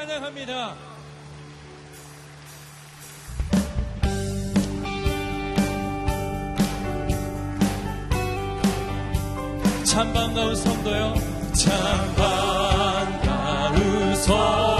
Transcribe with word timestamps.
찬양합니다. 0.00 0.74
참 9.84 10.12
반가운 10.14 10.56
성도요. 10.56 11.14
참 11.52 12.14
반가운 12.16 14.16
성도. 14.16 14.79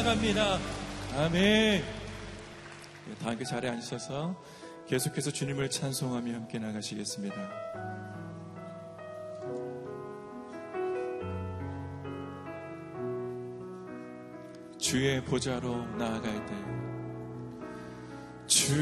살아갑니다. 0.00 0.58
아멘. 1.16 1.82
다 3.20 3.30
함께 3.30 3.44
자리에 3.44 3.70
앉으셔서 3.70 4.34
계속해서 4.88 5.30
주님을 5.30 5.68
찬송하며 5.68 6.32
함께 6.32 6.58
나가시겠습니다. 6.58 7.36
주의 14.78 15.22
보좌로 15.22 15.84
나아갈 15.96 16.46
때 16.46 16.54
주. 18.46 18.74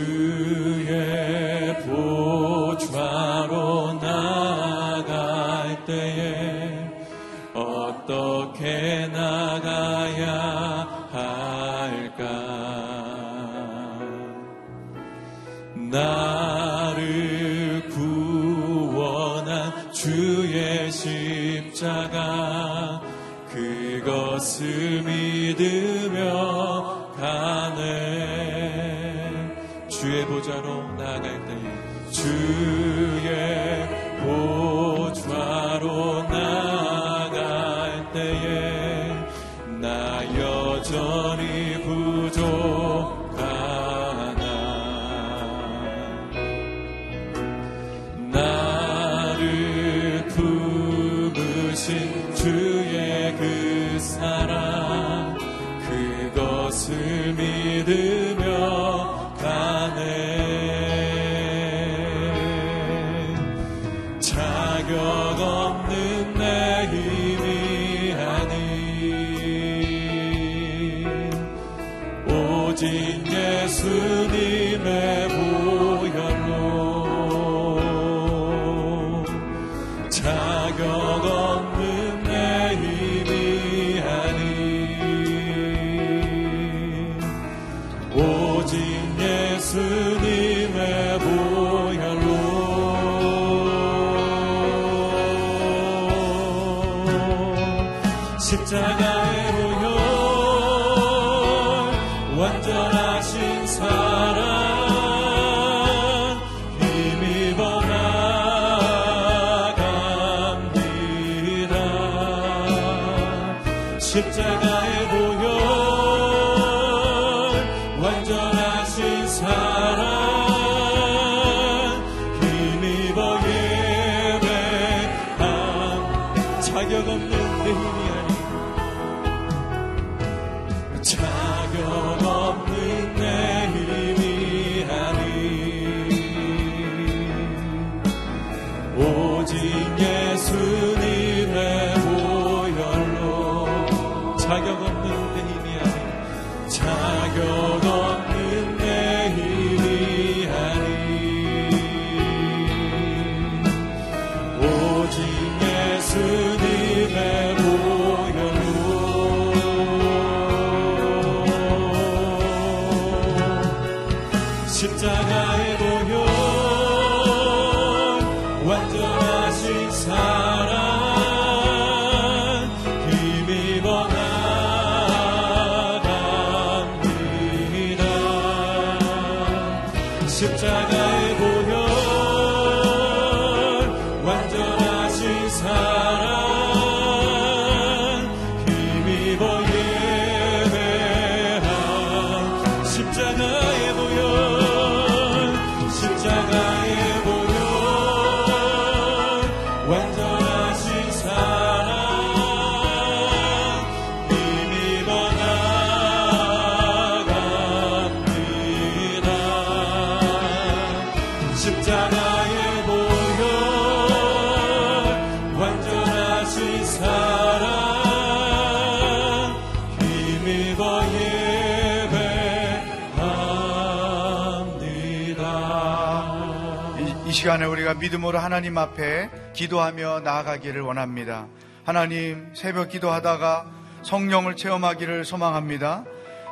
우리가 227.89 227.95
믿음으로 227.95 228.39
하나님 228.39 228.77
앞에 228.77 229.31
기도하며 229.55 230.21
나아가기를 230.21 230.83
원합니다. 230.83 231.47
하나님 231.85 232.51
새벽 232.55 232.91
기도하다가 232.91 233.67
성령을 234.03 234.57
체험하기를 234.57 235.25
소망합니다. 235.25 236.05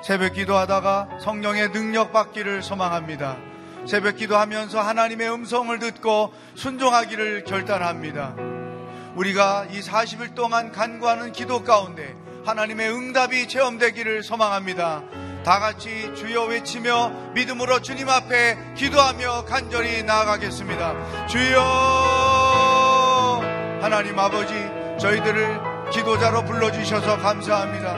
새벽 0.02 0.32
기도하다가 0.32 1.18
성령의 1.20 1.72
능력 1.72 2.12
받기를 2.12 2.62
소망합니다. 2.62 3.36
새벽 3.86 4.16
기도하면서 4.16 4.80
하나님의 4.80 5.30
음성을 5.30 5.78
듣고 5.78 6.32
순종하기를 6.54 7.44
결단합니다. 7.44 8.34
우리가 9.14 9.66
이 9.70 9.80
40일 9.80 10.34
동안 10.34 10.72
간구하는 10.72 11.32
기도 11.32 11.62
가운데 11.62 12.16
하나님의 12.46 12.90
응답이 12.90 13.48
체험되기를 13.48 14.22
소망합니다. 14.22 15.02
다 15.46 15.60
같이 15.60 16.12
주여 16.16 16.46
외치며 16.46 17.30
믿음으로 17.32 17.80
주님 17.80 18.08
앞에 18.08 18.58
기도하며 18.74 19.44
간절히 19.44 20.02
나아가겠습니다. 20.02 21.26
주여 21.28 21.60
하나님 23.80 24.18
아버지 24.18 24.52
저희들을 24.98 25.90
기도자로 25.92 26.44
불러주셔서 26.46 27.18
감사합니다. 27.18 27.94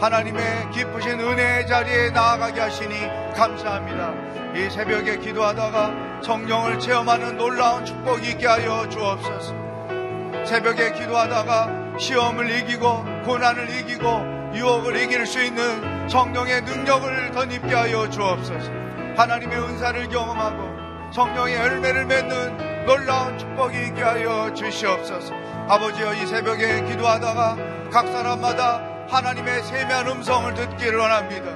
하나님의 0.00 0.72
기쁘신 0.72 1.20
은혜의 1.20 1.68
자리에 1.68 2.10
나아가게 2.10 2.60
하시니 2.62 2.96
감사합니다. 3.36 4.12
이 4.56 4.68
새벽에 4.68 5.18
기도하다가 5.18 6.22
성령을 6.24 6.80
체험하는 6.80 7.36
놀라운 7.36 7.84
축복이 7.84 8.30
있게 8.30 8.48
하여 8.48 8.88
주옵소서. 8.88 9.54
새벽에 10.44 10.94
기도하다가 10.94 11.96
시험을 11.96 12.50
이기고 12.58 13.22
고난을 13.24 13.70
이기고 13.78 14.50
유혹을 14.56 14.96
이길 14.96 15.26
수 15.26 15.40
있는 15.40 15.97
성령의 16.08 16.62
능력을 16.62 17.32
덧입게 17.32 17.74
하여 17.74 18.08
주옵소서. 18.08 18.70
하나님의 19.16 19.58
은사를 19.58 20.08
경험하고 20.08 21.12
성령의 21.12 21.54
열매를 21.56 22.06
맺는 22.06 22.86
놀라운 22.86 23.38
축복이 23.38 23.76
있게 23.88 24.02
하여 24.02 24.52
주시옵소서. 24.54 25.34
아버지여 25.68 26.14
이 26.14 26.26
새벽에 26.26 26.84
기도하다가 26.84 27.56
각 27.92 28.08
사람마다 28.08 28.82
하나님의 29.10 29.62
세미한 29.64 30.06
음성을 30.08 30.54
듣기를 30.54 30.98
원합니다. 30.98 31.50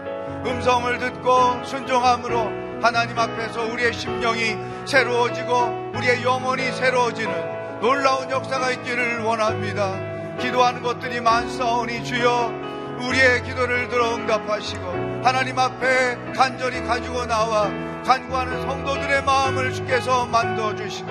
음성을 0.45 0.99
듣고 0.99 1.65
순종함으로 1.65 2.83
하나님 2.83 3.19
앞에서 3.19 3.65
우리의 3.65 3.95
심령이 3.95 4.57
새로워지고 4.87 5.93
우리의 5.95 6.23
영혼이 6.25 6.73
새로워지는 6.73 7.81
놀라운 7.81 8.31
역사가 8.31 8.71
있기를 8.73 9.21
원합니다. 9.21 9.95
기도하는 10.39 10.83
것들이 10.83 11.21
많사오니 11.21 12.05
주여 12.05 12.72
우리의 13.09 13.43
기도를 13.43 13.89
들어 13.89 14.15
응답하시고 14.15 15.23
하나님 15.25 15.59
앞에 15.59 16.17
간절히 16.35 16.83
가지고 16.83 17.27
나와 17.27 17.71
간구하는 18.05 18.63
성도들의 18.63 19.25
마음을 19.25 19.73
주께서 19.73 20.27
만들어 20.27 20.75
주시고 20.75 21.09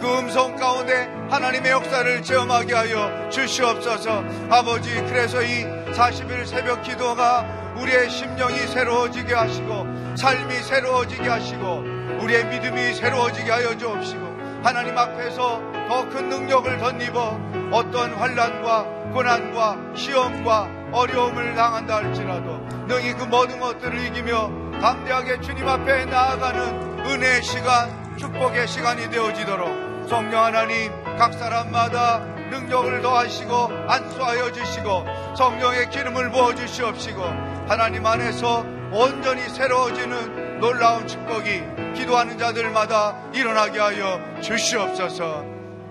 그 0.00 0.18
음성 0.18 0.56
가운데 0.56 1.08
하나님의 1.30 1.72
역사를 1.72 2.22
체험하게 2.22 2.74
하여 2.74 3.30
주시옵소서. 3.30 4.22
아버지 4.50 4.90
그래서 5.06 5.42
이 5.42 5.64
40일 5.92 6.46
새벽 6.46 6.82
기도가 6.82 7.44
우리의 7.78 8.10
심령이 8.10 8.58
새로워지게 8.58 9.34
하시고 9.34 9.86
삶이 10.16 10.54
새로워지게 10.56 11.28
하시고 11.28 11.84
우리의 12.20 12.46
믿음이 12.46 12.94
새로워지게 12.94 13.50
하여 13.50 13.76
주옵시고 13.76 14.36
하나님 14.62 14.96
앞에서 14.98 15.60
더 15.88 16.08
큰 16.10 16.28
능력을 16.28 16.78
덧입어 16.78 17.55
어떤 17.72 18.12
환란과 18.14 19.12
고난과 19.12 19.94
시험과 19.94 20.68
어려움을 20.92 21.54
당한다 21.54 21.96
할지라도 21.96 22.58
능히 22.86 23.14
그 23.14 23.24
모든 23.24 23.58
것들을 23.60 23.98
이기며 24.06 24.80
담대하게 24.80 25.40
주님 25.40 25.68
앞에 25.68 26.04
나아가는 26.06 27.06
은혜의 27.06 27.42
시간 27.42 28.16
축복의 28.16 28.68
시간이 28.68 29.10
되어지도록 29.10 30.08
성령 30.08 30.44
하나님 30.44 30.92
각 31.18 31.34
사람마다 31.34 32.18
능력을 32.50 33.02
더하시고 33.02 33.54
안수하여 33.88 34.52
주시고 34.52 35.04
성령의 35.36 35.90
기름을 35.90 36.30
부어 36.30 36.54
주시옵시고 36.54 37.22
하나님 37.68 38.06
안에서 38.06 38.64
온전히 38.92 39.42
새로워지는 39.48 40.60
놀라운 40.60 41.06
축복이 41.06 41.94
기도하는 41.94 42.38
자들마다 42.38 43.16
일어나게 43.34 43.78
하여 43.80 44.20
주시옵소서. 44.40 45.44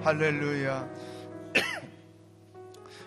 할렐루야 0.03 0.85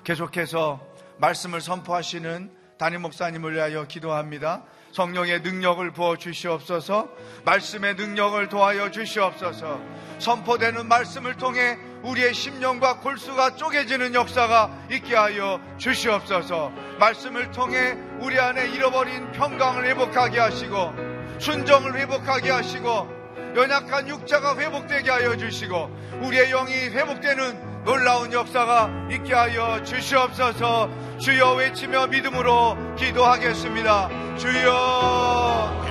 계속해서 0.09 0.81
말씀을 1.19 1.61
선포하시는 1.61 2.51
담임 2.79 3.03
목사님을 3.03 3.53
위하여 3.53 3.87
기도합니다. 3.87 4.63
성령의 4.93 5.43
능력을 5.43 5.91
부어 5.91 6.17
주시옵소서, 6.17 7.11
말씀의 7.45 7.95
능력을 7.97 8.49
도하여 8.49 8.91
주시옵소서, 8.91 9.79
선포되는 10.19 10.89
말씀을 10.89 11.37
통해 11.37 11.77
우리의 12.05 12.33
심령과 12.33 13.01
골수가 13.01 13.57
쪼개지는 13.57 14.15
역사가 14.15 14.87
있게 14.93 15.15
하여 15.15 15.61
주시옵소서, 15.77 16.73
말씀을 16.99 17.51
통해 17.51 17.95
우리 18.21 18.41
안에 18.41 18.67
잃어버린 18.71 19.31
평강을 19.33 19.85
회복하게 19.85 20.41
하시고, 20.41 20.95
순정을 21.39 21.99
회복하게 21.99 22.51
하시고, 22.51 23.19
연약한 23.55 24.09
육자가 24.09 24.57
회복되게 24.57 25.11
하여 25.11 25.37
주시고, 25.37 25.91
우리의 26.23 26.49
영이 26.49 26.73
회복되는 26.73 27.78
놀라운 27.89 28.31
역사가 28.31 28.91
있게 29.11 29.33
하여 29.33 29.83
주시옵소서 29.83 30.91
주여 31.17 31.55
외치며 31.55 32.09
믿음으로 32.09 32.77
기도하겠습니다. 32.97 34.37
주여 34.37 35.85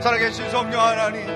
살아계신 0.00 0.48
성령 0.48 0.80
하나님 0.80 1.26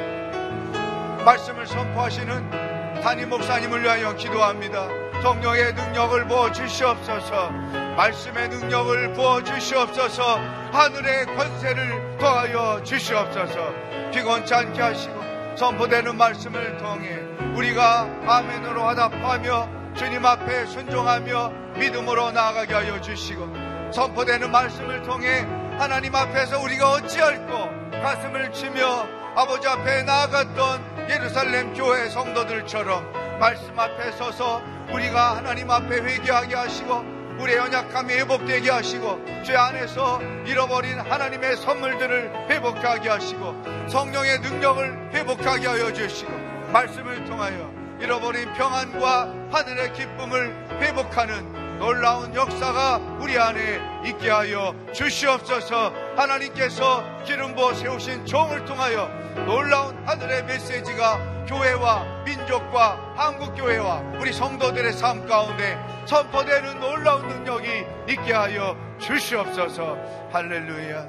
말씀을 1.27 1.67
선포하시는 1.67 3.03
담임 3.03 3.29
목사님을 3.29 3.83
위하여 3.83 4.17
기도합니다. 4.17 4.89
성령의 5.23 5.75
능력을 5.75 6.27
부어 6.27 6.53
주시옵소서 6.53 7.51
말씀의 7.99 8.49
능력을 8.49 9.13
부어 9.13 9.45
주시옵소서 9.45 10.39
하늘의 10.73 11.27
권세를 11.37 12.17
더하여 12.17 12.83
주시옵소서 12.83 13.75
피곤치 14.15 14.55
않게 14.55 14.81
하시고 14.81 15.57
선포되는 15.59 16.17
말씀을 16.17 16.79
통해 16.79 17.19
우리가 17.55 18.09
아멘으로 18.27 18.85
화답하며 18.85 19.78
주님 19.99 20.25
앞에 20.25 20.67
순종하며 20.67 21.51
믿음으로 21.77 22.31
나아가게 22.31 22.73
하여 22.73 23.01
주시고 23.01 23.93
선포되는 23.93 24.49
말씀을 24.49 25.03
통해 25.03 25.41
하나님 25.77 26.15
앞에서 26.15 26.61
우리가 26.61 26.93
어찌할꼬 26.93 27.91
가슴을 28.01 28.53
치며 28.53 29.09
아버지 29.35 29.67
앞에 29.67 30.05
나아갔던 30.05 31.09
예루살렘 31.11 31.75
교회 31.75 32.09
성도들처럼 32.11 33.41
말씀 33.41 33.77
앞에 33.77 34.13
서서 34.13 34.63
우리가 34.93 35.39
하나님 35.39 35.69
앞에 35.69 35.97
회개하게 36.01 36.55
하시고 36.55 37.05
우리의 37.41 37.59
연약함이 37.59 38.15
회복되게 38.15 38.71
하시고 38.71 39.25
죄 39.45 39.57
안에서 39.57 40.21
잃어버린 40.47 41.01
하나님의 41.01 41.57
선물들을 41.57 42.49
회복하게 42.49 43.09
하시고 43.09 43.89
성령의 43.89 44.39
능력을 44.43 45.11
회복하게 45.13 45.67
하여 45.67 45.93
주시고 45.93 46.31
말씀을 46.73 47.25
통하여 47.25 47.78
잃어버린 48.01 48.53
평안과 48.55 49.35
하늘의 49.51 49.93
기쁨을 49.93 50.81
회복하는 50.81 51.79
놀라운 51.79 52.35
역사가 52.35 52.99
우리 53.21 53.39
안에 53.39 53.81
있게 54.07 54.31
하여 54.31 54.75
주시옵소서. 54.93 55.93
하나님께서 56.17 57.05
기름 57.25 57.55
부어 57.55 57.75
세우신 57.75 58.27
종을 58.27 58.65
통하여 58.65 59.07
놀라운 59.47 59.97
하늘의 60.07 60.45
메시지가 60.45 61.47
교회와 61.47 62.25
민족과 62.25 63.15
한국교회와 63.17 64.19
우리 64.21 64.33
성도들의 64.33 64.93
삶 64.93 65.27
가운데 65.27 65.79
선포되는 66.07 66.81
놀라운 66.81 67.29
능력이 67.29 67.69
있게 68.09 68.33
하여 68.33 68.77
주시옵소서. 68.99 69.97
할렐루야. 70.33 71.09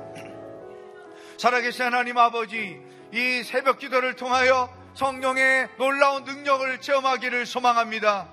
살아계신 1.37 1.85
하나님 1.85 2.17
아버지 2.17 2.79
이 3.11 3.43
새벽 3.43 3.79
기도를 3.79 4.15
통하여 4.15 4.69
성령의 4.95 5.69
놀라운 5.77 6.23
능력을 6.23 6.81
체험하기를 6.81 7.45
소망합니다. 7.45 8.27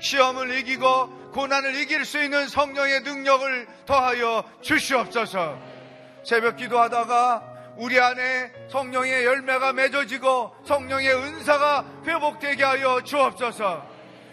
시험을 0.00 0.58
이기고 0.58 1.30
고난을 1.32 1.74
이길 1.76 2.04
수 2.04 2.22
있는 2.22 2.46
성령의 2.46 3.00
능력을 3.00 3.66
더하여 3.86 4.44
주시옵소서. 4.60 5.58
새벽 6.24 6.56
기도하다가 6.56 7.54
우리 7.76 7.98
안에 7.98 8.52
성령의 8.70 9.24
열매가 9.24 9.72
맺어지고 9.72 10.54
성령의 10.64 11.12
은사가 11.14 11.84
회복되게 12.06 12.62
하여 12.62 13.02
주옵소서. 13.02 13.84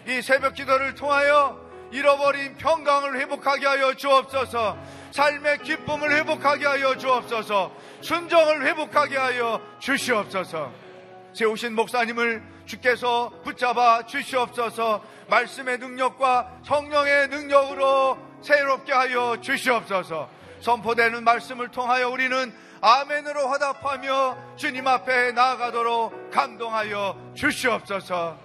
이 0.06 0.22
새벽 0.22 0.54
기도를 0.54 0.94
통하여 0.94 1.60
잃어버린 1.90 2.56
평강을 2.56 3.20
회복하게 3.20 3.66
하여 3.66 3.94
주옵소서. 3.94 4.78
삶의 5.10 5.58
기쁨을 5.58 6.16
회복하게 6.16 6.66
하여 6.66 6.96
주옵소서. 6.96 7.72
순정을 8.00 8.66
회복하게 8.66 9.16
하여 9.16 9.60
주시옵소서. 9.78 10.81
세우신 11.34 11.74
목사님을 11.74 12.42
주께서 12.66 13.30
붙잡아 13.44 14.06
주시옵소서. 14.06 15.02
말씀의 15.28 15.78
능력과 15.78 16.60
성령의 16.64 17.28
능력으로 17.28 18.18
새롭게 18.42 18.92
하여 18.92 19.40
주시옵소서. 19.40 20.28
선포되는 20.60 21.24
말씀을 21.24 21.68
통하여 21.68 22.08
우리는 22.08 22.52
아멘으로 22.80 23.48
화답하며 23.48 24.56
주님 24.56 24.86
앞에 24.86 25.32
나아가도록 25.32 26.30
감동하여 26.30 27.32
주시옵소서. 27.34 28.36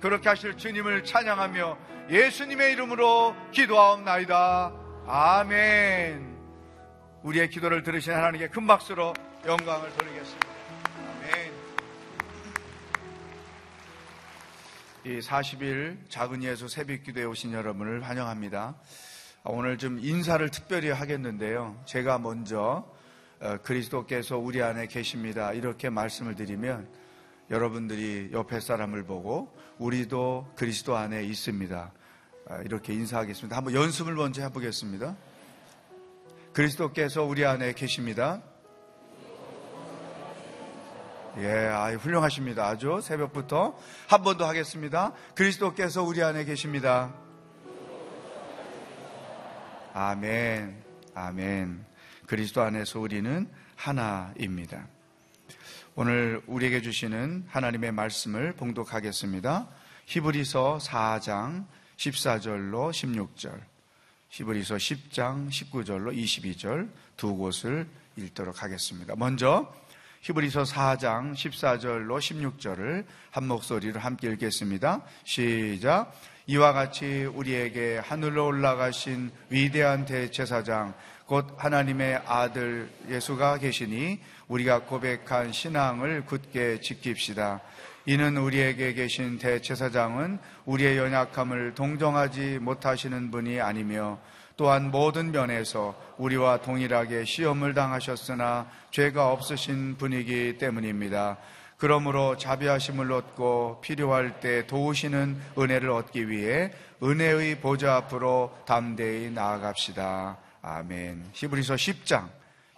그렇게 0.00 0.28
하실 0.28 0.56
주님을 0.56 1.04
찬양하며 1.04 1.76
예수님의 2.10 2.72
이름으로 2.72 3.34
기도하옵나이다. 3.52 4.72
아멘. 5.06 6.36
우리의 7.22 7.50
기도를 7.50 7.82
들으신 7.82 8.12
하나님께 8.12 8.48
큰 8.48 8.66
박수로 8.66 9.12
영광을 9.46 9.90
돌리겠습니다 9.96 10.55
40일 15.06 15.98
작은 16.08 16.42
예수 16.42 16.68
새벽 16.68 17.04
기도에 17.04 17.24
오신 17.24 17.52
여러분을 17.52 18.02
환영합니다. 18.02 18.74
오늘 19.44 19.78
좀 19.78 20.00
인사를 20.00 20.48
특별히 20.50 20.90
하겠는데요. 20.90 21.80
제가 21.84 22.18
먼저 22.18 22.84
어, 23.40 23.58
그리스도께서 23.62 24.38
우리 24.38 24.62
안에 24.62 24.86
계십니다. 24.88 25.52
이렇게 25.52 25.90
말씀을 25.90 26.34
드리면 26.34 26.88
여러분들이 27.50 28.30
옆에 28.32 28.58
사람을 28.58 29.04
보고 29.04 29.56
우리도 29.78 30.52
그리스도 30.56 30.96
안에 30.96 31.22
있습니다. 31.24 31.92
아, 32.48 32.56
이렇게 32.62 32.92
인사하겠습니다. 32.92 33.56
한번 33.56 33.74
연습을 33.74 34.14
먼저 34.14 34.42
해보겠습니다. 34.42 35.16
그리스도께서 36.52 37.22
우리 37.22 37.44
안에 37.44 37.74
계십니다. 37.74 38.42
예, 41.38 41.48
아유, 41.68 41.96
훌륭하십니다. 41.98 42.66
아주 42.66 43.00
새벽부터 43.02 43.76
한 44.08 44.22
번 44.22 44.38
더 44.38 44.46
하겠습니다. 44.48 45.12
그리스도께서 45.34 46.02
우리 46.02 46.22
안에 46.22 46.44
계십니다. 46.44 47.12
아멘, 49.92 50.82
아멘. 51.14 51.84
그리스도 52.26 52.62
안에서 52.62 53.00
우리는 53.00 53.48
하나입니다. 53.76 54.86
오늘 55.94 56.42
우리에게 56.46 56.80
주시는 56.82 57.44
하나님의 57.48 57.92
말씀을 57.92 58.52
봉독하겠습니다. 58.54 59.68
히브리서 60.06 60.78
4장 60.82 61.66
14절로 61.96 62.90
16절, 62.90 63.60
히브리서 64.30 64.76
10장 64.76 65.48
19절로 65.48 66.14
22절 66.16 66.90
두 67.16 67.34
곳을 67.36 67.86
읽도록 68.16 68.62
하겠습니다. 68.62 69.14
먼저 69.16 69.72
히브리서 70.26 70.64
4장 70.64 71.34
14절로 71.34 72.18
16절을 72.18 73.04
한 73.30 73.46
목소리로 73.46 74.00
함께 74.00 74.28
읽겠습니다. 74.32 75.02
시작. 75.22 76.12
이와 76.48 76.72
같이 76.72 77.26
우리에게 77.26 77.98
하늘로 77.98 78.46
올라가신 78.46 79.30
위대한 79.50 80.04
대제사장 80.04 80.94
곧 81.26 81.54
하나님의 81.56 82.22
아들 82.26 82.90
예수가 83.08 83.58
계시니 83.58 84.18
우리가 84.48 84.80
고백한 84.80 85.52
신앙을 85.52 86.24
굳게 86.24 86.80
지킵시다. 86.80 87.60
이는 88.06 88.36
우리에게 88.36 88.94
계신 88.94 89.38
대제사장은 89.38 90.40
우리의 90.64 90.98
연약함을 90.98 91.76
동정하지 91.76 92.58
못하시는 92.60 93.30
분이 93.30 93.60
아니며 93.60 94.18
또한 94.56 94.90
모든 94.90 95.32
면에서 95.32 95.94
우리와 96.16 96.62
동일하게 96.62 97.24
시험을 97.24 97.74
당하셨으나 97.74 98.70
죄가 98.90 99.30
없으신 99.32 99.96
분이기 99.98 100.56
때문입니다. 100.58 101.36
그러므로 101.76 102.38
자비하심을 102.38 103.12
얻고 103.12 103.82
필요할 103.82 104.40
때 104.40 104.66
도우시는 104.66 105.38
은혜를 105.58 105.90
얻기 105.90 106.30
위해 106.30 106.72
은혜의 107.02 107.60
보좌 107.60 107.96
앞으로 107.96 108.56
담대히 108.66 109.30
나아갑시다. 109.30 110.38
아멘. 110.62 111.30
히브리서 111.32 111.74
10장 111.74 112.28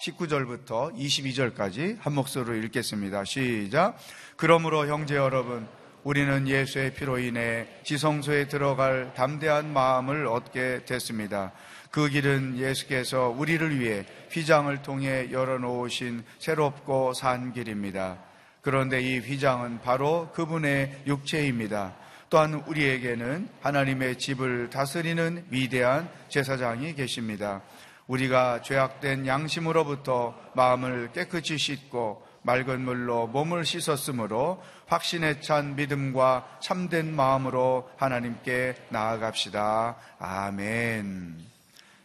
19절부터 0.00 0.94
22절까지 0.96 1.98
한 2.00 2.14
목소리로 2.14 2.56
읽겠습니다. 2.56 3.24
시작. 3.24 3.96
그러므로 4.36 4.86
형제 4.86 5.16
여러분, 5.16 5.66
우리는 6.04 6.46
예수의 6.46 6.94
피로 6.94 7.18
인해 7.18 7.66
지성소에 7.84 8.48
들어갈 8.48 9.12
담대한 9.14 9.72
마음을 9.72 10.26
얻게 10.26 10.84
됐습니다. 10.84 11.52
그 11.90 12.08
길은 12.08 12.58
예수께서 12.58 13.28
우리를 13.28 13.80
위해 13.80 14.04
휘장을 14.30 14.82
통해 14.82 15.28
열어놓으신 15.30 16.24
새롭고 16.38 17.14
산 17.14 17.52
길입니다. 17.52 18.18
그런데 18.60 19.00
이 19.00 19.18
휘장은 19.18 19.80
바로 19.80 20.30
그분의 20.32 21.04
육체입니다. 21.06 21.94
또한 22.30 22.54
우리에게는 22.66 23.48
하나님의 23.62 24.18
집을 24.18 24.68
다스리는 24.70 25.46
위대한 25.48 26.10
제사장이 26.28 26.94
계십니다. 26.94 27.62
우리가 28.06 28.62
죄악된 28.62 29.26
양심으로부터 29.26 30.34
마음을 30.54 31.10
깨끗이 31.12 31.56
씻고 31.56 32.26
맑은 32.42 32.80
물로 32.82 33.26
몸을 33.26 33.64
씻었으므로 33.64 34.62
확신에 34.86 35.40
찬 35.40 35.76
믿음과 35.76 36.58
참된 36.62 37.14
마음으로 37.14 37.90
하나님께 37.96 38.74
나아갑시다. 38.90 39.96
아멘. 40.18 41.57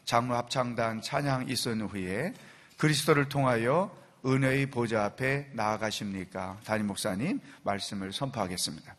장로 0.06 0.36
합창단 0.36 1.02
찬양 1.02 1.50
있은 1.50 1.82
후에 1.82 2.34
그리스도를 2.78 3.30
통하여 3.30 3.96
은혜의 4.26 4.68
보좌 4.68 5.04
앞에 5.06 5.50
나아가십니까? 5.54 6.60
담임 6.64 6.88
목사님 6.88 7.40
말씀을 7.64 8.14
선포하겠습니다. 8.14 8.96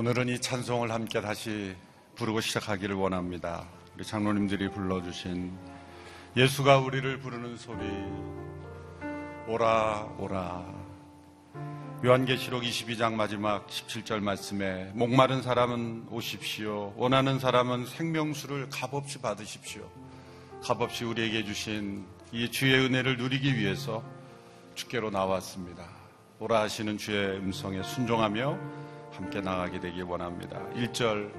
오늘은 0.00 0.30
이 0.30 0.40
찬송을 0.40 0.90
함께 0.92 1.20
다시 1.20 1.76
부르고 2.14 2.40
시작하기를 2.40 2.96
원합니다. 2.96 3.68
우리 3.94 4.02
장로님들이 4.02 4.70
불러주신 4.70 5.52
예수가 6.38 6.78
우리를 6.78 7.18
부르는 7.18 7.58
소리. 7.58 7.86
오라 9.46 10.08
오라. 10.18 10.64
요한계시록 12.02 12.62
22장 12.62 13.12
마지막 13.12 13.66
17절 13.66 14.20
말씀에 14.20 14.90
목마른 14.94 15.42
사람은 15.42 16.06
오십시오. 16.10 16.94
원하는 16.96 17.38
사람은 17.38 17.84
생명수를 17.84 18.70
값없이 18.70 19.18
받으십시오. 19.18 19.86
값없이 20.62 21.04
우리에게 21.04 21.44
주신 21.44 22.06
이 22.32 22.50
주의 22.50 22.74
은혜를 22.74 23.18
누리기 23.18 23.54
위해서 23.54 24.02
주께로 24.76 25.10
나왔습니다. 25.10 25.86
오라 26.38 26.62
하시는 26.62 26.96
주의 26.96 27.36
음성에 27.36 27.82
순종하며 27.82 28.79
함께 29.12 29.40
나가게 29.40 29.80
되길 29.80 30.04
원합니다. 30.04 30.58
1절, 30.74 31.30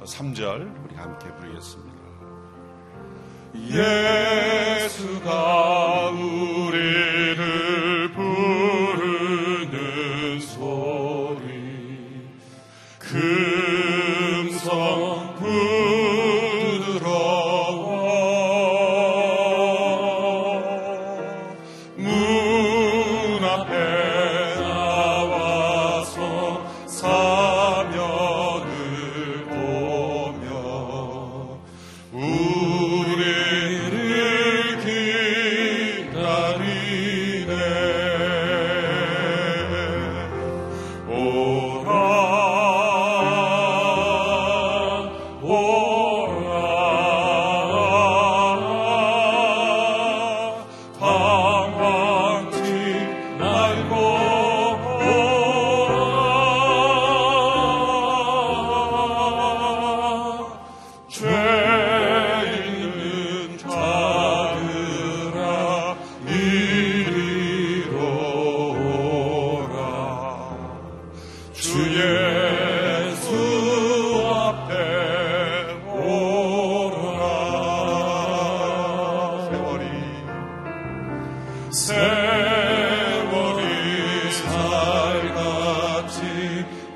3절 0.00 0.84
우리 0.84 0.94
함께 0.96 1.28
부르겠습니다. 1.34 1.94
예수가 4.74 6.10
우 6.10 6.53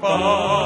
빠 0.00 0.57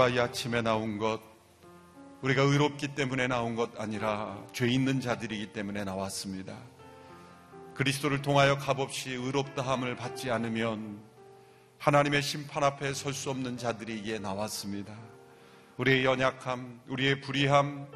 모두가 0.00 0.08
이 0.08 0.18
아침에 0.18 0.62
나온 0.62 0.96
것 0.96 1.20
우리가 2.22 2.42
의롭기 2.42 2.94
때문에 2.94 3.26
나온 3.26 3.54
것 3.54 3.78
아니라 3.78 4.42
죄 4.54 4.66
있는 4.66 4.98
자들이기 5.00 5.52
때문에 5.52 5.84
나왔습니다. 5.84 6.56
그리스도를 7.74 8.22
통하여 8.22 8.56
값없이 8.56 9.10
의롭다함을 9.10 9.96
받지 9.96 10.30
않으면 10.30 11.02
하나님의 11.78 12.22
심판 12.22 12.64
앞에 12.64 12.94
설 12.94 13.12
수 13.12 13.28
없는 13.30 13.58
자들이기에 13.58 14.20
나왔습니다. 14.20 14.94
우리의 15.76 16.06
연약함, 16.06 16.80
우리의 16.88 17.20
불의함, 17.20 17.86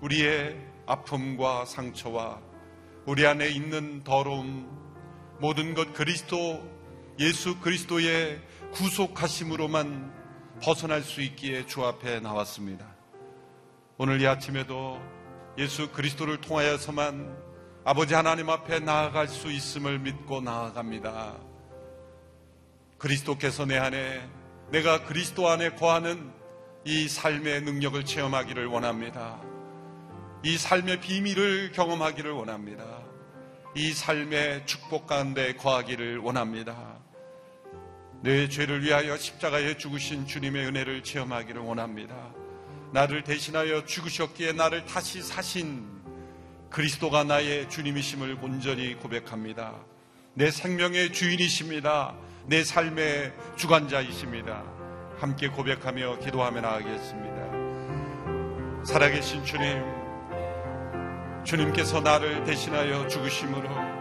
우리의 0.00 0.58
아픔과 0.86 1.66
상처와 1.66 2.40
우리 3.04 3.26
안에 3.26 3.48
있는 3.48 4.02
더러움, 4.04 4.70
모든 5.38 5.74
것 5.74 5.92
그리스도, 5.92 6.62
예수 7.18 7.60
그리스도의 7.60 8.40
구속하심으로만 8.72 10.25
벗어날 10.62 11.02
수 11.02 11.20
있기에 11.20 11.66
주 11.66 11.84
앞에 11.84 12.20
나왔습니다. 12.20 12.86
오늘 13.98 14.20
이 14.20 14.26
아침에도 14.26 15.00
예수 15.58 15.90
그리스도를 15.90 16.40
통하여서만 16.40 17.36
아버지 17.84 18.14
하나님 18.14 18.50
앞에 18.50 18.80
나아갈 18.80 19.28
수 19.28 19.50
있음을 19.50 19.98
믿고 19.98 20.40
나아갑니다. 20.40 21.36
그리스도께서 22.98 23.64
내 23.64 23.76
안에 23.76 24.28
내가 24.70 25.04
그리스도 25.04 25.48
안에 25.48 25.70
거하는 25.74 26.32
이 26.84 27.08
삶의 27.08 27.62
능력을 27.62 28.04
체험하기를 28.04 28.66
원합니다. 28.66 29.40
이 30.42 30.56
삶의 30.58 31.00
비밀을 31.00 31.72
경험하기를 31.72 32.32
원합니다. 32.32 32.84
이 33.74 33.92
삶의 33.92 34.66
축복 34.66 35.06
가운데 35.06 35.54
거하기를 35.54 36.18
원합니다. 36.18 36.98
내 38.22 38.48
죄를 38.48 38.82
위하여 38.82 39.16
십자가에 39.16 39.76
죽으신 39.76 40.26
주님의 40.26 40.66
은혜를 40.66 41.02
체험하기를 41.02 41.60
원합니다. 41.60 42.14
나를 42.92 43.24
대신하여 43.24 43.84
죽으셨기에 43.84 44.52
나를 44.52 44.86
다시 44.86 45.22
사신 45.22 45.86
그리스도가 46.70 47.24
나의 47.24 47.68
주님이심을 47.68 48.38
온전히 48.40 48.94
고백합니다. 48.94 49.74
내 50.34 50.50
생명의 50.50 51.12
주인이십니다. 51.12 52.14
내 52.46 52.64
삶의 52.64 53.32
주관자이십니다. 53.56 54.62
함께 55.18 55.48
고백하며 55.48 56.18
기도하며 56.20 56.60
나가겠습니다. 56.60 57.36
살아계신 58.84 59.44
주님, 59.44 59.82
주님께서 61.44 62.00
나를 62.00 62.44
대신하여 62.44 63.08
죽으심으로 63.08 63.95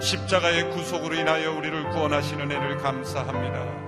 십자가의 0.00 0.70
구속으로 0.70 1.14
인하여 1.14 1.52
우리를 1.52 1.90
구원하시는 1.90 2.50
은혜를 2.50 2.78
감사합니다. 2.78 3.82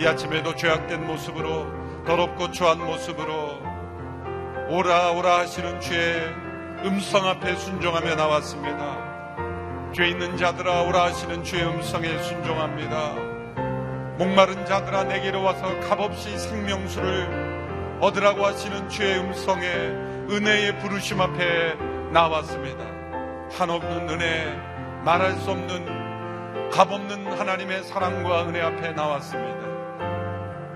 이 0.00 0.06
아침에도 0.06 0.54
죄악된 0.54 1.06
모습으로 1.06 1.66
더럽고 2.06 2.50
추한 2.50 2.78
모습으로 2.84 3.58
오라 4.70 5.12
오라 5.12 5.38
하시는 5.38 5.80
주의 5.80 6.14
음성 6.84 7.26
앞에 7.26 7.56
순종하며 7.56 8.14
나왔습니다. 8.14 9.08
죄 9.92 10.08
있는 10.08 10.36
자들아 10.36 10.82
오라 10.82 11.04
하시는 11.04 11.42
주의 11.42 11.64
음성에 11.64 12.22
순종합니다. 12.22 13.14
목마른 14.18 14.66
자들아 14.66 15.04
내게로 15.04 15.42
와서 15.42 15.78
값없이 15.80 16.36
생명수를 16.38 17.98
얻으라고 18.00 18.46
하시는 18.46 18.88
주의 18.88 19.18
음성에 19.18 19.64
은혜의 20.30 20.78
부르심 20.80 21.20
앞에 21.20 21.74
나왔습니다. 22.12 22.84
한없는 23.52 24.08
은혜, 24.10 24.67
말할 25.04 25.32
수 25.36 25.50
없는 25.50 26.70
값없는 26.70 27.38
하나님의 27.38 27.84
사랑과 27.84 28.48
은혜 28.48 28.60
앞에 28.60 28.92
나왔습니다. 28.92 29.68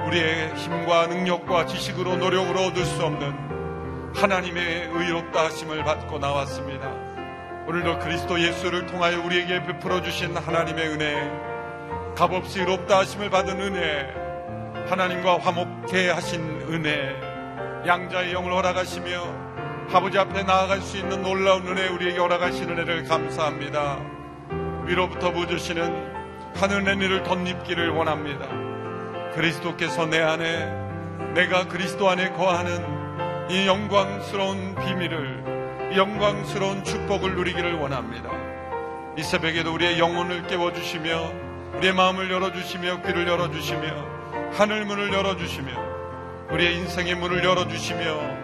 우리의 0.07 0.55
힘과 0.57 1.07
능력과 1.07 1.67
지식으로 1.67 2.17
노력으로 2.17 2.61
얻을 2.67 2.85
수 2.85 3.05
없는 3.05 4.13
하나님의 4.15 4.91
의롭다 4.93 5.45
하심을 5.45 5.85
받고 5.85 6.19
나왔습니다. 6.19 6.89
오늘도 7.67 7.99
그리스도 8.01 8.41
예수를 8.41 8.87
통하여 8.87 9.23
우리에게 9.25 9.65
베풀어 9.65 10.03
주신 10.03 10.37
하나님의 10.37 10.89
은혜, 10.89 11.15
값없이 12.17 12.61
의롭다 12.61 12.99
하심을 12.99 13.31
받은 13.31 13.61
은혜, 13.61 14.13
하나님과 14.89 15.39
화목케 15.39 16.11
하신 16.11 16.43
은혜, 16.69 17.15
양자의 17.87 18.33
영을 18.33 18.53
허락하시며 18.53 19.52
아버지 19.91 20.19
앞에 20.19 20.43
나아갈 20.45 20.81
수 20.81 20.97
있는 20.97 21.23
놀라운 21.23 21.67
은혜 21.67 21.89
우리에게 21.89 22.19
허락하신 22.19 22.71
은혜를 22.71 23.05
감사합니다. 23.05 23.99
위로부터 24.85 25.33
부주시는 25.33 26.55
하늘의 26.55 26.97
일을 26.97 27.23
덧입기를 27.23 27.91
원합니다. 27.91 28.47
그리스도께서 29.35 30.07
내 30.07 30.21
안에 30.21 30.67
내가 31.35 31.67
그리스도 31.69 32.09
안에 32.09 32.31
거하는 32.33 33.51
이 33.51 33.67
영광스러운 33.67 34.75
비밀을 34.77 35.91
이 35.93 35.99
영광스러운 35.99 36.85
축복을 36.85 37.35
누리기를 37.35 37.75
원합니다. 37.75 38.31
이 39.17 39.23
새벽에도 39.23 39.75
우리의 39.75 39.99
영혼을 39.99 40.47
깨워주시며 40.47 41.33
우리의 41.77 41.95
마음을 41.95 42.31
열어주시며 42.31 43.03
귀를 43.03 43.29
열어주시며 43.29 44.53
하늘 44.53 44.85
문을 44.85 45.13
열어주시며 45.13 45.71
우리의 46.51 46.77
인생의 46.77 47.15
문을 47.17 47.45
열어주시며 47.45 48.42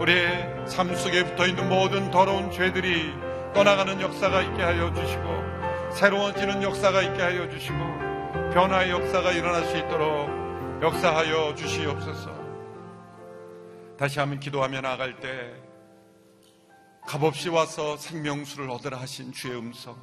우리의 0.00 0.68
삶 0.68 0.94
속에 0.94 1.24
붙어 1.24 1.46
있는 1.46 1.68
모든 1.68 2.10
더러운 2.10 2.50
죄들이 2.50 3.12
떠나가는 3.54 3.98
역사가 4.00 4.42
있게 4.42 4.62
하여 4.62 4.92
주시고 4.92 5.92
새로워지는 5.94 6.62
역사가 6.62 7.02
있게 7.02 7.22
하여 7.22 7.48
주시고 7.48 7.78
변화의 8.52 8.90
역사가 8.90 9.32
일어날 9.32 9.64
수 9.64 9.76
있도록 9.78 10.82
역사하여 10.82 11.54
주시옵소서. 11.54 12.36
다시 13.98 14.18
한번 14.18 14.38
기도하며 14.38 14.82
나아갈 14.82 15.18
때 15.20 15.54
값없이 17.06 17.48
와서 17.48 17.96
생명수를 17.96 18.68
얻으라 18.68 18.98
하신 19.00 19.32
주의 19.32 19.56
음성 19.56 19.96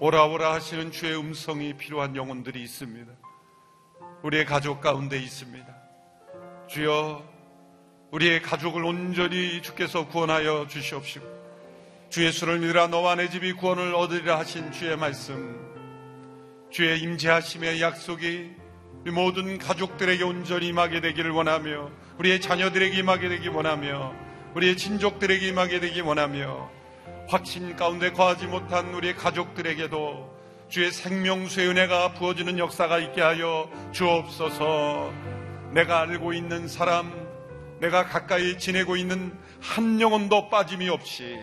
오라 0.00 0.24
오라 0.26 0.54
하시는 0.54 0.90
주의 0.90 1.16
음성이 1.16 1.74
필요한 1.74 2.16
영혼들이 2.16 2.60
있습니다. 2.60 3.12
우리의 4.24 4.44
가족 4.44 4.80
가운데 4.80 5.16
있습니다. 5.16 5.72
주여 6.66 7.31
우리의 8.12 8.42
가족을 8.42 8.84
온전히 8.84 9.62
주께서 9.62 10.06
구원하여 10.06 10.66
주시옵시고 10.68 11.26
주 12.10 12.24
예수를 12.26 12.58
믿으라 12.58 12.88
너와 12.88 13.14
내 13.16 13.30
집이 13.30 13.54
구원을 13.54 13.94
얻으리라 13.94 14.38
하신 14.38 14.70
주의 14.70 14.94
말씀 14.96 15.58
주의 16.70 17.00
임재하심의 17.00 17.80
약속이 17.80 18.50
우리 19.00 19.10
모든 19.10 19.58
가족들에게 19.58 20.22
온전히 20.24 20.68
임하게 20.68 21.00
되기를 21.00 21.30
원하며 21.30 21.90
우리의 22.18 22.40
자녀들에게 22.42 22.98
임하게 22.98 23.30
되기 23.30 23.48
원하며 23.48 24.14
우리의 24.54 24.76
친족들에게 24.76 25.48
임하게 25.48 25.80
되기 25.80 26.02
원하며 26.02 26.70
확신 27.28 27.74
가운데 27.76 28.12
거하지 28.12 28.46
못한 28.46 28.92
우리의 28.94 29.16
가족들에게도 29.16 30.32
주의 30.68 30.90
생명수의 30.90 31.68
은혜가 31.68 32.12
부어지는 32.14 32.58
역사가 32.58 32.98
있게 32.98 33.20
하여 33.20 33.70
주옵소서. 33.92 35.12
내가 35.72 36.00
알고 36.00 36.32
있는 36.32 36.68
사람 36.68 37.21
내가 37.82 38.04
가까이 38.04 38.58
지내고 38.58 38.94
있는 38.96 39.36
한 39.60 40.00
영혼도 40.00 40.50
빠짐이 40.50 40.88
없이 40.88 41.36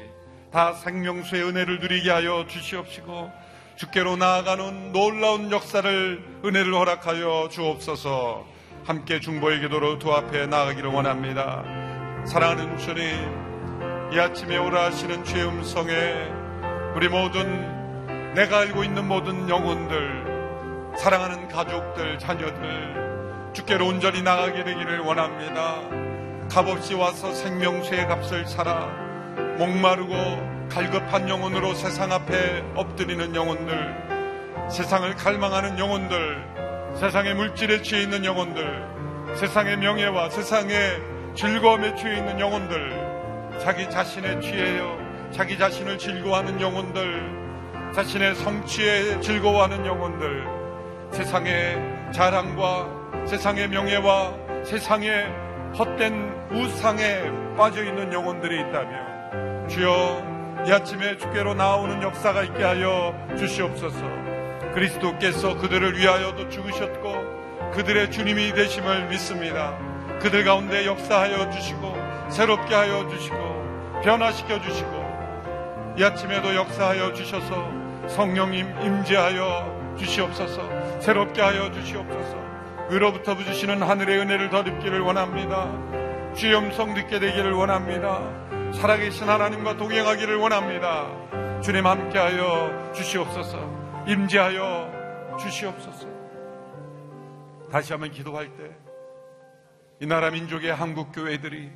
다 0.54 0.72
생명수의 0.72 1.44
은혜를 1.44 1.80
누리게 1.80 2.10
하여 2.10 2.46
주시옵시고 2.48 3.30
주께로 3.76 4.16
나아가는 4.16 4.94
놀라운 4.94 5.52
역사를 5.52 6.24
은혜를 6.46 6.74
허락하여 6.74 7.50
주옵소서 7.52 8.48
함께 8.86 9.20
중보의 9.20 9.60
기도로 9.60 10.00
두 10.00 10.14
앞에 10.14 10.48
나아가기를 10.48 10.90
원합니다. 10.90 11.64
사랑하는 12.26 12.78
주님, 12.78 14.14
이 14.14 14.20
아침에 14.20 14.58
오라 14.58 14.86
하시는 14.86 15.26
주의 15.26 15.46
음성에 15.46 15.94
우리 16.96 17.10
모든 17.10 18.34
내가 18.34 18.60
알고 18.60 18.86
있는 18.86 19.08
모든 19.08 19.50
영혼들, 19.50 20.96
사랑하는 20.98 21.50
가족들, 21.50 22.18
자녀들, 22.18 23.52
주께로 23.54 23.88
온전히 23.88 24.22
나가게 24.22 24.64
되기를 24.64 25.00
원합니다. 25.00 26.09
값없이 26.50 26.96
와서 26.96 27.32
생명수의 27.32 28.08
값을 28.08 28.48
살아 28.48 28.88
목마르고 29.60 30.68
갈급한 30.70 31.30
영혼으로 31.30 31.76
세상 31.76 32.12
앞에 32.12 32.64
엎드리는 32.76 33.36
영혼들 33.36 34.70
세상을 34.72 35.16
갈망하는 35.16 35.78
영혼들 35.78 36.96
세상의 36.96 37.36
물질에 37.36 37.84
취해 37.84 38.02
있는 38.02 38.26
영혼들 38.26 39.36
세상의 39.36 39.78
명예와 39.78 40.32
세상의 40.32 40.76
즐거움에 41.36 41.96
취해 41.96 42.18
있는 42.18 42.40
영혼들 42.40 43.60
자기 43.60 43.88
자신에 43.90 44.40
취해요. 44.40 44.98
자기 45.32 45.58
자신을 45.58 46.00
즐거워하는 46.00 46.60
영혼들 46.60 47.94
자신의 47.94 48.36
성취에 48.36 49.20
즐거워하는 49.22 49.86
영혼들 49.86 50.48
세상의 51.12 52.12
자랑과 52.12 53.26
세상의 53.28 53.68
명예와 53.70 54.34
세상의 54.66 55.28
헛된 55.78 56.39
우상에 56.52 57.56
빠져 57.56 57.84
있는 57.84 58.12
영혼들이 58.12 58.60
있다며 58.62 59.68
주여 59.68 60.64
이 60.68 60.72
아침에 60.72 61.18
주께로 61.18 61.54
나오는 61.54 62.02
역사가 62.02 62.44
있게 62.44 62.64
하여 62.64 63.16
주시옵소서. 63.38 64.00
그리스도께서 64.74 65.58
그들을 65.58 65.98
위하여도 65.98 66.50
죽으셨고 66.50 67.72
그들의 67.72 68.12
주님이 68.12 68.54
되심을 68.54 69.08
믿습니다. 69.10 69.78
그들 70.20 70.44
가운데 70.44 70.86
역사하여 70.86 71.50
주시고 71.52 71.96
새롭게 72.30 72.74
하여 72.76 73.08
주시고 73.08 74.02
변화시켜 74.04 74.60
주시고 74.62 75.96
이 75.98 76.04
아침에도 76.04 76.56
역사하여 76.56 77.14
주셔서 77.14 77.72
성령님 78.08 78.82
임재하여 78.82 79.96
주시옵소서. 79.98 81.00
새롭게 81.00 81.42
하여 81.42 81.72
주시옵소서. 81.72 82.38
위로부터 82.90 83.36
부주시는 83.36 83.84
하늘의 83.84 84.20
은혜를 84.20 84.50
더입기를 84.50 85.00
원합니다. 85.02 86.09
주의 86.36 86.56
음성 86.56 86.94
듣게 86.94 87.20
되기를 87.20 87.54
원합니다. 87.54 88.72
살아계신 88.74 89.28
하나님과 89.28 89.78
동행하기를 89.78 90.36
원합니다. 90.38 91.62
주님 91.62 91.86
함께하여 91.86 92.94
주시옵소서. 92.94 94.06
임재하여 94.08 95.38
주시옵소서. 95.40 96.08
다시 97.72 97.94
한번 97.94 98.12
기도할 98.12 98.56
때 98.56 98.90
이 100.02 100.06
나라 100.06 100.32
민족의 100.32 100.74
한국 100.74 101.12
교회들이 101.12 101.70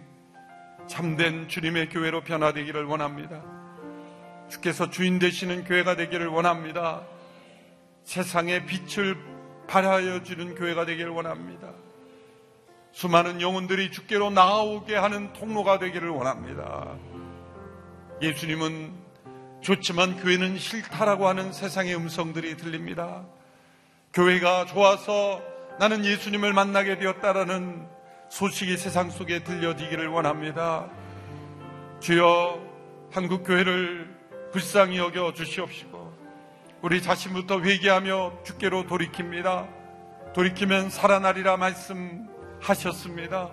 참된 0.88 1.50
주님의 1.50 1.90
교회로 1.90 2.22
변화되기를 2.22 2.86
원합니다. 2.86 3.44
주께서 4.48 4.90
주인 4.90 5.20
되시는 5.20 5.66
교회가 5.66 5.98
되기를 5.98 6.28
원합니다. 6.28 7.06
세상의 8.06 8.66
빛을 8.66 9.18
발하여 9.68 10.24
주는 10.24 10.56
교회가 10.56 10.86
되기를 10.86 11.12
원합니다. 11.12 11.74
수많은 12.94 13.42
영혼들이 13.42 13.92
주께로 13.92 14.30
나오게 14.30 14.96
하는 14.96 15.34
통로가 15.34 15.80
되기를 15.80 16.10
원합니다. 16.10 16.96
예수님은 18.22 18.94
좋지만 19.62 20.18
교회는 20.18 20.60
싫다라고 20.60 21.28
하는 21.28 21.52
세상의 21.52 21.96
음성들이 21.96 22.56
들립니다. 22.56 23.26
교회가 24.14 24.66
좋아서 24.66 25.42
나는 25.80 26.06
예수님을 26.06 26.54
만나게 26.54 27.00
되었다라는 27.00 27.88
소식이 28.30 28.78
세상 28.78 29.10
속에 29.10 29.44
들려지기를 29.44 30.08
원합니다. 30.10 30.88
주여 32.00 32.60
한국 33.12 33.44
교회를 33.44 34.16
불쌍히 34.52 35.00
여겨 35.00 35.34
주시옵시고 35.34 36.14
우리 36.84 37.02
자신부터 37.02 37.62
회개하며 37.62 38.44
주께로 38.44 38.84
돌이킵니다. 38.84 40.34
돌이키면 40.34 40.92
살아나리라 40.92 41.58
말씀 41.58 42.33
하셨습니다. 42.64 43.50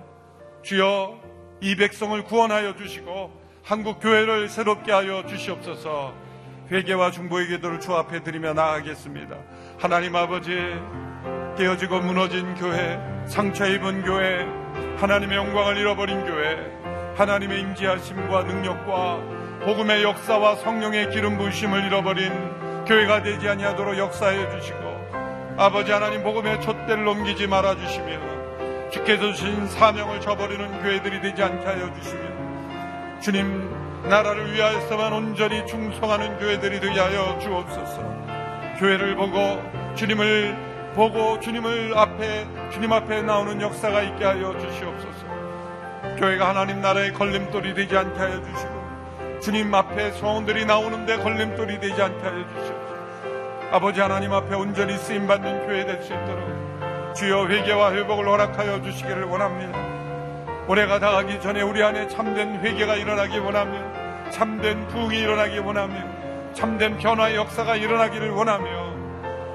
주여 0.62 1.18
이 1.60 1.76
백성을 1.76 2.22
구원하여 2.24 2.76
주시고 2.76 3.30
한국 3.62 4.00
교회를 4.00 4.48
새롭게 4.48 4.92
하여 4.92 5.26
주시옵소서. 5.26 6.14
회개와 6.70 7.10
중보의 7.10 7.48
기도를 7.48 7.80
주 7.80 7.94
앞에 7.94 8.22
드리며 8.22 8.52
나아가겠습니다. 8.54 9.36
하나님 9.78 10.14
아버지 10.14 10.56
깨어지고 11.58 12.00
무너진 12.00 12.54
교회, 12.54 12.98
상처 13.26 13.66
입은 13.66 14.02
교회, 14.02 14.46
하나님의 14.98 15.36
영광을 15.36 15.76
잃어버린 15.76 16.24
교회, 16.24 16.56
하나님의 17.16 17.60
임재하심과 17.60 18.44
능력과 18.44 19.64
복음의 19.64 20.04
역사와 20.04 20.56
성령의 20.56 21.10
기름 21.10 21.36
부으심을 21.36 21.84
잃어버린 21.84 22.32
교회가 22.86 23.22
되지 23.22 23.48
아니하도록 23.48 23.98
역사해 23.98 24.50
주시고 24.58 24.78
아버지 25.58 25.92
하나님 25.92 26.22
복음의 26.22 26.62
촛대를 26.62 27.04
넘기지 27.04 27.46
말아 27.46 27.76
주시며 27.76 28.39
주께서 28.90 29.32
주신 29.32 29.66
사명을 29.68 30.20
저버리는 30.20 30.82
교회들이 30.82 31.20
되지 31.20 31.42
않게 31.42 31.64
하여 31.64 31.92
주시며 31.94 33.20
주님 33.20 33.70
나라를 34.08 34.52
위하여서만 34.52 35.12
온전히 35.12 35.64
충성하는 35.66 36.38
교회들이 36.38 36.80
되게 36.80 36.98
하여 36.98 37.38
주옵소서. 37.38 38.02
교회를 38.78 39.14
보고 39.14 39.62
주님을 39.94 40.92
보고 40.94 41.38
주님을 41.38 41.92
앞에 41.96 42.46
주님 42.72 42.92
앞에 42.92 43.22
나오는 43.22 43.60
역사가 43.60 44.02
있게 44.02 44.24
하여 44.24 44.56
주시옵소서. 44.58 45.26
교회가 46.18 46.48
하나님 46.48 46.80
나라의 46.80 47.12
걸림돌이 47.12 47.74
되지 47.74 47.96
않게 47.96 48.18
하여 48.18 48.42
주시고 48.42 49.40
주님 49.40 49.72
앞에 49.74 50.12
소원들이 50.12 50.64
나오는데 50.64 51.18
걸림돌이 51.18 51.78
되지 51.78 52.02
않게 52.02 52.22
하여 52.22 52.44
주시옵소서. 52.48 52.90
아버지 53.72 54.00
하나님 54.00 54.32
앞에 54.32 54.54
온전히 54.54 54.96
쓰임받는 54.96 55.66
교회 55.66 55.84
될 55.86 56.02
수 56.02 56.12
있도록 56.12 56.59
주여 57.14 57.46
회개와 57.48 57.92
회복을 57.92 58.26
허락하여 58.26 58.82
주시기를 58.82 59.24
원합니다. 59.24 59.78
올해가 60.68 60.98
다 60.98 61.10
가기 61.10 61.40
전에 61.40 61.62
우리 61.62 61.82
안에 61.82 62.08
참된 62.08 62.60
회개가 62.60 62.94
일어나기 62.96 63.38
원하며 63.38 64.30
참된 64.30 64.86
부흥이 64.88 65.18
일어나기 65.18 65.58
원하며 65.58 66.52
참된 66.54 66.96
변화의 66.98 67.36
역사가 67.36 67.76
일어나기를 67.76 68.30
원하며 68.30 68.94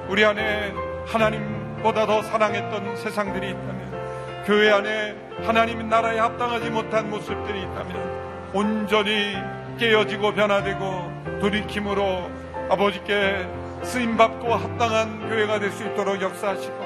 우리 0.09 0.25
안에 0.25 0.73
하나님보다 1.07 2.05
더 2.05 2.21
사랑했던 2.21 2.97
세상들이 2.97 3.49
있다면 3.51 4.43
교회 4.45 4.71
안에 4.71 5.15
하나님 5.43 5.87
나라에 5.87 6.19
합당하지 6.19 6.69
못한 6.69 7.09
모습들이 7.09 7.61
있다면 7.61 8.51
온전히 8.53 9.35
깨어지고 9.79 10.33
변화되고 10.33 11.39
돌이킴으로 11.41 12.29
아버지께 12.69 13.47
쓰임받고 13.83 14.53
합당한 14.53 15.29
교회가 15.29 15.59
될 15.59 15.71
수 15.71 15.83
있도록 15.85 16.21
역사하시고 16.21 16.84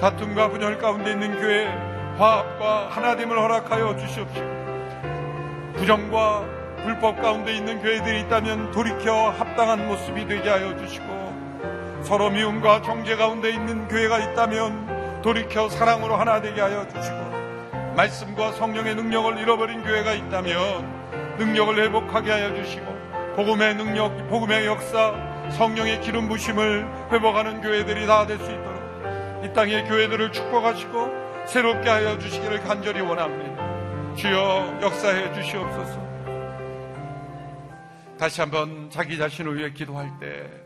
다툼과 0.00 0.48
분열 0.50 0.78
가운데 0.78 1.12
있는 1.12 1.40
교회 1.40 1.66
화합과 2.18 2.88
하나됨을 2.90 3.38
허락하여 3.38 3.96
주시옵시고 3.96 4.62
부정과 5.76 6.44
불법 6.84 7.20
가운데 7.22 7.54
있는 7.54 7.80
교회들이 7.80 8.20
있다면 8.22 8.72
돌이켜 8.72 9.30
합당한 9.30 9.86
모습이 9.86 10.26
되게 10.26 10.48
하여 10.48 10.76
주시고 10.76 12.02
서로 12.02 12.30
미움과 12.30 12.82
정죄 12.82 13.16
가운데 13.16 13.50
있는 13.50 13.86
교회가 13.88 14.18
있다면 14.18 15.20
돌이켜 15.22 15.68
사랑으로 15.68 16.16
하나 16.16 16.40
되게 16.40 16.60
하여 16.60 16.86
주시고 16.88 17.32
말씀과 17.96 18.52
성령의 18.52 18.96
능력을 18.96 19.38
잃어버린 19.38 19.82
교회가 19.84 20.12
있다면 20.14 21.36
능력을 21.38 21.78
회복하게 21.78 22.30
하여 22.32 22.54
주시고 22.56 22.92
복음의 23.36 23.76
능력, 23.76 24.28
복음의 24.28 24.66
역사, 24.66 25.14
성령의 25.50 26.00
기름 26.00 26.28
부심을 26.28 26.86
회복하는 27.12 27.60
교회들이 27.62 28.06
다 28.06 28.26
될 28.26 28.38
수 28.38 28.50
있도록 28.50 28.71
이 29.44 29.52
땅의 29.52 29.88
교회들을 29.88 30.32
축복하시고 30.32 31.46
새롭게 31.46 31.88
하여 31.88 32.18
주시기를 32.18 32.60
간절히 32.60 33.00
원합니다. 33.00 34.14
주여 34.14 34.78
역사해 34.82 35.32
주시옵소서. 35.34 36.12
다시 38.18 38.40
한번 38.40 38.88
자기 38.90 39.18
자신을 39.18 39.56
위해 39.58 39.72
기도할 39.72 40.10
때 40.20 40.62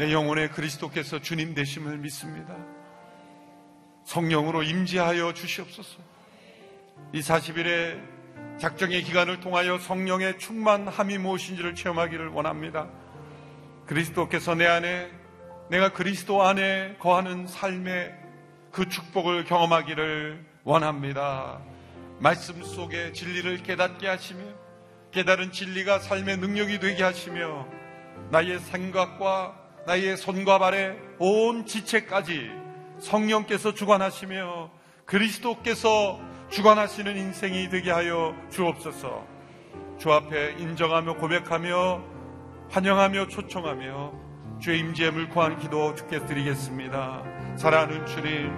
내 0.00 0.14
영혼에 0.14 0.48
그리스도께서 0.48 1.20
주님 1.20 1.54
되심을 1.54 1.98
믿습니다. 1.98 2.56
성령으로 4.04 4.62
임재하여 4.62 5.34
주시옵소서. 5.34 5.98
이 7.12 7.20
40일의 7.20 8.00
작정의 8.58 9.02
기간을 9.02 9.40
통하여 9.40 9.78
성령의 9.78 10.38
충만함이 10.38 11.18
무엇인지를 11.18 11.74
체험하기를 11.74 12.28
원합니다. 12.28 12.88
그리스도께서 13.84 14.54
내 14.54 14.66
안에 14.66 15.10
내가 15.70 15.92
그리스도 15.92 16.42
안에 16.42 16.96
거하는 16.98 17.46
삶의 17.46 18.12
그 18.72 18.88
축복을 18.88 19.44
경험하기를 19.44 20.44
원합니다. 20.64 21.60
말씀 22.18 22.60
속에 22.64 23.12
진리를 23.12 23.62
깨닫게 23.62 24.08
하시며 24.08 24.40
깨달은 25.12 25.52
진리가 25.52 26.00
삶의 26.00 26.38
능력이 26.38 26.80
되게 26.80 27.04
하시며 27.04 27.68
나의 28.30 28.58
생각과 28.58 29.56
나의 29.86 30.16
손과 30.16 30.58
발의 30.58 30.98
온 31.20 31.64
지체까지 31.64 32.50
성령께서 32.98 33.72
주관하시며 33.72 34.72
그리스도께서 35.04 36.20
주관하시는 36.50 37.16
인생이 37.16 37.68
되게 37.68 37.92
하여 37.92 38.34
주옵소서. 38.50 39.24
주 39.98 40.12
앞에 40.12 40.56
인정하며 40.58 41.14
고백하며 41.14 42.02
환영하며 42.70 43.28
초청하며 43.28 44.29
주의 44.60 44.78
임재함을 44.80 45.30
구하는 45.30 45.58
기도 45.58 45.94
주께 45.94 46.18
드리겠습니다. 46.26 47.22
사랑하는 47.56 48.04
주님, 48.04 48.52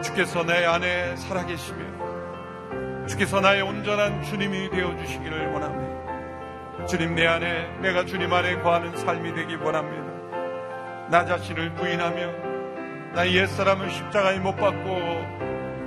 주께서 0.00 0.44
내 0.44 0.64
안에 0.64 1.16
살아계시며 1.16 3.06
주께서 3.08 3.40
나의 3.40 3.62
온전한 3.62 4.22
주님이 4.22 4.70
되어 4.70 4.96
주시기를 4.96 5.48
원합니다. 5.48 6.86
주님 6.86 7.16
내 7.16 7.26
안에 7.26 7.66
내가 7.80 8.04
주님 8.04 8.32
안에 8.32 8.60
거하는 8.60 8.96
삶이 8.96 9.34
되기 9.34 9.56
원합니다. 9.56 11.08
나 11.10 11.24
자신을 11.24 11.74
부인하며 11.74 13.12
나의 13.14 13.34
옛사람을 13.38 13.90
십자가에 13.90 14.38
못 14.38 14.54
박고 14.54 14.88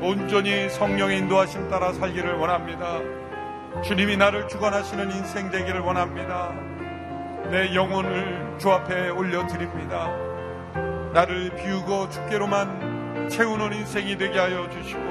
온전히 0.05 0.67
성령의 0.69 1.19
인도하심 1.19 1.69
따라 1.69 1.93
살기를 1.93 2.35
원합니다. 2.35 2.99
주님이 3.81 4.17
나를 4.17 4.49
주관하시는 4.49 5.09
인생 5.11 5.49
되기를 5.49 5.79
원합니다. 5.79 6.68
내 7.51 7.73
영혼을 7.73 8.57
주 8.59 8.71
앞에 8.71 9.09
올려드립니다. 9.09 10.07
나를 11.13 11.55
비우고 11.55 12.09
주께로만 12.09 13.27
채우는 13.27 13.73
인생이 13.73 14.17
되게 14.19 14.37
하여 14.37 14.69
주시고 14.69 15.01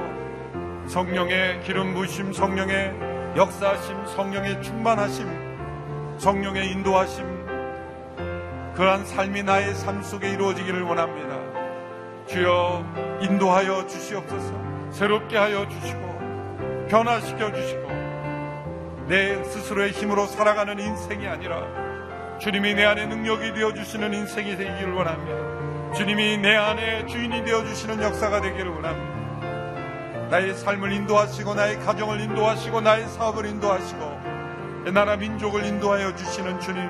성령의 0.87 1.61
기름 1.63 1.93
부심, 1.93 2.31
성령의 2.31 2.95
역사하심, 3.35 4.05
성령의 4.05 4.63
충만하심, 4.63 6.17
성령의 6.17 6.71
인도하심, 6.71 7.25
그러한 8.75 9.05
삶이 9.05 9.43
나의 9.43 9.75
삶 9.75 10.01
속에 10.01 10.31
이루어지기를 10.31 10.83
원합니다. 10.83 11.37
주여 12.25 13.19
인도하여 13.19 13.85
주시옵소서. 13.87 14.53
새롭게 14.91 15.37
하여 15.37 15.67
주시고 15.67 16.87
변화시켜 16.89 17.51
주시고 17.51 17.89
내 19.07 19.43
스스로의 19.43 19.91
힘으로 19.91 20.25
살아가는 20.25 20.79
인생이 20.79 21.27
아니라 21.27 21.88
주님이 22.39 22.73
내 22.73 22.85
안에 22.85 23.05
능력이 23.05 23.53
되어 23.53 23.73
주시는 23.73 24.13
인생이 24.13 24.55
되기를 24.55 24.93
원합니다. 24.93 25.93
주님이 25.93 26.37
내 26.37 26.55
안에 26.55 27.05
주인이 27.05 27.43
되어 27.43 27.65
주시는 27.65 28.01
역사가 28.01 28.39
되기를 28.39 28.71
원합니다. 28.71 30.29
나의 30.29 30.53
삶을 30.53 30.91
인도하시고 30.93 31.55
나의 31.55 31.79
가정을 31.79 32.21
인도하시고 32.21 32.81
나의 32.81 33.07
사업을 33.09 33.45
인도하시고 33.45 34.91
나라 34.93 35.17
민족을 35.17 35.65
인도하여 35.65 36.15
주시는 36.15 36.59
주님 36.61 36.89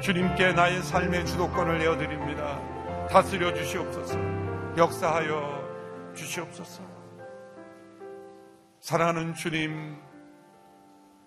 주님께 0.00 0.52
나의 0.54 0.82
삶의 0.82 1.24
주도권을 1.26 1.78
내어드립니다. 1.78 2.60
다스려 3.08 3.54
주시옵소서. 3.54 4.18
역사하여 4.76 6.12
주시옵소서. 6.16 6.82
사랑하는 8.80 9.34
주님, 9.34 9.96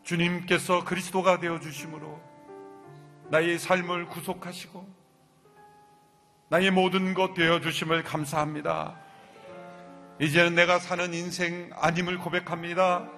주님께서 0.04 0.84
그리스도가 0.84 1.40
되어 1.40 1.62
주심으로 1.62 2.25
나의 3.30 3.58
삶을 3.60 4.08
구속하시고 4.08 4.88
나의 6.50 6.72
모든 6.72 7.14
것 7.14 7.34
되어 7.34 7.60
주심을 7.60 8.04
감사합니다. 8.04 9.00
이제는 10.22 10.56
내가 10.56 10.80
사는 10.80 11.14
인생 11.14 11.70
아님을 11.74 12.20
고백합니다. 12.20 13.10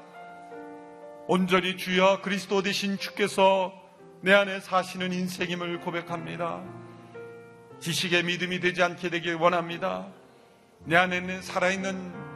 온전히 1.27 1.77
주여 1.77 2.21
그리스도 2.21 2.61
되신 2.61 2.97
주께서 2.97 3.73
내 4.21 4.33
안에 4.33 4.61
사시는 4.61 5.11
인생임을 5.11 5.81
고백합니다. 5.81 6.63
지식의 7.79 8.23
믿음이 8.23 8.59
되지 8.59 8.81
않게 8.81 9.09
되길 9.09 9.35
원합니다. 9.35 10.07
내 10.85 10.95
안에 10.95 11.19
는 11.19 11.41
살아있는 11.41 12.27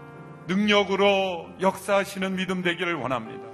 능력으로 0.47 1.49
역사하시는 1.61 2.36
믿음 2.36 2.61
되기를 2.61 2.95
원합니다. 2.95 3.51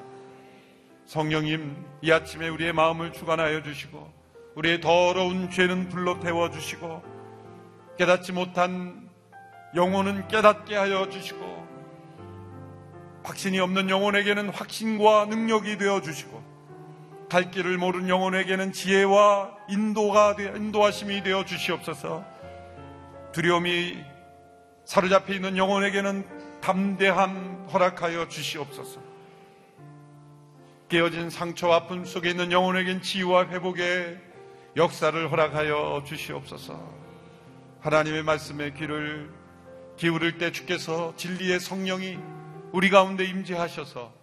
성령님, 1.07 1.85
이 2.01 2.11
아침에 2.11 2.49
우리의 2.49 2.73
마음을 2.73 3.13
주관하여 3.13 3.63
주시고, 3.63 4.11
우리의 4.55 4.81
더러운 4.81 5.49
죄는 5.49 5.87
불로 5.87 6.19
태워 6.19 6.51
주시고, 6.51 7.01
깨닫지 7.97 8.33
못한 8.33 9.09
영혼은 9.73 10.27
깨닫게 10.27 10.75
하여 10.75 11.09
주시고, 11.09 11.65
확신이 13.23 13.57
없는 13.57 13.89
영혼에게는 13.89 14.49
확신과 14.49 15.27
능력이 15.27 15.77
되어 15.77 16.01
주시고, 16.01 16.43
갈 17.29 17.51
길을 17.51 17.77
모르는 17.77 18.09
영혼에게는 18.09 18.73
지혜와 18.73 19.55
인도가 19.69 20.35
인도하심이 20.37 21.23
되어 21.23 21.45
주시옵소서. 21.45 22.25
두려움이 23.31 23.97
사로잡혀 24.83 25.35
있는 25.35 25.55
영혼에게는 25.55 26.25
담대함 26.59 27.69
허락하여 27.71 28.27
주시옵소서. 28.27 29.06
깨어진 30.89 31.29
상처와 31.29 31.75
아픔 31.75 32.05
속에 32.05 32.29
있는 32.29 32.51
영혼에겐 32.51 33.01
치유와 33.01 33.47
회복의 33.49 34.17
역사를 34.77 35.31
허락하여 35.31 36.03
주시옵소서. 36.05 36.79
하나님의 37.81 38.23
말씀에 38.23 38.71
귀를 38.73 39.29
기울일 39.97 40.37
때 40.37 40.51
주께서 40.51 41.13
진리의 41.17 41.59
성령이 41.59 42.17
우리 42.71 42.89
가운데 42.89 43.25
임재하셔서 43.25 44.13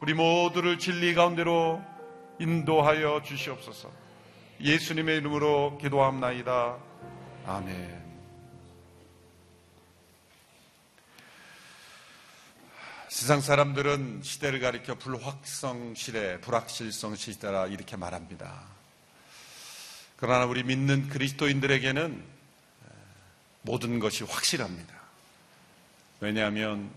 우리 0.00 0.14
모두를 0.14 0.78
진리 0.78 1.14
가운데로 1.14 1.82
인도하여 2.38 3.22
주시옵소서. 3.22 3.90
예수님의 4.60 5.18
이름으로 5.18 5.78
기도합나이다. 5.78 6.76
아멘. 7.46 7.97
세상 13.10 13.40
사람들은 13.40 14.20
시대를 14.22 14.60
가리켜 14.60 14.96
불확성 14.96 15.94
시대, 15.94 16.38
불확실성 16.42 17.16
시대라 17.16 17.66
이렇게 17.68 17.96
말합니다. 17.96 18.62
그러나 20.16 20.44
우리 20.44 20.62
믿는 20.62 21.08
그리스도인들에게는 21.08 22.22
모든 23.62 23.98
것이 23.98 24.24
확실합니다. 24.24 24.94
왜냐하면 26.20 26.90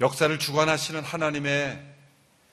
역사를 0.00 0.36
주관하시는 0.36 1.04
하나님의 1.04 1.94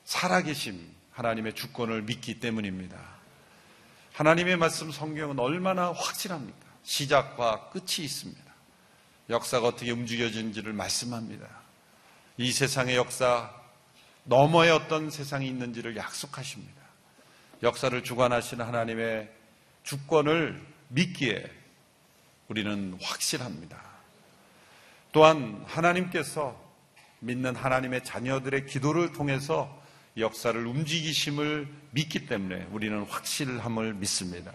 살아계심, 0.06 0.88
하나님의 1.14 1.56
주권을 1.56 2.04
믿기 2.04 2.40
때문입니다. 2.40 2.98
하나님의 4.14 4.58
말씀 4.58 4.92
성경은 4.92 5.40
얼마나 5.40 5.92
확실합니까? 5.92 6.60
시작과 6.84 7.70
끝이 7.70 8.06
있습니다. 8.06 8.52
역사가 9.30 9.68
어떻게 9.68 9.92
움직여지는지를 9.92 10.74
말씀합니다. 10.74 11.61
이 12.38 12.52
세상의 12.52 12.96
역사 12.96 13.52
너머에 14.24 14.70
어떤 14.70 15.10
세상이 15.10 15.48
있는지를 15.48 15.96
약속하십니다. 15.96 16.82
역사를 17.64 18.04
주관하시는 18.04 18.66
하나님의 18.66 19.30
주권을 19.84 20.62
믿기에 20.90 21.44
우리는 22.48 22.98
확실합니다. 23.02 23.82
또한 25.12 25.64
하나님께서 25.68 26.60
믿는 27.20 27.56
하나님의 27.56 28.04
자녀들의 28.04 28.66
기도를 28.66 29.14
통해서 29.14 29.82
역사를 30.18 30.66
움직이심을 30.66 31.68
믿기 31.92 32.26
때문에 32.26 32.68
우리는 32.72 33.04
확실함을 33.04 33.94
믿습니다. 33.96 34.52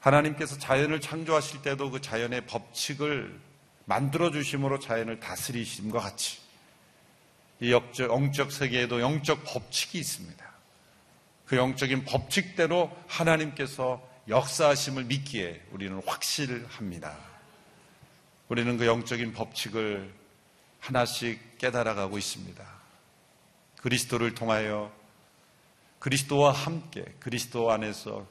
하나님께서 0.00 0.58
자연을 0.58 1.00
창조하실 1.00 1.62
때도 1.62 1.90
그 1.90 2.00
자연의 2.00 2.46
법칙을 2.46 3.40
만들어 3.86 4.30
주심으로 4.30 4.80
자연을 4.80 5.20
다스리심과 5.20 6.00
같이 6.00 6.43
이 7.64 7.72
영적, 7.72 8.10
영적 8.10 8.52
세계에도 8.52 9.00
영적 9.00 9.42
법칙이 9.44 9.98
있습니다. 9.98 10.44
그 11.46 11.56
영적인 11.56 12.04
법칙대로 12.04 12.94
하나님께서 13.06 14.06
역사하심을 14.28 15.04
믿기에 15.04 15.62
우리는 15.70 15.98
확실합니다. 16.04 17.16
우리는 18.48 18.76
그 18.76 18.84
영적인 18.86 19.32
법칙을 19.32 20.12
하나씩 20.78 21.56
깨달아가고 21.56 22.18
있습니다. 22.18 22.62
그리스도를 23.80 24.34
통하여 24.34 24.92
그리스도와 26.00 26.52
함께 26.52 27.02
그리스도 27.18 27.70
안에서 27.70 28.26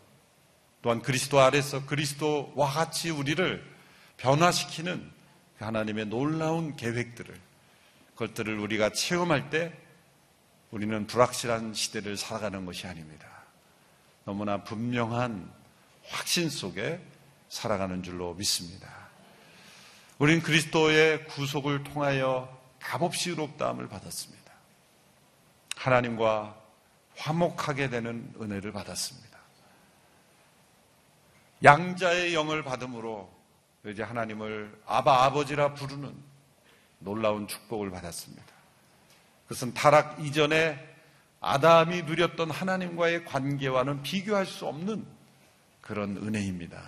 또한 0.83 1.01
그리스도 1.01 1.39
아래서 1.39 1.83
그리스도와 1.87 2.69
같이 2.69 3.09
우리를 3.09 3.63
변화시키는 4.17 5.11
그 5.57 5.65
하나님의 5.65 6.05
놀라운 6.05 6.75
계획들을 6.75 7.33
그 7.33 7.52
것들을 8.15 8.57
우리가 8.59 8.89
체험할 8.91 9.49
때 9.49 9.73
우리는 10.71 11.05
불확실한 11.07 11.73
시대를 11.73 12.17
살아가는 12.17 12.65
것이 12.65 12.87
아닙니다. 12.87 13.27
너무나 14.25 14.63
분명한 14.63 15.51
확신 16.07 16.49
속에 16.49 16.99
살아가는 17.49 18.01
줄로 18.01 18.33
믿습니다. 18.33 18.89
우리는 20.17 20.41
그리스도의 20.41 21.25
구속을 21.25 21.83
통하여 21.83 22.61
값없이 22.79 23.31
의롭다함을 23.31 23.87
받았습니다. 23.87 24.51
하나님과 25.75 26.55
화목하게 27.17 27.89
되는 27.89 28.33
은혜를 28.41 28.71
받았습니다. 28.71 29.39
양자의 31.63 32.33
영을 32.33 32.63
받음으로 32.63 33.31
이제 33.85 34.03
하나님을 34.03 34.81
아바 34.85 35.25
아버지라 35.25 35.73
부르는 35.73 36.32
놀라운 37.03 37.47
축복을 37.47 37.91
받았습니다. 37.91 38.43
그것은 39.43 39.73
타락 39.73 40.23
이전에 40.23 40.77
아담이 41.39 42.03
누렸던 42.03 42.49
하나님과의 42.49 43.25
관계와는 43.25 44.01
비교할 44.01 44.45
수 44.45 44.65
없는 44.65 45.05
그런 45.81 46.17
은혜입니다. 46.17 46.81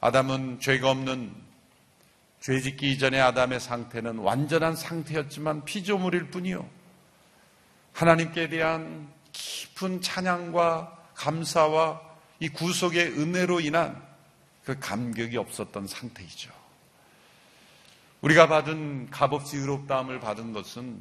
아담은 0.00 0.60
죄가 0.60 0.90
없는 0.90 1.34
죄 2.40 2.60
짓기 2.60 2.92
이전의 2.92 3.20
아담의 3.20 3.60
상태는 3.60 4.18
완전한 4.18 4.74
상태였지만 4.76 5.64
피조물일 5.64 6.30
뿐이요. 6.30 6.66
하나님께 7.92 8.48
대한 8.48 9.12
깊은 9.32 10.00
찬양과 10.00 10.96
감사와 11.14 12.00
이 12.38 12.48
구속의 12.48 13.18
은혜로 13.18 13.60
인한 13.60 14.02
그 14.64 14.78
감격이 14.78 15.36
없었던 15.36 15.86
상태이죠. 15.86 16.59
우리가 18.20 18.48
받은 18.48 19.10
값없이 19.10 19.56
의롭다함을 19.56 20.20
받은 20.20 20.52
것은 20.52 21.00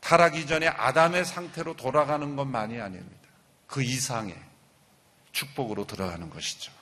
타락 0.00 0.36
이전에 0.36 0.68
아담의 0.68 1.24
상태로 1.24 1.76
돌아가는 1.76 2.36
것만이 2.36 2.80
아닙니다. 2.80 3.28
그 3.66 3.82
이상의 3.82 4.36
축복으로 5.32 5.86
들어가는 5.86 6.30
것이죠. 6.30 6.72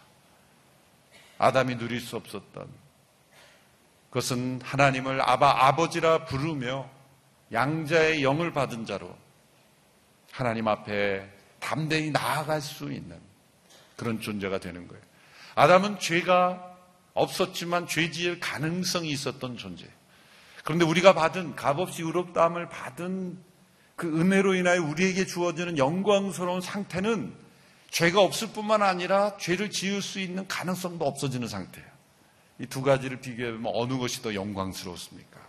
아담이 1.39 1.77
누릴 1.77 2.01
수 2.01 2.17
없었던 2.17 2.69
그것은 4.09 4.61
하나님을 4.63 5.21
아바 5.21 5.67
아버지라 5.67 6.25
부르며 6.25 6.89
양자의 7.53 8.23
영을 8.23 8.53
받은 8.53 8.87
자로 8.87 9.17
하나님 10.31 10.69
앞에 10.69 11.29
담대히 11.61 12.11
나아갈 12.11 12.61
수 12.61 12.93
있는 12.93 13.19
그런 13.97 14.21
존재가 14.21 14.59
되는 14.59 14.87
거예요. 14.87 15.03
아담은 15.55 15.99
죄가 15.99 16.74
없었지만 17.15 17.87
죄 17.87 18.11
지을 18.11 18.41
가능성이 18.41 19.11
있었던 19.11 19.57
존재. 19.57 19.87
그런데 20.65 20.85
우리가 20.85 21.15
받은 21.15 21.57
값없이 21.57 22.03
의롭다함을 22.03 22.69
받은 22.69 23.39
그 23.97 24.21
은혜로 24.21 24.55
인하여 24.55 24.83
우리에게 24.83 25.25
주어지는 25.25 25.79
영광스러운 25.79 26.61
상태는 26.61 27.35
죄가 27.91 28.21
없을 28.21 28.49
뿐만 28.49 28.83
아니라 28.83 29.37
죄를 29.37 29.71
지을 29.71 30.03
수 30.03 30.19
있는 30.19 30.49
가능성도 30.49 31.07
없어지는 31.07 31.49
상태예요. 31.49 31.95
이 32.61 32.67
두 32.67 32.83
가지를 32.83 33.21
비교해보면 33.21 33.73
어느 33.75 33.99
것이 33.99 34.23
더 34.23 34.35
영광스럽습니까? 34.35 35.41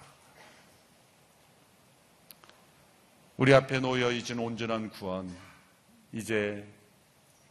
우리 3.38 3.54
앞에 3.54 3.80
놓여 3.80 4.12
있는 4.12 4.40
온전한 4.40 4.90
구원, 4.90 5.36
이제 6.14 6.66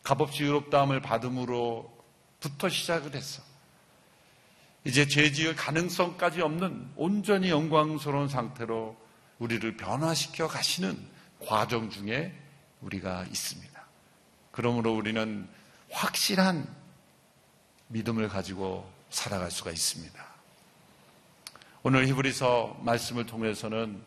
값없이 0.03 0.45
의롭다함을 0.45 1.03
받음으로부터 1.03 2.69
시작을 2.69 3.15
했어. 3.15 3.43
이제 4.85 5.09
죄 5.09 5.33
지을 5.33 5.57
가능성까지 5.57 6.43
없는 6.43 6.91
온전히 6.97 7.49
영광스러운 7.49 8.29
상태로 8.29 8.97
우리를 9.39 9.77
변화시켜 9.77 10.47
가시는 10.47 10.97
과정 11.41 11.89
중에 11.89 12.35
우리가 12.83 13.25
있습니다. 13.25 13.83
그러므로 14.51 14.95
우리는 14.95 15.49
확실한 15.91 16.69
믿음을 17.89 18.29
가지고 18.29 18.91
살아갈 19.09 19.51
수가 19.51 19.71
있습니다. 19.71 20.25
오늘 21.83 22.07
히브리서 22.07 22.81
말씀을 22.83 23.27
통해서는 23.27 24.03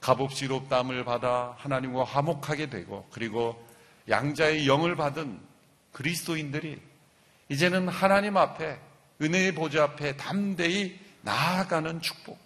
값없이 0.00 0.46
롭담을 0.46 1.04
받아 1.04 1.54
하나님과 1.58 2.04
화목하게 2.04 2.70
되고 2.70 3.06
그리고 3.12 3.64
양자의 4.08 4.66
영을 4.66 4.96
받은 4.96 5.40
그리스도인들이 5.92 6.80
이제는 7.48 7.88
하나님 7.88 8.36
앞에 8.36 8.80
은혜의 9.20 9.54
보좌 9.54 9.84
앞에 9.84 10.16
담대히 10.16 10.98
나아가는 11.22 12.00
축복. 12.00 12.38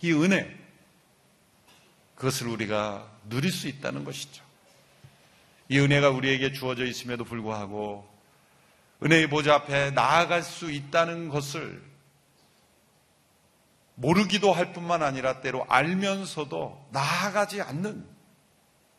이 0.00 0.12
은혜, 0.12 0.52
그것을 2.16 2.48
우리가 2.48 3.08
누릴 3.28 3.52
수 3.52 3.68
있다는 3.68 4.04
것이죠. 4.04 4.44
이 5.68 5.78
은혜가 5.78 6.10
우리에게 6.10 6.52
주어져 6.52 6.84
있음에도 6.84 7.24
불구하고 7.24 8.08
은혜의 9.02 9.28
보좌 9.28 9.54
앞에 9.54 9.92
나아갈 9.92 10.42
수 10.42 10.70
있다는 10.70 11.28
것을 11.28 11.82
모르기도 13.94 14.52
할 14.52 14.72
뿐만 14.72 15.02
아니라 15.02 15.40
때로 15.40 15.64
알면서도 15.68 16.88
나아가지 16.90 17.60
않는 17.60 18.04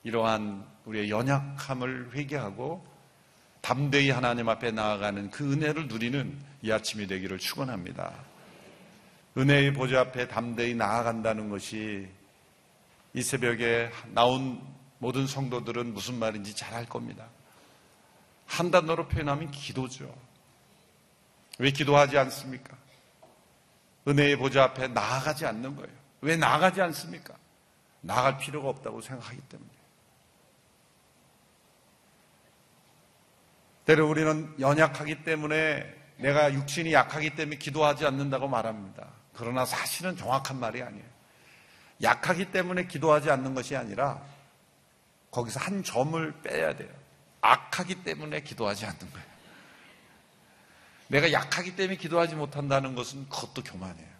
이러한 0.03 0.65
우리의 0.85 1.09
연약함을 1.09 2.15
회개하고 2.15 2.85
담대히 3.63 4.09
하나님 4.09 4.49
앞에 4.49 4.71
나아가는 4.71 5.31
그 5.31 5.53
은혜를 5.53 5.87
누리는 5.87 6.37
이 6.63 6.71
아침이 6.71 7.07
되기를 7.07 7.39
축원합니다. 7.39 8.13
은혜의 9.37 9.73
보좌 9.73 10.01
앞에 10.01 10.27
담대히 10.27 10.75
나아간다는 10.75 11.49
것이 11.49 12.09
이 13.13 13.21
새벽에 13.21 13.89
나온 14.11 14.61
모든 14.97 15.25
성도들은 15.25 15.93
무슨 15.93 16.19
말인지 16.19 16.53
잘 16.57 16.73
알 16.73 16.85
겁니다. 16.85 17.25
한 18.47 18.69
단어로 18.69 19.07
표현하면 19.07 19.49
기도죠. 19.51 20.13
왜 21.57 21.71
기도하지 21.71 22.17
않습니까? 22.17 22.75
은혜의 24.05 24.35
보좌 24.35 24.63
앞에 24.63 24.89
나아가지 24.89 25.45
않는 25.45 25.77
거예요. 25.77 25.95
왜 26.19 26.35
나아가지 26.35 26.81
않습니까? 26.81 27.33
나갈 28.01 28.37
필요가 28.37 28.67
없다고 28.67 28.99
생각하기 28.99 29.39
때문에. 29.47 29.69
때로 33.85 34.09
우리는 34.09 34.53
연약하기 34.59 35.23
때문에 35.23 36.03
내가 36.17 36.53
육신이 36.53 36.93
약하기 36.93 37.35
때문에 37.35 37.57
기도하지 37.57 38.05
않는다고 38.05 38.47
말합니다. 38.47 39.07
그러나 39.33 39.65
사실은 39.65 40.15
정확한 40.15 40.59
말이 40.59 40.81
아니에요. 40.81 41.05
약하기 42.01 42.51
때문에 42.51 42.87
기도하지 42.87 43.29
않는 43.31 43.55
것이 43.55 43.75
아니라 43.75 44.21
거기서 45.31 45.59
한 45.59 45.83
점을 45.83 46.41
빼야 46.41 46.75
돼요. 46.75 46.89
악하기 47.41 48.03
때문에 48.03 48.41
기도하지 48.41 48.85
않는 48.85 48.99
거예요. 48.99 49.33
내가 51.07 51.31
약하기 51.31 51.75
때문에 51.75 51.97
기도하지 51.97 52.35
못한다는 52.35 52.95
것은 52.95 53.27
그것도 53.29 53.63
교만이에요. 53.63 54.13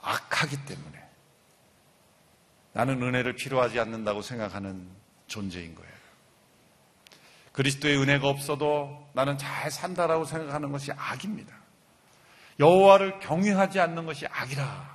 악하기 0.00 0.64
때문에. 0.64 1.02
나는 2.72 3.02
은혜를 3.02 3.34
필요하지 3.34 3.80
않는다고 3.80 4.22
생각하는 4.22 4.88
존재인 5.26 5.74
거예요. 5.74 5.92
그리스도의 7.54 7.96
은혜가 7.98 8.28
없어도 8.28 9.08
나는 9.14 9.38
잘 9.38 9.70
산다라고 9.70 10.24
생각하는 10.24 10.72
것이 10.72 10.92
악입니다. 10.92 11.54
여호와를 12.58 13.20
경외하지 13.20 13.80
않는 13.80 14.06
것이 14.06 14.26
악이라. 14.26 14.94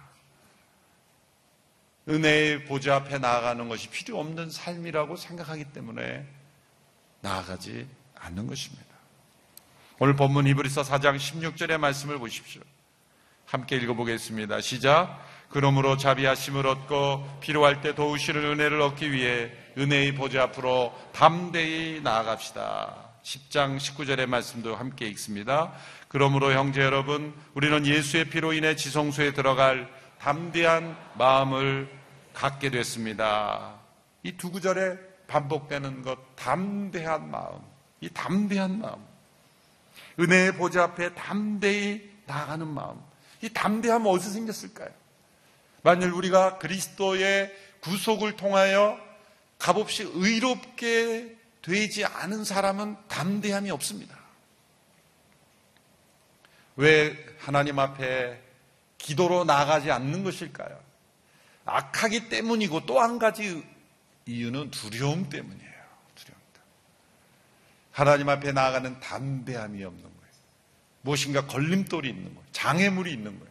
은혜의 2.10 2.66
보좌 2.66 2.96
앞에 2.96 3.18
나아가는 3.18 3.68
것이 3.70 3.90
필요 3.90 4.20
없는 4.20 4.50
삶이라고 4.50 5.16
생각하기 5.16 5.66
때문에 5.66 6.28
나아가지 7.22 7.88
않는 8.16 8.48
것입니다. 8.48 8.86
오늘 10.00 10.16
본문 10.16 10.48
이브리서 10.48 10.82
4장 10.82 11.18
16절의 11.18 11.78
말씀을 11.78 12.20
보십시오. 12.20 12.62
함께 13.46 13.78
읽어보겠습니다. 13.78 14.60
시작. 14.62 15.20
그러므로 15.50 15.98
자비하심을 15.98 16.68
얻고 16.68 17.40
필요할 17.42 17.82
때 17.82 17.96
도우시는 17.96 18.44
은혜를 18.44 18.82
얻기 18.82 19.12
위해 19.12 19.52
은혜의 19.78 20.16
보좌 20.16 20.44
앞으로 20.44 20.94
담대히 21.14 22.02
나아갑시다. 22.02 22.96
10장 23.24 23.78
19절의 23.78 24.28
말씀도 24.28 24.76
함께 24.76 25.08
읽습니다. 25.08 25.74
그러므로 26.08 26.52
형제 26.54 26.82
여러분, 26.82 27.34
우리는 27.54 27.86
예수의 27.86 28.26
피로 28.30 28.54
인해 28.54 28.76
지성소에 28.76 29.34
들어갈 29.34 29.90
담대한 30.20 30.98
마음을 31.16 31.90
갖게 32.34 32.70
됐습니다. 32.70 33.76
이 34.24 34.34
두 34.38 34.52
구절에 34.52 34.98
반복되는 35.28 36.02
것, 36.02 36.18
담대한 36.36 37.30
마음. 37.30 37.60
이 38.02 38.10
담대한 38.10 38.80
마음. 38.80 39.06
은혜의 40.20 40.54
보좌 40.54 40.84
앞에 40.84 41.14
담대히 41.14 42.10
나가는 42.26 42.68
마음. 42.68 43.00
이 43.42 43.50
담대함은 43.50 44.10
어디서 44.10 44.32
생겼을까요? 44.32 44.90
만일 45.82 46.12
우리가 46.12 46.58
그리스도의 46.58 47.56
구속을 47.82 48.36
통하여 48.36 49.00
값없이 49.58 50.04
의롭게 50.14 51.36
되지 51.62 52.06
않은 52.06 52.44
사람은 52.44 52.98
담대함이 53.08 53.70
없습니다. 53.72 54.18
왜 56.76 57.16
하나님 57.40 57.78
앞에 57.80 58.42
기도로 58.98 59.44
나가지 59.44 59.92
않는 59.92 60.24
것일까요? 60.24 60.80
악하기 61.66 62.30
때문이고 62.30 62.86
또 62.86 63.00
한 63.00 63.20
가지 63.20 63.64
이유는 64.26 64.72
두려움 64.72 65.30
때문이에요. 65.30 65.74
두려움 66.16 66.42
하나님 67.92 68.30
앞에 68.30 68.52
나아가는 68.52 69.00
담대함이 69.00 69.84
없는 69.84 70.02
거예요. 70.04 70.20
무엇인가 71.02 71.48
걸림돌이 71.48 72.10
있는 72.10 72.26
거예요. 72.34 72.48
장애물이 72.52 73.12
있는 73.12 73.38
거예요. 73.40 73.49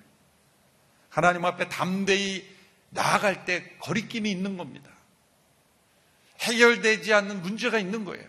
하나님 1.08 1.44
앞에 1.44 1.68
담대히 1.68 2.48
나아갈 2.90 3.44
때 3.44 3.76
거리낌이 3.78 4.30
있는 4.30 4.56
겁니다. 4.56 4.90
해결되지 6.40 7.12
않는 7.14 7.42
문제가 7.42 7.78
있는 7.78 8.04
거예요. 8.04 8.24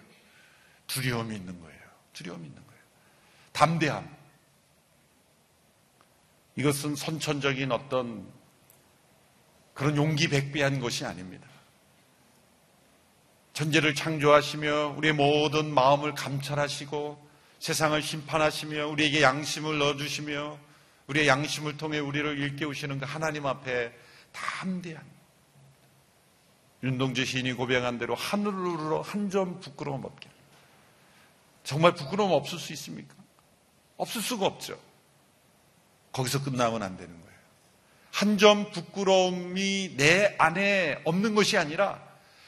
두려움이 0.87 1.35
있는 1.35 1.59
거예요. 1.61 1.79
두려움이 2.13 2.45
있는 2.47 2.65
거예요. 2.65 2.81
담대함. 3.51 4.17
이것은 6.55 6.95
선천적인 6.95 7.71
어떤 7.71 8.27
그런 9.73 9.95
용기 9.95 10.27
백배한 10.27 10.79
것이 10.79 11.05
아닙니다. 11.05 11.47
천재를 13.53 13.95
창조하시며 13.95 14.95
우리의 14.97 15.13
모든 15.13 15.73
마음을 15.73 16.15
감찰하시고 16.15 17.29
세상을 17.59 18.01
심판하시며 18.01 18.87
우리에게 18.87 19.21
양심을 19.21 19.77
넣어주시며 19.77 20.57
우리의 21.09 21.27
양심을 21.27 21.77
통해 21.77 21.97
우리를 21.99 22.37
일깨우시는 22.37 22.99
그 22.99 23.05
하나님 23.05 23.45
앞에 23.47 23.91
담대한 24.31 25.03
윤동재 26.83 27.25
시인이 27.25 27.53
고백한 27.53 27.97
대로 27.97 28.15
하늘로 28.15 29.01
한 29.01 29.29
점 29.29 29.59
부끄러움 29.59 30.05
없게 30.05 30.29
정말 31.63 31.93
부끄러움 31.93 32.31
없을 32.31 32.57
수 32.57 32.71
있습니까? 32.73 33.13
없을 33.97 34.21
수가 34.21 34.45
없죠. 34.45 34.79
거기서 36.11 36.43
끝나면 36.43 36.81
안 36.83 36.95
되는 36.95 37.11
거예요. 37.11 37.39
한 38.11 38.37
점 38.37 38.71
부끄러움이 38.71 39.95
내 39.97 40.35
안에 40.39 41.01
없는 41.05 41.35
것이 41.35 41.57
아니라 41.57 42.01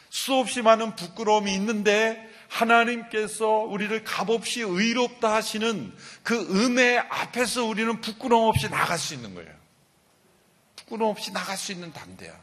수없이 0.10 0.62
많은 0.62 0.96
부끄러움이 0.96 1.54
있는데 1.56 2.30
하나님께서 2.52 3.48
우리를 3.48 4.04
값없이 4.04 4.62
의롭다 4.62 5.34
하시는 5.34 5.96
그 6.22 6.36
은혜 6.54 6.98
앞에서 6.98 7.64
우리는 7.64 8.02
부끄러움 8.02 8.50
없이 8.50 8.70
나갈 8.70 9.00
수 9.00 9.14
있는 9.14 9.34
거예요. 9.34 9.50
부끄러움 10.76 11.12
없이 11.12 11.32
나갈 11.32 11.58
수 11.58 11.72
있는 11.72 11.94
담대함. 11.94 12.36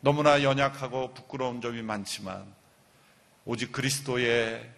너무나 0.00 0.42
연약하고 0.42 1.14
부끄러운 1.14 1.60
점이 1.60 1.82
많지만 1.82 2.46
오직 3.44 3.72
그리스도의 3.72 4.70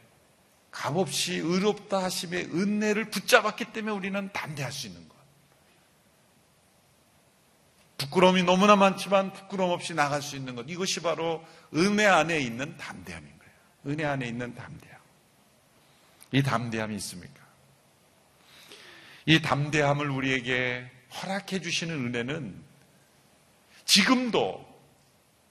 값없이 0.71 1.35
의롭다 1.35 2.03
하심의 2.03 2.47
은혜를 2.47 3.11
붙잡았기 3.11 3.67
때문에 3.73 3.95
우리는 3.95 4.31
담대할 4.33 4.73
수 4.73 4.87
있는 4.87 5.07
것. 5.07 5.17
부끄러움이 7.99 8.43
너무나 8.43 8.75
많지만 8.77 9.33
부끄러움 9.33 9.73
없이 9.73 9.95
나갈 9.95 10.23
수 10.23 10.35
있는 10.35 10.55
것. 10.55 10.67
이것이 10.69 11.01
바로 11.01 11.45
은혜 11.75 12.07
안에 12.07 12.41
있는 12.41 12.77
담대함입니다. 12.79 13.36
은혜 13.87 14.05
안에 14.05 14.27
있는 14.27 14.55
담대함. 14.55 14.97
이 16.33 16.43
담대함이 16.43 16.95
있습니까? 16.97 17.41
이 19.27 19.41
담대함을 19.41 20.11
우리에게 20.11 20.91
허락해 21.15 21.61
주시는 21.61 21.95
은혜는 22.07 22.63
지금도 23.85 24.67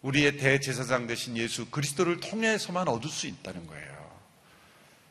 우리의 0.01 0.37
대제사장 0.37 1.07
되신 1.07 1.37
예수 1.37 1.69
그리스도를 1.71 2.19
통해서만 2.19 2.87
얻을 2.87 3.09
수 3.09 3.27
있다는 3.27 3.65
거예요. 3.67 3.95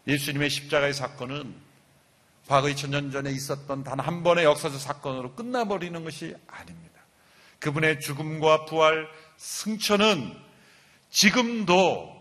예수님의 0.06 0.50
십자가의 0.50 0.94
사건은 0.94 1.54
과거 2.46 2.68
2000년 2.68 3.10
전에 3.10 3.30
있었던 3.32 3.84
단 3.84 3.98
한 3.98 4.22
번의 4.22 4.44
역사적 4.44 4.78
사건으로 4.78 5.34
끝나버리는 5.34 6.04
것이 6.04 6.34
아닙니다. 6.46 7.00
그분의 7.58 8.00
죽음과 8.00 8.66
부활, 8.66 9.08
승천은 9.38 10.36
지금도 11.10 12.13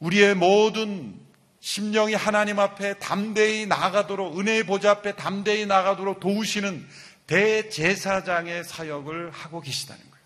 우리의 0.00 0.34
모든 0.34 1.18
심령이 1.60 2.14
하나님 2.14 2.58
앞에 2.58 2.98
담대히 2.98 3.66
나가도록 3.66 4.38
은혜의 4.38 4.64
보좌 4.64 4.90
앞에 4.92 5.14
담대히 5.14 5.66
나가도록 5.66 6.20
도우시는 6.20 6.86
대제사장의 7.26 8.64
사역을 8.64 9.30
하고 9.30 9.60
계시다는 9.60 10.02
거예요. 10.02 10.24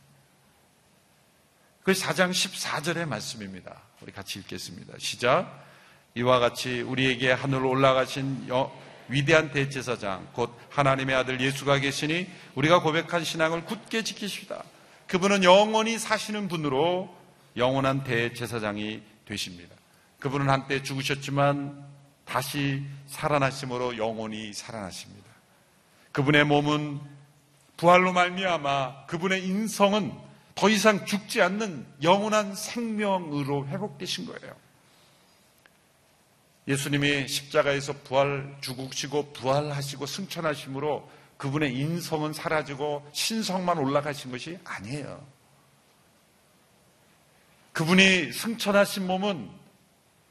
그 1.82 1.92
4장 1.92 2.30
14절의 2.30 3.06
말씀입니다. 3.06 3.82
우리 4.00 4.12
같이 4.12 4.38
읽겠습니다. 4.38 4.94
시작. 4.98 5.64
이와 6.14 6.38
같이 6.38 6.80
우리에게 6.80 7.32
하늘로 7.32 7.68
올라가신 7.70 8.48
위대한 9.08 9.50
대제사장 9.50 10.28
곧 10.32 10.56
하나님의 10.70 11.16
아들 11.16 11.40
예수가 11.40 11.80
계시니 11.80 12.28
우리가 12.54 12.80
고백한 12.80 13.24
신앙을 13.24 13.64
굳게 13.64 14.04
지키시다. 14.04 14.62
그분은 15.08 15.42
영원히 15.44 15.98
사시는 15.98 16.48
분으로 16.48 17.14
영원한 17.56 18.04
대제사장이 18.04 19.02
되십니다. 19.26 19.74
그분은 20.18 20.48
한때 20.48 20.82
죽으셨지만 20.82 21.84
다시 22.24 22.82
살아나심으로 23.06 23.98
영원히 23.98 24.52
살아나십니다. 24.52 25.30
그분의 26.12 26.44
몸은 26.44 27.00
부활로 27.76 28.12
말미암아 28.12 29.06
그분의 29.06 29.44
인성은 29.46 30.12
더 30.54 30.68
이상 30.68 31.04
죽지 31.04 31.42
않는 31.42 31.86
영원한 32.02 32.54
생명으로 32.54 33.66
회복되신 33.66 34.26
거예요. 34.26 34.54
예수님이 36.66 37.28
십자가에서 37.28 37.92
부활 38.04 38.56
죽으시고 38.60 39.32
부활하시고 39.32 40.06
승천하심으로 40.06 41.10
그분의 41.36 41.76
인성은 41.76 42.32
사라지고 42.32 43.06
신성만 43.12 43.78
올라가신 43.78 44.30
것이 44.30 44.58
아니에요. 44.64 45.33
그분이 47.74 48.32
승천하신 48.32 49.06
몸은 49.06 49.50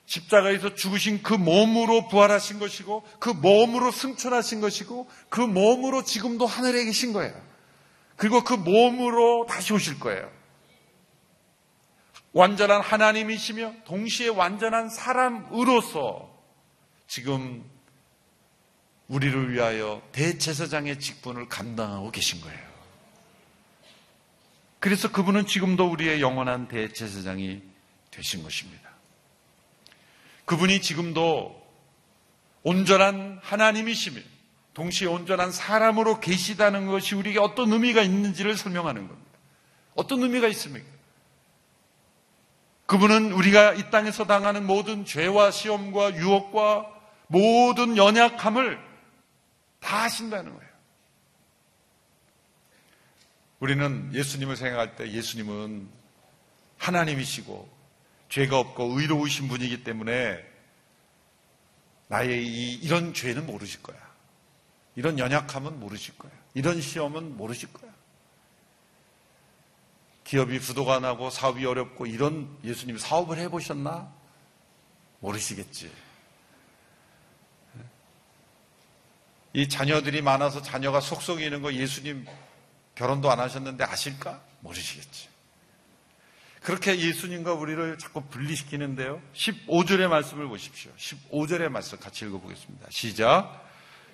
십자가에서 0.05 0.75
죽으신 0.75 1.23
그 1.23 1.33
몸으로 1.33 2.07
부활하신 2.07 2.57
것이고 2.59 3.03
그 3.19 3.29
몸으로 3.29 3.91
승천하신 3.91 4.61
것이고 4.61 5.09
그 5.29 5.41
몸으로 5.41 6.03
지금도 6.03 6.45
하늘에 6.45 6.85
계신 6.85 7.13
거예요. 7.13 7.33
그리고 8.15 8.43
그 8.43 8.53
몸으로 8.53 9.45
다시 9.47 9.73
오실 9.73 9.99
거예요. 9.99 10.31
완전한 12.31 12.81
하나님이시며 12.81 13.73
동시에 13.85 14.29
완전한 14.29 14.89
사람으로서 14.89 16.31
지금 17.07 17.63
우리를 19.07 19.51
위하여 19.51 20.01
대제사장의 20.13 20.99
직분을 20.99 21.49
감당하고 21.49 22.09
계신 22.11 22.41
거예요. 22.41 22.72
그래서 24.83 25.09
그분은 25.09 25.45
지금도 25.45 25.89
우리의 25.89 26.19
영원한 26.19 26.67
대제사장이 26.67 27.61
되신 28.11 28.43
것입니다. 28.43 28.89
그분이 30.43 30.81
지금도 30.81 31.65
온전한 32.63 33.39
하나님이시며 33.41 34.19
동시에 34.73 35.07
온전한 35.07 35.53
사람으로 35.53 36.19
계시다는 36.19 36.87
것이 36.87 37.15
우리에게 37.15 37.39
어떤 37.39 37.71
의미가 37.71 38.01
있는지를 38.01 38.57
설명하는 38.57 39.07
겁니다. 39.07 39.31
어떤 39.95 40.21
의미가 40.21 40.49
있습니까? 40.49 40.85
그분은 42.85 43.31
우리가 43.31 43.75
이 43.75 43.89
땅에서 43.89 44.25
당하는 44.25 44.67
모든 44.67 45.05
죄와 45.05 45.51
시험과 45.51 46.17
유혹과 46.17 46.87
모든 47.27 47.95
연약함을 47.95 48.77
다 49.79 50.03
하신다는 50.03 50.53
거예요. 50.53 50.72
우리는 53.63 54.13
예수님을 54.13 54.57
생각할 54.57 54.97
때 54.97 55.09
예수님은 55.09 55.87
하나님이시고 56.79 57.71
죄가 58.27 58.59
없고 58.59 58.99
의로우신 58.99 59.47
분이기 59.47 59.85
때문에 59.85 60.37
나의 62.09 62.45
이, 62.45 62.73
이런 62.73 63.13
죄는 63.13 63.45
모르실 63.45 63.81
거야. 63.81 63.97
이런 64.97 65.17
연약함은 65.17 65.79
모르실 65.79 66.17
거야. 66.17 66.33
이런 66.53 66.81
시험은 66.81 67.37
모르실 67.37 67.71
거야. 67.71 67.89
기업이 70.25 70.59
부도가 70.59 70.99
나고 70.99 71.29
사업이 71.29 71.65
어렵고 71.65 72.05
이런 72.05 72.57
예수님 72.65 72.97
사업을 72.97 73.37
해보셨나? 73.37 74.11
모르시겠지. 75.21 75.89
이 79.53 79.69
자녀들이 79.69 80.21
많아서 80.21 80.61
자녀가 80.61 80.99
속속이는 80.99 81.61
거 81.61 81.73
예수님 81.73 82.25
결혼도 82.95 83.31
안 83.31 83.39
하셨는데 83.39 83.83
아실까? 83.83 84.41
모르시겠지. 84.59 85.33
그렇게 86.61 86.97
예수님과 86.97 87.53
우리를 87.53 87.97
자꾸 87.97 88.23
분리시키는데요. 88.23 89.21
15절의 89.33 90.07
말씀을 90.07 90.47
보십시오. 90.47 90.91
15절의 90.97 91.69
말씀 91.69 91.99
같이 91.99 92.25
읽어보겠습니다. 92.25 92.87
시작. 92.89 93.61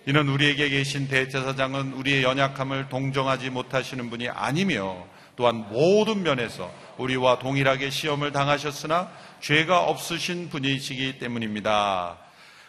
이는 0.07 0.27
우리에게 0.27 0.69
계신 0.69 1.07
대제사장은 1.07 1.93
우리의 1.93 2.23
연약함을 2.23 2.89
동정하지 2.89 3.51
못하시는 3.51 4.09
분이 4.09 4.29
아니며 4.29 5.05
또한 5.35 5.57
모든 5.69 6.23
면에서 6.23 6.73
우리와 6.97 7.39
동일하게 7.39 7.91
시험을 7.91 8.31
당하셨으나 8.31 9.11
죄가 9.41 9.83
없으신 9.83 10.49
분이시기 10.49 11.19
때문입니다. 11.19 12.17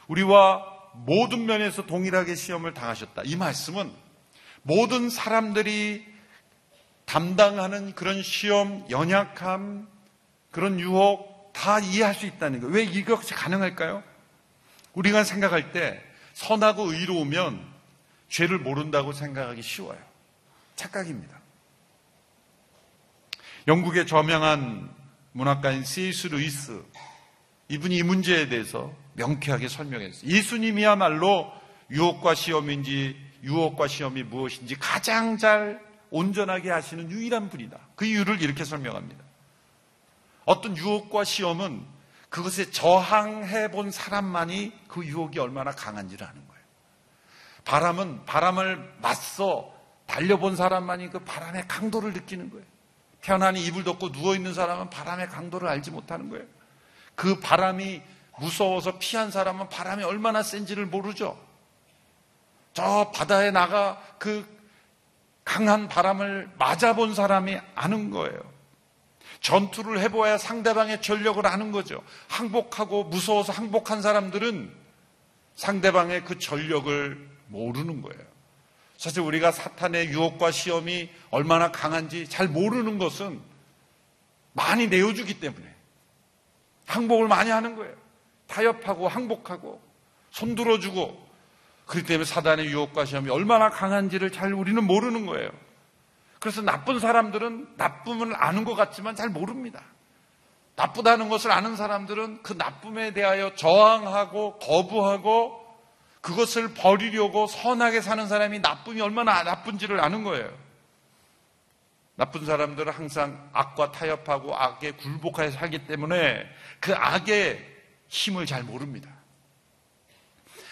우리와 0.08 0.62
모든 0.92 1.46
면에서 1.46 1.86
동일하게 1.86 2.34
시험을 2.34 2.74
당하셨다. 2.74 3.22
이 3.24 3.36
말씀은 3.36 3.90
모든 4.62 5.10
사람들이 5.10 6.06
담당하는 7.04 7.94
그런 7.94 8.22
시험, 8.22 8.86
연약함, 8.90 9.88
그런 10.50 10.78
유혹 10.78 11.52
다 11.52 11.80
이해할 11.80 12.14
수 12.14 12.26
있다는 12.26 12.60
거예요. 12.60 12.74
왜 12.74 12.84
이것이 12.84 13.34
가능할까요? 13.34 14.02
우리가 14.94 15.24
생각할 15.24 15.72
때 15.72 16.02
선하고 16.34 16.92
의로우면 16.92 17.66
죄를 18.28 18.58
모른다고 18.58 19.12
생각하기 19.12 19.62
쉬워요. 19.62 19.98
착각입니다. 20.76 21.38
영국의 23.68 24.06
저명한 24.06 24.90
문학가인 25.32 25.84
C.S. 25.84 26.28
루이스 26.28 26.82
이분이 27.68 27.96
이 27.96 28.02
문제에 28.02 28.48
대해서 28.48 28.92
명쾌하게 29.14 29.68
설명했어요. 29.68 30.30
예수님이야말로 30.30 31.52
유혹과 31.90 32.34
시험인지 32.34 33.29
유혹과 33.42 33.88
시험이 33.88 34.22
무엇인지 34.22 34.76
가장 34.76 35.38
잘 35.38 35.80
온전하게 36.10 36.70
하시는 36.70 37.10
유일한 37.10 37.48
분이다. 37.48 37.78
그 37.96 38.04
이유를 38.04 38.42
이렇게 38.42 38.64
설명합니다. 38.64 39.22
어떤 40.44 40.76
유혹과 40.76 41.24
시험은 41.24 41.84
그것에 42.28 42.70
저항해 42.70 43.70
본 43.70 43.90
사람만이 43.90 44.72
그 44.88 45.04
유혹이 45.04 45.38
얼마나 45.38 45.72
강한지를 45.72 46.26
아는 46.26 46.46
거예요. 46.46 46.62
바람은 47.64 48.24
바람을 48.24 48.94
맞서 49.00 49.74
달려본 50.06 50.56
사람만이 50.56 51.10
그 51.10 51.20
바람의 51.20 51.68
강도를 51.68 52.12
느끼는 52.12 52.50
거예요. 52.50 52.64
편안히 53.20 53.64
이불 53.64 53.84
덮고 53.84 54.08
누워있는 54.08 54.54
사람은 54.54 54.90
바람의 54.90 55.28
강도를 55.28 55.68
알지 55.68 55.90
못하는 55.90 56.30
거예요. 56.30 56.44
그 57.14 57.38
바람이 57.38 58.02
무서워서 58.38 58.98
피한 58.98 59.30
사람은 59.30 59.68
바람이 59.68 60.02
얼마나 60.04 60.42
센지를 60.42 60.86
모르죠. 60.86 61.38
저 62.72 63.10
바다에 63.12 63.50
나가 63.50 64.00
그 64.18 64.46
강한 65.44 65.88
바람을 65.88 66.50
맞아본 66.58 67.14
사람이 67.14 67.58
아는 67.74 68.10
거예요. 68.10 68.38
전투를 69.40 70.00
해보아야 70.00 70.38
상대방의 70.38 71.02
전력을 71.02 71.44
아는 71.46 71.72
거죠. 71.72 72.02
항복하고 72.28 73.04
무서워서 73.04 73.52
항복한 73.52 74.02
사람들은 74.02 74.72
상대방의 75.56 76.24
그 76.24 76.38
전력을 76.38 77.28
모르는 77.48 78.02
거예요. 78.02 78.22
사실 78.96 79.22
우리가 79.22 79.50
사탄의 79.50 80.08
유혹과 80.08 80.50
시험이 80.50 81.10
얼마나 81.30 81.72
강한지 81.72 82.28
잘 82.28 82.48
모르는 82.48 82.98
것은 82.98 83.40
많이 84.52 84.88
내어주기 84.88 85.40
때문에 85.40 85.74
항복을 86.86 87.28
많이 87.28 87.50
하는 87.50 87.76
거예요. 87.76 87.94
타협하고 88.46 89.08
항복하고 89.08 89.80
손들어주고 90.30 91.29
그렇기 91.90 92.06
때문에 92.06 92.24
사단의 92.24 92.66
유혹과 92.66 93.04
시험이 93.04 93.30
얼마나 93.30 93.68
강한지를 93.68 94.30
잘 94.30 94.54
우리는 94.54 94.82
모르는 94.82 95.26
거예요. 95.26 95.50
그래서 96.38 96.62
나쁜 96.62 97.00
사람들은 97.00 97.74
나쁨을 97.76 98.32
아는 98.36 98.64
것 98.64 98.76
같지만 98.76 99.16
잘 99.16 99.28
모릅니다. 99.28 99.82
나쁘다는 100.76 101.28
것을 101.28 101.50
아는 101.50 101.74
사람들은 101.74 102.44
그 102.44 102.52
나쁨에 102.52 103.12
대하여 103.12 103.56
저항하고 103.56 104.58
거부하고 104.60 105.60
그것을 106.20 106.74
버리려고 106.74 107.48
선하게 107.48 108.02
사는 108.02 108.26
사람이 108.28 108.60
나쁨이 108.60 109.00
얼마나 109.00 109.42
나쁜지를 109.42 110.00
아는 110.00 110.22
거예요. 110.22 110.48
나쁜 112.14 112.46
사람들은 112.46 112.92
항상 112.92 113.50
악과 113.52 113.90
타협하고 113.90 114.54
악에 114.54 114.92
굴복하여 114.92 115.50
살기 115.50 115.86
때문에 115.86 116.44
그 116.78 116.94
악의 116.94 117.66
힘을 118.08 118.46
잘 118.46 118.62
모릅니다. 118.62 119.19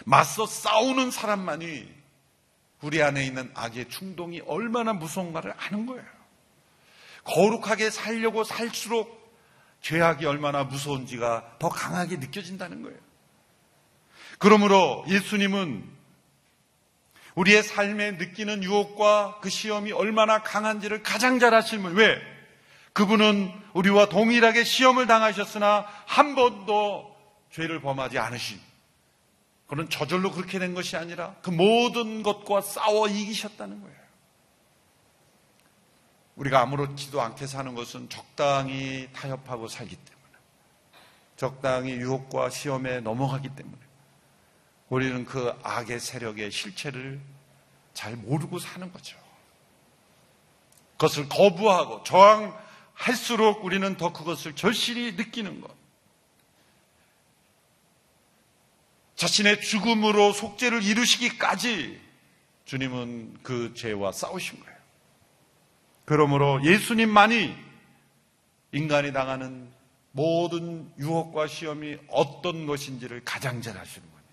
맞서 0.09 0.47
싸우는 0.47 1.11
사람만이 1.11 1.87
우리 2.81 3.03
안에 3.03 3.27
있는 3.27 3.51
악의 3.55 3.91
충동이 3.91 4.41
얼마나 4.47 4.95
무서운가를 4.95 5.53
아는 5.59 5.85
거예요. 5.85 6.03
거룩하게 7.25 7.91
살려고 7.91 8.43
살수록 8.43 9.19
죄악이 9.83 10.25
얼마나 10.25 10.65
무서운지가 10.65 11.57
더 11.59 11.69
강하게 11.69 12.17
느껴진다는 12.17 12.83
거예요. 12.83 12.97
그러므로 14.39 15.05
예수님은 15.09 15.85
우리의 17.35 17.63
삶에 17.63 18.13
느끼는 18.13 18.65
유혹과 18.65 19.41
그 19.43 19.51
시험이 19.51 19.93
얼마나 19.93 20.43
강한지를 20.43 21.03
가장 21.03 21.39
잘 21.39 21.53
아시는 21.53 21.93
왜? 21.97 22.19
그분은 22.95 23.53
우리와 23.75 24.09
동일하게 24.09 24.65
시험을 24.65 25.07
당하셨으나 25.07 25.87
한 26.07 26.35
번도 26.35 27.15
죄를 27.53 27.83
범하지 27.83 28.19
않으신 28.19 28.68
그는 29.69 29.89
저절로 29.91 30.33
그렇게 30.33 30.59
된 30.59 30.75
것이 30.75 30.97
아니라 30.97 31.35
그 31.43 31.51
모든 31.51 32.23
것과 32.23 32.63
싸워 32.63 33.07
이기셨다는 33.07 33.81
거예요. 33.81 33.99
우리가 36.37 36.61
아무렇지도 36.61 37.21
않게 37.21 37.47
사는 37.47 37.75
것은 37.75 38.09
적당히 38.09 39.09
타협하고 39.13 39.69
살기 39.69 39.95
때문에 39.95 40.19
적당히 41.37 41.93
유혹과 41.93 42.51
시험에 42.51 43.01
넘어가기 43.01 43.51
때문에 43.51 43.77
우리는 44.89 45.25
그 45.27 45.53
악의 45.63 46.01
세력의 46.01 46.51
실체를 46.51 47.21
잘 47.93 48.17
모르고 48.17 48.59
사는 48.59 48.91
거죠. 48.91 49.19
그것을 50.93 51.29
거부하고 51.29 52.03
저항할수록 52.05 53.65
우리는 53.65 53.97
더 53.97 54.13
그것을 54.13 54.55
절실히 54.57 55.13
느끼는 55.13 55.61
것. 55.61 55.78
자신의 59.19 59.61
죽음으로 59.61 60.33
속죄를 60.33 60.85
이루시기까지 60.85 62.01
주님은 62.67 63.39
그 63.43 63.75
죄와 63.75 64.13
싸우신 64.13 64.61
거예요. 64.61 64.77
그러므로 66.05 66.65
예수님만이 66.65 67.53
인간이 68.71 69.13
당하는 69.13 69.69
모든 70.13 70.89
유혹과 71.01 71.49
시험이 71.49 71.99
어떤 72.09 72.67
것인지를 72.67 73.23
가장 73.25 73.61
잘 73.61 73.77
아시는 73.77 74.07
거예요. 74.09 74.25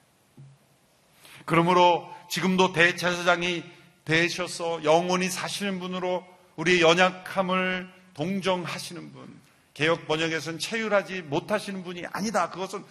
그러므로 1.46 2.08
지금도 2.30 2.72
대제사장이 2.72 3.64
되셔서 4.06 4.84
영원히 4.84 5.30
사시는 5.30 5.80
분으로 5.80 6.24
우리의 6.58 6.82
연약함을 6.82 7.90
동정하시는 8.14 9.12
분, 9.14 9.42
개혁 9.74 10.08
번역에서는 10.08 10.60
체휼하지 10.60 11.24
못하시는 11.24 11.84
분이 11.84 12.04
아니다. 12.12 12.52
그것은 12.52 12.86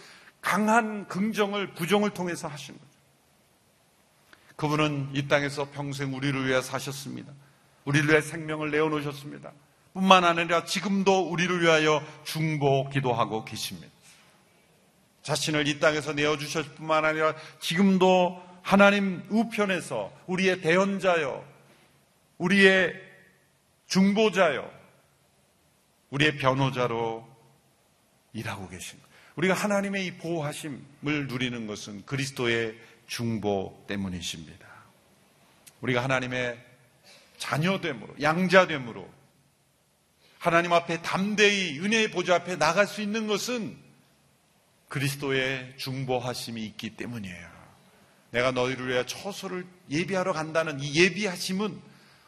강한 0.45 1.07
긍정을, 1.07 1.73
부정을 1.73 2.11
통해서 2.11 2.47
하신 2.47 2.75
거죠. 2.75 2.87
그분은 4.55 5.09
이 5.13 5.27
땅에서 5.27 5.71
평생 5.71 6.13
우리를 6.13 6.47
위해 6.47 6.61
사셨습니다. 6.61 7.33
우리를 7.83 8.07
위해 8.07 8.21
생명을 8.21 8.69
내어놓으셨습니다. 8.69 9.51
뿐만 9.93 10.23
아니라 10.23 10.63
지금도 10.63 11.31
우리를 11.31 11.63
위하여 11.63 11.99
중보 12.23 12.87
기도하고 12.89 13.43
계십니다. 13.43 13.91
자신을 15.23 15.67
이 15.67 15.79
땅에서 15.79 16.13
내어주셨을 16.13 16.75
뿐만 16.75 17.05
아니라 17.05 17.33
지금도 17.59 18.39
하나님 18.61 19.25
우편에서 19.29 20.13
우리의 20.27 20.61
대언자여, 20.61 21.43
우리의 22.37 22.93
중보자여, 23.87 24.71
우리의 26.11 26.37
변호자로 26.37 27.27
일하고 28.33 28.69
계신 28.69 28.99
거예요. 28.99 29.04
우리가 29.35 29.53
하나님의 29.53 30.05
이 30.05 30.11
보호하심을 30.17 31.27
누리는 31.27 31.67
것은 31.67 32.05
그리스도의 32.05 32.75
중보 33.07 33.83
때문이십니다. 33.87 34.65
우리가 35.81 36.03
하나님의 36.03 36.57
자녀됨으로, 37.37 38.15
양자됨으로 38.21 39.07
하나님 40.39 40.73
앞에 40.73 41.01
담대히 41.01 41.79
은혜의 41.79 42.11
보좌 42.11 42.35
앞에 42.35 42.57
나갈 42.57 42.87
수 42.87 43.01
있는 43.01 43.27
것은 43.27 43.77
그리스도의 44.87 45.73
중보하심이 45.77 46.63
있기 46.63 46.91
때문이에요. 46.95 47.55
내가 48.31 48.51
너희를 48.51 48.87
위해 48.87 49.05
처소를 49.05 49.65
예비하러 49.89 50.33
간다는 50.33 50.79
이 50.79 50.95
예비하심은 50.95 51.81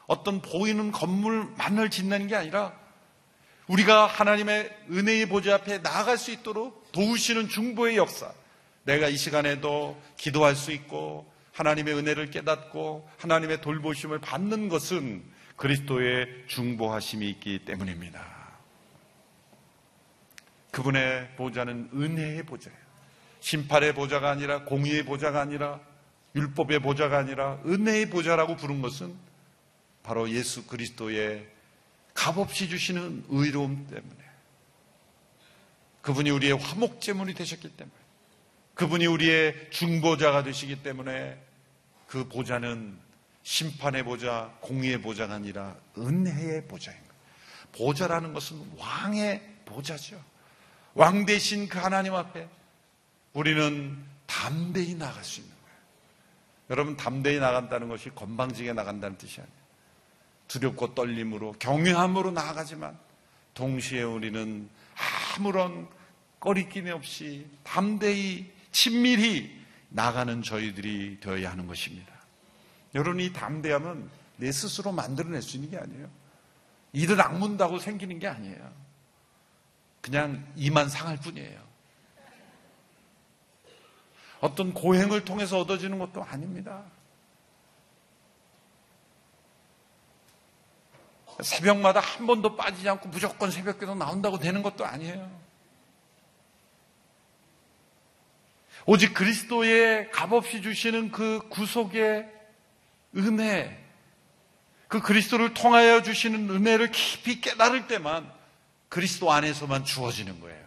어떤 0.07 0.41
보이는 0.41 0.91
건물만을 0.91 1.89
짓는 1.89 2.27
게 2.27 2.35
아니라 2.35 2.73
우리가 3.67 4.07
하나님의 4.07 4.75
은혜의 4.89 5.27
보좌 5.27 5.55
앞에 5.55 5.79
나아갈 5.79 6.17
수 6.17 6.31
있도록 6.31 6.86
도우시는 6.97 7.47
중보의 7.47 7.95
역사. 7.95 8.33
내가 8.83 9.07
이 9.07 9.17
시간에도 9.17 10.01
기도할 10.17 10.55
수 10.55 10.71
있고 10.71 11.31
하나님의 11.51 11.93
은혜를 11.93 12.31
깨닫고 12.31 13.07
하나님의 13.17 13.61
돌보심을 13.61 14.19
받는 14.19 14.67
것은 14.67 15.23
그리스도의 15.57 16.45
중보하심이 16.47 17.29
있기 17.29 17.65
때문입니다. 17.65 18.25
그분의 20.71 21.35
보좌는 21.35 21.89
은혜의 21.93 22.43
보좌예요. 22.43 22.79
심판의 23.41 23.93
보좌가 23.93 24.31
아니라 24.31 24.63
공의의 24.63 25.03
보좌가 25.05 25.39
아니라 25.41 25.79
율법의 26.35 26.79
보좌가 26.79 27.19
아니라 27.19 27.59
은혜의 27.63 28.09
보좌라고 28.09 28.55
부른 28.55 28.81
것은 28.81 29.15
바로 30.01 30.27
예수 30.31 30.65
그리스도의 30.65 31.47
값없이 32.15 32.67
주시는 32.69 33.25
의로움 33.29 33.85
때문에 33.85 34.26
그분이 36.07 36.29
우리의 36.29 36.53
화목제물이 36.57 37.33
되셨기 37.33 37.67
때문에 37.67 37.97
그분이 38.75 39.07
우리의 39.07 39.71
중보자가 39.71 40.41
되시기 40.41 40.81
때문에 40.81 41.37
그 42.07 42.29
보좌는 42.29 42.97
심판의 43.43 44.03
보좌, 44.03 44.53
공의의 44.61 45.01
보좌가 45.01 45.33
아니라 45.33 45.75
은혜의 45.97 46.67
보좌인 46.69 46.97
거예요. 46.97 47.11
보좌라는 47.73 48.33
것은 48.33 48.71
왕의 48.77 49.41
보좌죠. 49.65 50.23
왕 50.93 51.25
대신 51.25 51.67
그 51.67 51.77
하나님 51.77 52.15
앞에 52.15 52.47
우리는 53.33 54.01
담대히 54.27 54.95
나갈 54.95 55.21
수 55.25 55.41
있는 55.41 55.53
거예요. 55.53 55.77
여러분, 56.69 56.95
담대히 56.95 57.39
나간다는 57.39 57.89
것이 57.89 58.11
건방지게 58.11 58.71
나간다는 58.71 59.17
뜻이 59.17 59.41
아니에요. 59.41 59.57
두렵고 60.47 60.95
떨림으로, 60.95 61.51
경외함으로 61.59 62.31
나아가지만, 62.31 62.97
동시에 63.53 64.03
우리는 64.03 64.69
아무런 65.35 65.96
꺼리낌이 66.47 66.91
없이 66.91 67.45
담대히, 67.63 68.49
친밀히 68.71 69.53
나가는 69.89 70.41
저희들이 70.41 71.19
되어야 71.19 71.51
하는 71.51 71.67
것입니다. 71.67 72.13
여러분, 72.95 73.19
이 73.19 73.33
담대함은 73.33 74.09
내 74.37 74.51
스스로 74.53 74.93
만들어낼 74.93 75.41
수 75.41 75.57
있는 75.57 75.71
게 75.71 75.77
아니에요. 75.77 76.09
이를 76.93 77.19
악문다고 77.19 77.79
생기는 77.79 78.17
게 78.17 78.27
아니에요. 78.27 78.73
그냥 79.99 80.47
이만 80.55 80.87
상할 80.87 81.17
뿐이에요. 81.17 81.61
어떤 84.39 84.73
고행을 84.73 85.25
통해서 85.25 85.59
얻어지는 85.59 85.99
것도 85.99 86.23
아닙니다. 86.23 86.85
새벽마다 91.41 91.99
한 91.99 92.25
번도 92.25 92.55
빠지지 92.55 92.87
않고 92.87 93.09
무조건 93.09 93.51
새벽 93.51 93.79
기도 93.79 93.95
나온다고 93.95 94.39
되는 94.39 94.63
것도 94.63 94.85
아니에요. 94.85 95.46
오직 98.89 99.13
그리스도의 99.13 100.11
값없이 100.11 100.61
주시는 100.61 101.11
그 101.11 101.41
구속의 101.49 102.25
은혜, 103.17 103.77
그 104.87 105.01
그리스도를 105.01 105.53
통하여 105.53 106.01
주시는 106.01 106.49
은혜를 106.49 106.91
깊이 106.91 107.41
깨달을 107.41 107.87
때만 107.87 108.31
그리스도 108.87 109.29
안에서만 109.29 109.83
주어지는 109.83 110.39
거예요. 110.39 110.65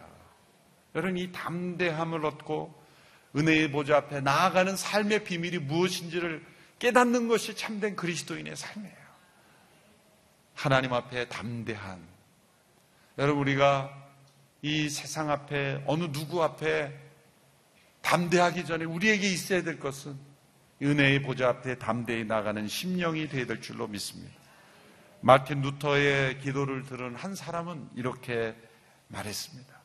여러분, 0.93 1.17
이 1.17 1.31
담대함을 1.31 2.23
얻고 2.23 2.79
은혜의 3.35 3.71
보좌 3.71 3.97
앞에 3.97 4.21
나아가는 4.21 4.75
삶의 4.77 5.23
비밀이 5.23 5.57
무엇인지를 5.57 6.45
깨닫는 6.77 7.27
것이 7.27 7.55
참된 7.55 7.95
그리스도인의 7.95 8.55
삶이에요. 8.55 9.01
하나님 10.53 10.93
앞에 10.93 11.27
담대한. 11.27 12.07
여러분, 13.17 13.41
우리가 13.41 13.91
이 14.61 14.89
세상 14.89 15.31
앞에, 15.31 15.81
어느 15.87 16.11
누구 16.11 16.43
앞에 16.43 17.09
담대하기 18.01 18.65
전에 18.65 18.85
우리에게 18.85 19.29
있어야 19.29 19.63
될 19.63 19.79
것은 19.79 20.17
은혜의 20.81 21.21
보좌 21.21 21.49
앞에 21.49 21.77
담대히 21.77 22.25
나가는 22.25 22.67
심령이 22.67 23.29
되어야 23.29 23.45
될 23.45 23.61
줄로 23.61 23.87
믿습니다. 23.87 24.33
마틴 25.21 25.61
루터의 25.61 26.39
기도를 26.39 26.83
들은 26.83 27.15
한 27.15 27.35
사람은 27.35 27.89
이렇게 27.95 28.55
말했습니다. 29.07 29.81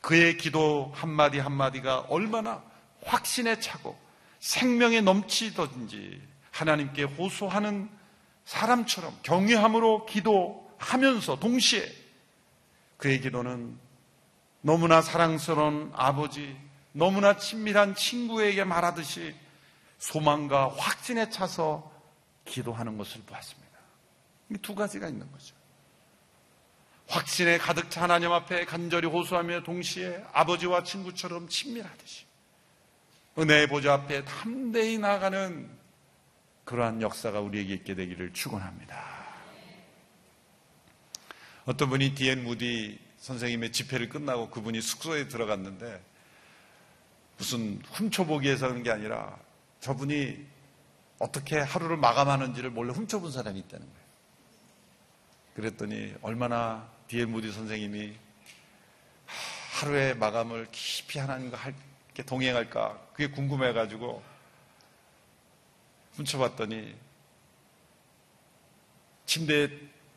그의 0.00 0.36
기도 0.36 0.92
한마디 0.94 1.38
한마디가 1.38 2.00
얼마나 2.08 2.62
확신에 3.04 3.58
차고 3.58 3.98
생명에 4.40 5.00
넘치던지 5.00 6.20
하나님께 6.50 7.04
호소하는 7.04 7.88
사람처럼 8.44 9.18
경외함으로 9.22 10.06
기도하면서 10.06 11.38
동시에 11.40 11.86
그의 12.96 13.20
기도는 13.20 13.78
너무나 14.60 15.00
사랑스러운 15.00 15.90
아버지, 15.94 16.56
너무나 16.92 17.36
친밀한 17.36 17.94
친구에게 17.94 18.64
말하듯이 18.64 19.34
소망과 19.98 20.74
확신에 20.76 21.28
차서 21.30 21.92
기도하는 22.44 22.96
것을 22.96 23.22
보았습니다. 23.22 23.68
두 24.62 24.74
가지가 24.74 25.08
있는 25.08 25.30
거죠. 25.30 25.54
확신에 27.08 27.58
가득 27.58 27.90
찬 27.90 28.04
하나님 28.04 28.32
앞에 28.32 28.64
간절히 28.64 29.08
호소하며 29.08 29.62
동시에 29.62 30.24
아버지와 30.32 30.82
친구처럼 30.82 31.48
친밀하듯이 31.48 32.26
은혜의 33.38 33.68
보좌 33.68 33.94
앞에 33.94 34.24
담대히 34.24 34.98
나가는 34.98 35.70
그러한 36.64 37.00
역사가 37.00 37.40
우리에게 37.40 37.74
있게 37.74 37.94
되기를 37.94 38.34
축원합니다. 38.34 39.18
어떤 41.64 41.88
분이 41.88 42.14
디엔 42.14 42.44
무디 42.44 42.98
선생님의 43.18 43.72
집회를 43.72 44.08
끝나고 44.08 44.50
그분이 44.50 44.80
숙소에 44.80 45.28
들어갔는데 45.28 46.02
무슨 47.38 47.80
훔쳐보기 47.92 48.46
위해서 48.46 48.66
하는 48.66 48.82
게 48.82 48.90
아니라 48.90 49.38
저분이 49.80 50.46
어떻게 51.18 51.58
하루를 51.58 51.96
마감하는지를 51.96 52.70
몰래 52.70 52.92
훔쳐본 52.92 53.32
사람이 53.32 53.58
있다는 53.60 53.86
거예요. 53.86 54.08
그랬더니 55.54 56.14
얼마나 56.22 56.88
디엔 57.08 57.30
무디 57.30 57.50
선생님이 57.52 58.16
하루의 59.80 60.16
마감을 60.16 60.68
깊이 60.72 61.18
하나님과 61.18 61.56
함께 61.56 62.22
동행할까 62.24 63.08
그게 63.12 63.30
궁금해가지고 63.30 64.22
훔쳐봤더니 66.14 66.94
침대에 69.26 69.68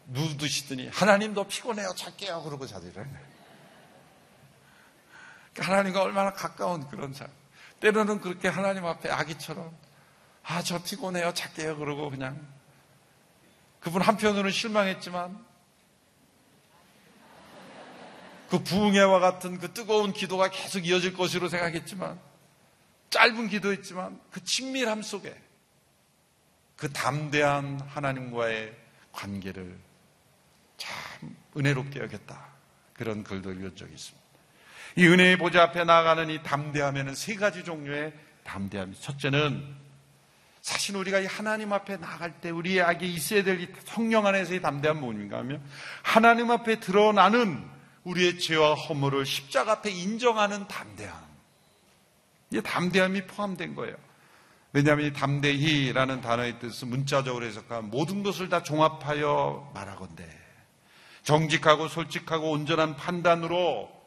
누우시더니 0.07 0.87
하나님도 0.87 1.47
피곤해요 1.47 1.93
잘게요 1.95 2.41
그러고 2.43 2.65
자더라고요. 2.65 3.30
하나님과 5.57 6.01
얼마나 6.01 6.33
가까운 6.33 6.87
그런 6.87 7.13
삶. 7.13 7.27
때로는 7.79 8.21
그렇게 8.21 8.47
하나님 8.47 8.85
앞에 8.85 9.09
아기처럼 9.09 9.75
아, 10.43 10.61
저 10.61 10.81
피곤해요. 10.81 11.33
잘게요. 11.33 11.77
그러고 11.77 12.09
그냥 12.09 12.47
그분 13.79 14.01
한편으로는 14.01 14.51
실망했지만 14.51 15.45
그 18.49 18.59
부흥회와 18.63 19.19
같은 19.19 19.59
그 19.59 19.73
뜨거운 19.73 20.11
기도가 20.13 20.49
계속 20.49 20.85
이어질 20.85 21.13
것으로 21.13 21.47
생각했지만 21.47 22.19
짧은 23.09 23.47
기도였지만 23.49 24.19
그 24.29 24.43
친밀함 24.43 25.01
속에 25.01 25.35
그 26.75 26.91
담대한 26.91 27.79
하나님과의 27.81 28.75
관계를 29.11 29.77
참 30.77 31.35
은혜롭게 31.55 31.99
여겼다. 31.99 32.47
그런 32.93 33.23
글도 33.23 33.51
읽은 33.51 33.75
적이 33.75 33.93
있습니다. 33.93 34.20
이 34.95 35.07
은혜의 35.07 35.37
보좌 35.37 35.63
앞에 35.63 35.83
나아가는 35.83 36.29
이 36.29 36.41
담대함에는 36.43 37.15
세 37.15 37.35
가지 37.35 37.63
종류의 37.63 38.13
담대함이 38.43 38.95
첫째는 38.99 39.81
사실 40.61 40.95
우리가 40.95 41.19
이 41.19 41.25
하나님 41.25 41.73
앞에 41.73 41.97
나갈 41.97 42.39
때 42.39 42.49
우리에게 42.49 43.05
있어야 43.07 43.43
될이 43.43 43.69
성령 43.85 44.27
안에서의 44.27 44.61
담대함 44.61 44.99
뭡니까 44.99 45.39
하면 45.39 45.61
하나님 46.03 46.51
앞에 46.51 46.79
드러나는 46.79 47.67
우리의 48.03 48.39
죄와 48.39 48.75
허물을 48.75 49.25
십자가 49.25 49.73
앞에 49.73 49.89
인정하는 49.91 50.67
담대함. 50.67 51.15
이 52.53 52.61
담대함이 52.61 53.27
포함된 53.27 53.75
거예요. 53.75 53.95
왜냐하면 54.73 55.07
이 55.07 55.13
담대히라는 55.13 56.21
단어의 56.21 56.59
뜻은 56.59 56.89
문자적으로 56.89 57.45
해석하면 57.45 57.89
모든 57.89 58.23
것을 58.23 58.49
다 58.49 58.63
종합하여 58.63 59.71
말하건대 59.73 60.25
정직하고 61.23 61.87
솔직하고 61.87 62.51
온전한 62.51 62.95
판단으로 62.95 64.00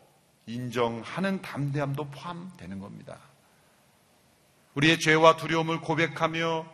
인정하는 0.47 1.41
담대함도 1.43 2.11
포함되는 2.11 2.79
겁니다. 2.79 3.19
우리의 4.75 4.99
죄와 4.99 5.37
두려움을 5.37 5.81
고백하며 5.81 6.67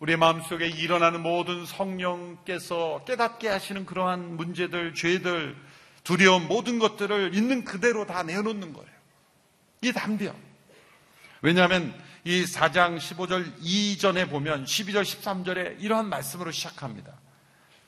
우리의 0.00 0.18
마음속에 0.18 0.66
일어나는 0.68 1.22
모든 1.22 1.64
성령께서 1.64 3.04
깨닫게 3.06 3.48
하시는 3.48 3.86
그러한 3.86 4.36
문제들, 4.36 4.94
죄들, 4.94 5.56
두려움, 6.04 6.48
모든 6.48 6.78
것들을 6.78 7.34
있는 7.34 7.64
그대로 7.64 8.06
다 8.06 8.22
내놓는 8.22 8.72
거예요. 8.72 8.90
이 9.80 9.92
담대함. 9.92 10.36
왜냐하면 11.42 11.98
이 12.24 12.44
4장 12.44 12.98
15절 12.98 13.54
이전에 13.60 14.28
보면 14.28 14.64
12절 14.64 15.02
13절에 15.02 15.80
이러한 15.80 16.08
말씀으로 16.08 16.50
시작합니다. 16.50 17.12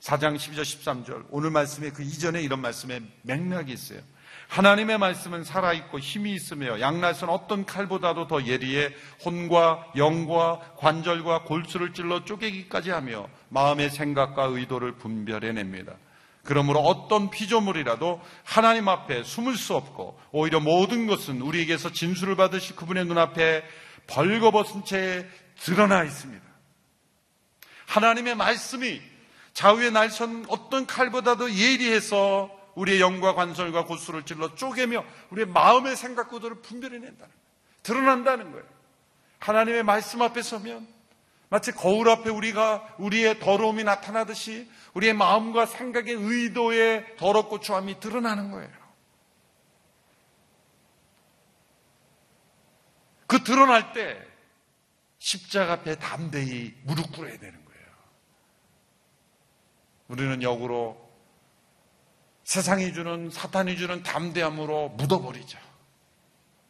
4장 0.00 0.36
12절 0.36 0.62
13절 0.62 1.26
오늘 1.30 1.50
말씀에 1.50 1.90
그 1.90 2.02
이전에 2.02 2.40
이런 2.40 2.60
말씀에 2.60 3.02
맥락이 3.22 3.72
있어요. 3.72 4.00
하나님의 4.48 4.98
말씀은 4.98 5.44
살아있고 5.44 5.98
힘이 5.98 6.32
있으며 6.32 6.80
양날선 6.80 7.28
어떤 7.28 7.66
칼보다도 7.66 8.26
더 8.26 8.44
예리해 8.44 8.94
혼과 9.24 9.92
영과 9.96 10.58
관절과 10.78 11.44
골수를 11.44 11.92
찔러 11.92 12.24
쪼개기까지 12.24 12.90
하며 12.90 13.28
마음의 13.50 13.90
생각과 13.90 14.44
의도를 14.44 14.92
분별해냅니다. 14.96 15.92
그러므로 16.44 16.80
어떤 16.80 17.28
피조물이라도 17.28 18.22
하나님 18.42 18.88
앞에 18.88 19.22
숨을 19.22 19.56
수 19.56 19.76
없고 19.76 20.18
오히려 20.32 20.60
모든 20.60 21.06
것은 21.06 21.42
우리에게서 21.42 21.92
진술을 21.92 22.36
받으시 22.36 22.74
그분의 22.74 23.04
눈앞에 23.04 23.62
벌거벗은 24.06 24.86
채 24.86 25.28
드러나 25.60 26.04
있습니다. 26.04 26.42
하나님의 27.86 28.34
말씀이 28.34 29.02
좌우의 29.52 29.92
날선 29.92 30.46
어떤 30.48 30.86
칼보다도 30.86 31.54
예리해서 31.54 32.57
우리의 32.78 33.00
영과 33.00 33.34
관절과 33.34 33.84
고수를 33.86 34.24
찔러 34.24 34.54
쪼개며 34.54 35.04
우리의 35.30 35.46
마음의 35.48 35.96
생각구들을 35.96 36.62
분별해낸다는 36.62 37.18
거예요. 37.18 37.38
드러난다는 37.82 38.52
거예요. 38.52 38.66
하나님의 39.40 39.82
말씀 39.82 40.22
앞에 40.22 40.42
서면 40.42 40.86
마치 41.48 41.72
거울 41.72 42.08
앞에 42.08 42.30
우리가 42.30 42.96
우리의 42.98 43.40
더러움이 43.40 43.82
나타나듯이 43.82 44.70
우리의 44.94 45.14
마음과 45.14 45.66
생각의 45.66 46.14
의도의 46.14 47.16
더럽고 47.16 47.60
추함이 47.60 47.98
드러나는 48.00 48.50
거예요. 48.50 48.70
그 53.26 53.42
드러날 53.42 53.92
때 53.92 54.24
십자가 55.18 55.74
앞에 55.74 55.98
담대히 55.98 56.74
무릎 56.84 57.12
꿇어야 57.12 57.38
되는 57.38 57.64
거예요. 57.64 57.86
우리는 60.08 60.42
역으로 60.42 61.07
세상이 62.48 62.94
주는 62.94 63.28
사탄이 63.28 63.76
주는 63.76 64.02
담대함으로 64.02 64.88
묻어버리죠. 64.96 65.58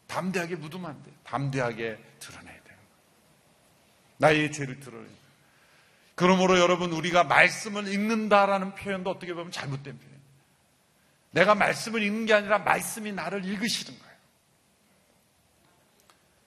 담대하게 0.09 0.57
묻으면 0.57 0.91
안 0.91 1.03
돼요. 1.05 1.14
담대하게 1.22 1.97
드러내야 2.18 2.62
돼요. 2.64 2.76
나의 4.16 4.51
죄를 4.51 4.81
드러내야 4.81 5.07
돼요. 5.07 5.16
그러므로 6.16 6.59
여러분 6.59 6.93
우리가 6.93 7.22
말씀을 7.22 7.87
읽는다라는 7.87 8.74
표현도 8.74 9.09
어떻게 9.09 9.33
보면 9.35 9.53
잘못된 9.53 9.97
표현. 10.01 10.20
내가 11.31 11.55
말씀을 11.55 12.03
읽는 12.03 12.26
게 12.26 12.35
아니라 12.35 12.59
말씀이 12.59 13.12
나를 13.12 13.45
읽으시는 13.45 13.97
거예요. 14.01 14.14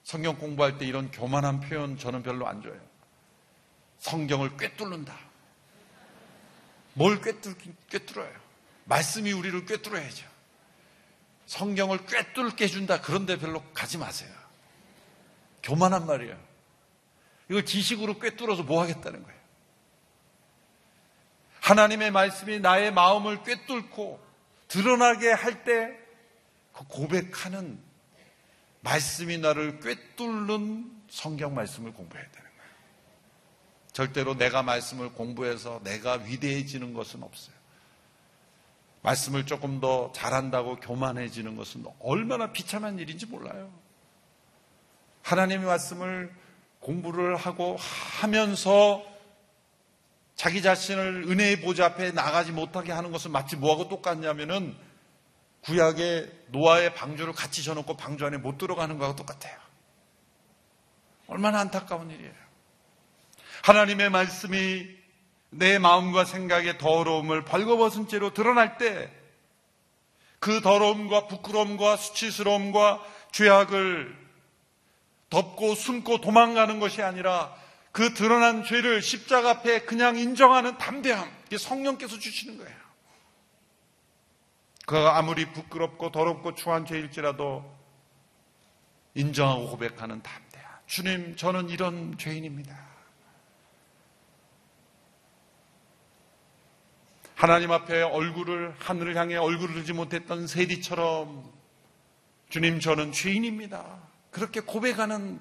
성경 0.02 0.36
공부할 0.36 0.76
때 0.76 0.84
이런 0.84 1.10
교만한 1.10 1.60
표현 1.60 1.96
저는 1.96 2.22
별로 2.22 2.46
안 2.46 2.60
좋아해요. 2.60 2.82
성경을 3.96 4.58
꿰뚫는다. 4.58 5.18
뭘 6.92 7.18
꿰뚫, 7.22 7.56
꿰뚫어요? 7.88 8.51
말씀이 8.84 9.32
우리를 9.32 9.64
꿰뚫어야죠. 9.66 10.26
성경을 11.46 12.06
꿰뚫게 12.06 12.64
해준다. 12.64 13.00
그런데 13.00 13.38
별로 13.38 13.62
가지 13.74 13.98
마세요. 13.98 14.30
교만한 15.62 16.06
말이에요. 16.06 16.38
이걸 17.48 17.64
지식으로 17.64 18.18
꿰뚫어서 18.18 18.62
뭐 18.62 18.80
하겠다는 18.82 19.22
거예요. 19.22 19.42
하나님의 21.60 22.10
말씀이 22.10 22.58
나의 22.58 22.92
마음을 22.92 23.44
꿰뚫고 23.44 24.20
드러나게 24.68 25.30
할때그 25.30 25.92
고백하는 26.88 27.78
말씀이 28.80 29.38
나를 29.38 29.78
꿰뚫는 29.80 30.90
성경 31.08 31.54
말씀을 31.54 31.92
공부해야 31.92 32.26
되는 32.30 32.50
거예요. 32.50 32.70
절대로 33.92 34.34
내가 34.34 34.62
말씀을 34.62 35.12
공부해서 35.12 35.80
내가 35.84 36.14
위대해지는 36.14 36.94
것은 36.94 37.22
없어요. 37.22 37.61
말씀을 39.02 39.46
조금 39.46 39.80
더 39.80 40.12
잘한다고 40.12 40.76
교만해지는 40.76 41.56
것은 41.56 41.84
얼마나 42.00 42.52
비참한 42.52 42.98
일인지 42.98 43.26
몰라요. 43.26 43.70
하나님의 45.22 45.66
말씀을 45.66 46.32
공부를 46.80 47.36
하고 47.36 47.76
하면서 48.20 49.04
자기 50.34 50.62
자신을 50.62 51.24
은혜의 51.28 51.60
보좌 51.60 51.86
앞에 51.86 52.12
나가지 52.12 52.52
못하게 52.52 52.92
하는 52.92 53.12
것은 53.12 53.30
마치 53.30 53.56
뭐하고 53.56 53.88
똑같냐면은 53.88 54.76
구약의 55.62 56.46
노아의 56.48 56.94
방주를 56.94 57.32
같이 57.32 57.62
져놓고 57.62 57.96
방주 57.96 58.26
안에 58.26 58.38
못 58.38 58.58
들어가는 58.58 58.98
거하고 58.98 59.16
똑같아요. 59.16 59.56
얼마나 61.28 61.60
안타까운 61.60 62.10
일이에요. 62.10 62.32
하나님의 63.62 64.10
말씀이 64.10 65.01
내 65.52 65.78
마음과 65.78 66.24
생각의 66.24 66.78
더러움을 66.78 67.44
벌거벗은 67.44 68.08
채로 68.08 68.34
드러날 68.34 68.76
때 68.78 69.22
그 70.42 70.60
더러움과 70.60 71.28
부끄러움과 71.28 71.96
수치스러움과 71.96 73.00
죄악을 73.30 74.18
덮고 75.30 75.76
숨고 75.76 76.20
도망가는 76.20 76.80
것이 76.80 77.00
아니라 77.00 77.54
그 77.92 78.12
드러난 78.12 78.64
죄를 78.64 79.02
십자가 79.02 79.50
앞에 79.50 79.82
그냥 79.82 80.16
인정하는 80.16 80.78
담대함, 80.78 81.30
이게 81.46 81.58
성령께서 81.58 82.18
주시는 82.18 82.58
거예요. 82.58 82.76
그 84.84 84.96
아무리 84.96 85.46
부끄럽고 85.52 86.10
더럽고 86.10 86.56
추한 86.56 86.86
죄일지라도 86.86 87.64
인정하고 89.14 89.68
고백하는 89.70 90.22
담대함. 90.22 90.66
주님, 90.86 91.36
저는 91.36 91.70
이런 91.70 92.18
죄인입니다. 92.18 92.91
하나님 97.42 97.72
앞에 97.72 98.02
얼굴을 98.02 98.72
하늘을 98.78 99.16
향해 99.16 99.34
얼굴을 99.34 99.74
들지 99.74 99.92
못했던 99.92 100.46
세리처럼 100.46 101.50
주님 102.50 102.78
저는 102.78 103.10
죄인입니다. 103.10 103.84
그렇게 104.30 104.60
고백하는 104.60 105.40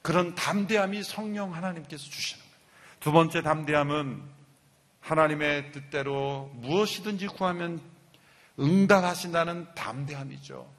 그런 0.00 0.36
담대함이 0.36 1.02
성령 1.02 1.52
하나님께서 1.52 2.04
주시는 2.04 2.44
거예요. 2.44 2.56
두 3.00 3.10
번째 3.10 3.42
담대함은 3.42 4.22
하나님의 5.00 5.72
뜻대로 5.72 6.52
무엇이든지 6.54 7.26
구하면 7.26 7.80
응답하신다는 8.60 9.74
담대함이죠. 9.74 10.70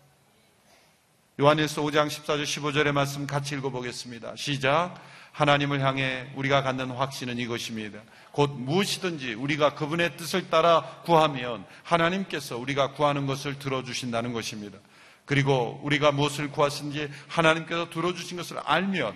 요한일서 1.42 1.82
5장 1.82 2.08
14절 2.08 2.44
15절의 2.44 2.94
말씀 2.94 3.28
같이 3.28 3.56
읽어보겠습니다. 3.56 4.38
시작. 4.38 4.96
하나님을 5.32 5.82
향해 5.82 6.30
우리가 6.36 6.62
갖는 6.62 6.92
확신은 6.92 7.38
이것입니다. 7.38 8.00
곧 8.32 8.52
무엇이든지 8.52 9.34
우리가 9.34 9.76
그분의 9.76 10.18
뜻을 10.18 10.50
따라 10.50 10.84
구하면 11.04 11.66
하나님께서 11.84 12.58
우리가 12.58 12.94
구하는 12.94 13.26
것을 13.28 13.58
들어주신다는 13.60 14.34
것입니다. 14.34 14.78
그리고 15.26 15.80
우리가 15.84 16.12
무엇을 16.12 16.52
구하신지 16.52 17.10
하나님께서 17.28 17.90
들어주신 17.90 18.38
것을 18.38 18.60
알면 18.60 19.16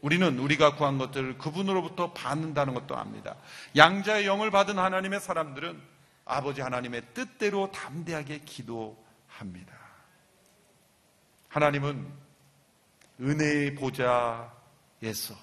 우리는 0.00 0.38
우리가 0.38 0.76
구한 0.76 0.98
것들을 0.98 1.38
그분으로부터 1.38 2.12
받는다는 2.12 2.74
것도 2.74 2.96
압니다. 2.96 3.36
양자의 3.76 4.26
영을 4.26 4.50
받은 4.50 4.78
하나님의 4.78 5.20
사람들은 5.20 5.80
아버지 6.26 6.60
하나님의 6.60 7.02
뜻대로 7.14 7.70
담대하게 7.72 8.40
기도합니다. 8.44 9.74
하나님은 11.48 12.06
은혜의 13.20 13.74
보좌 13.76 14.52
에서 15.02 15.34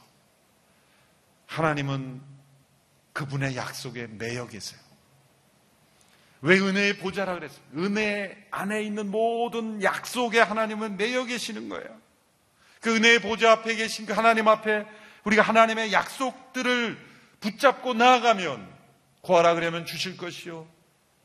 하나님은 1.47 2.21
그분의 3.13 3.55
약속에 3.55 4.07
매여 4.07 4.47
계세요. 4.47 4.79
왜 6.41 6.59
은혜의 6.59 6.97
보좌라 6.97 7.35
그랬어요? 7.35 7.61
은혜 7.75 8.47
안에 8.49 8.81
있는 8.83 9.11
모든 9.11 9.83
약속에 9.83 10.39
하나님은 10.39 10.97
매여 10.97 11.25
계시는 11.25 11.69
거예요. 11.69 12.01
그 12.79 12.95
은혜의 12.95 13.21
보좌 13.21 13.51
앞에 13.51 13.75
계신 13.75 14.05
그 14.05 14.13
하나님 14.13 14.47
앞에 14.47 14.85
우리가 15.23 15.43
하나님의 15.43 15.93
약속들을 15.93 16.97
붙잡고 17.41 17.93
나아가면 17.93 18.67
구하라 19.21 19.53
그러면 19.53 19.85
주실 19.85 20.17
것이요. 20.17 20.67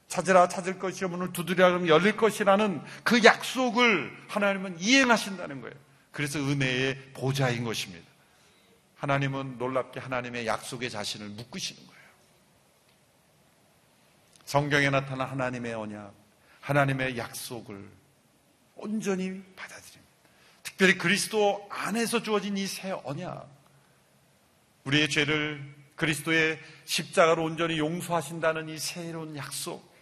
찾으라 0.09 0.49
찾을 0.49 0.79
것이요. 0.79 1.09
문을 1.09 1.33
두드리라 1.33 1.69
그러면 1.69 1.89
열릴 1.89 2.17
것이라는 2.17 2.83
그 3.03 3.25
약속을 3.25 4.25
하나님은 4.29 4.77
이행하신다는 4.81 5.63
거예요. 5.63 5.75
그래서 6.13 6.39
은혜의 6.39 7.13
보좌인 7.15 7.65
것입니다. 7.65 8.07
하나님은 8.97 9.59
놀랍게 9.59 10.01
하나님의 10.01 10.47
약속의 10.47 10.91
자신을 10.91 11.29
묶으시는 11.31 11.87
거예요. 11.87 12.03
성경에 14.45 14.91
나타난 14.91 15.29
하나님의 15.29 15.75
언약, 15.75 16.15
하나님의 16.61 17.19
약속을 17.19 17.89
온전히 18.77 19.43
받아들입니다. 19.55 20.07
특별히 20.63 20.99
그리스도 20.99 21.67
안에서 21.71 22.23
주어진 22.23 22.57
이 22.57 22.67
새 22.67 22.91
언약, 23.05 23.49
우리의 24.85 25.09
죄를 25.11 25.75
그리스도의 25.97 26.61
십자가로 26.85 27.43
온전히 27.45 27.79
용서하신다는 27.79 28.69
이 28.69 28.79
새로운 28.79 29.37
약속, 29.37 29.95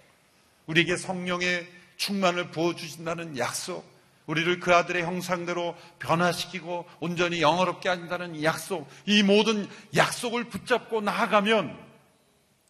우리에게 0.66 0.96
성령의 0.96 1.66
충만을 1.96 2.50
부어주신다는 2.50 3.38
약속, 3.38 3.84
우리를 4.26 4.60
그 4.60 4.74
아들의 4.74 5.02
형상대로 5.02 5.76
변화시키고 5.98 6.86
온전히 7.00 7.42
영어롭게 7.42 7.88
한다는 7.88 8.42
약속, 8.42 8.88
이 9.06 9.22
모든 9.22 9.68
약속을 9.94 10.44
붙잡고 10.44 11.02
나아가면 11.02 11.78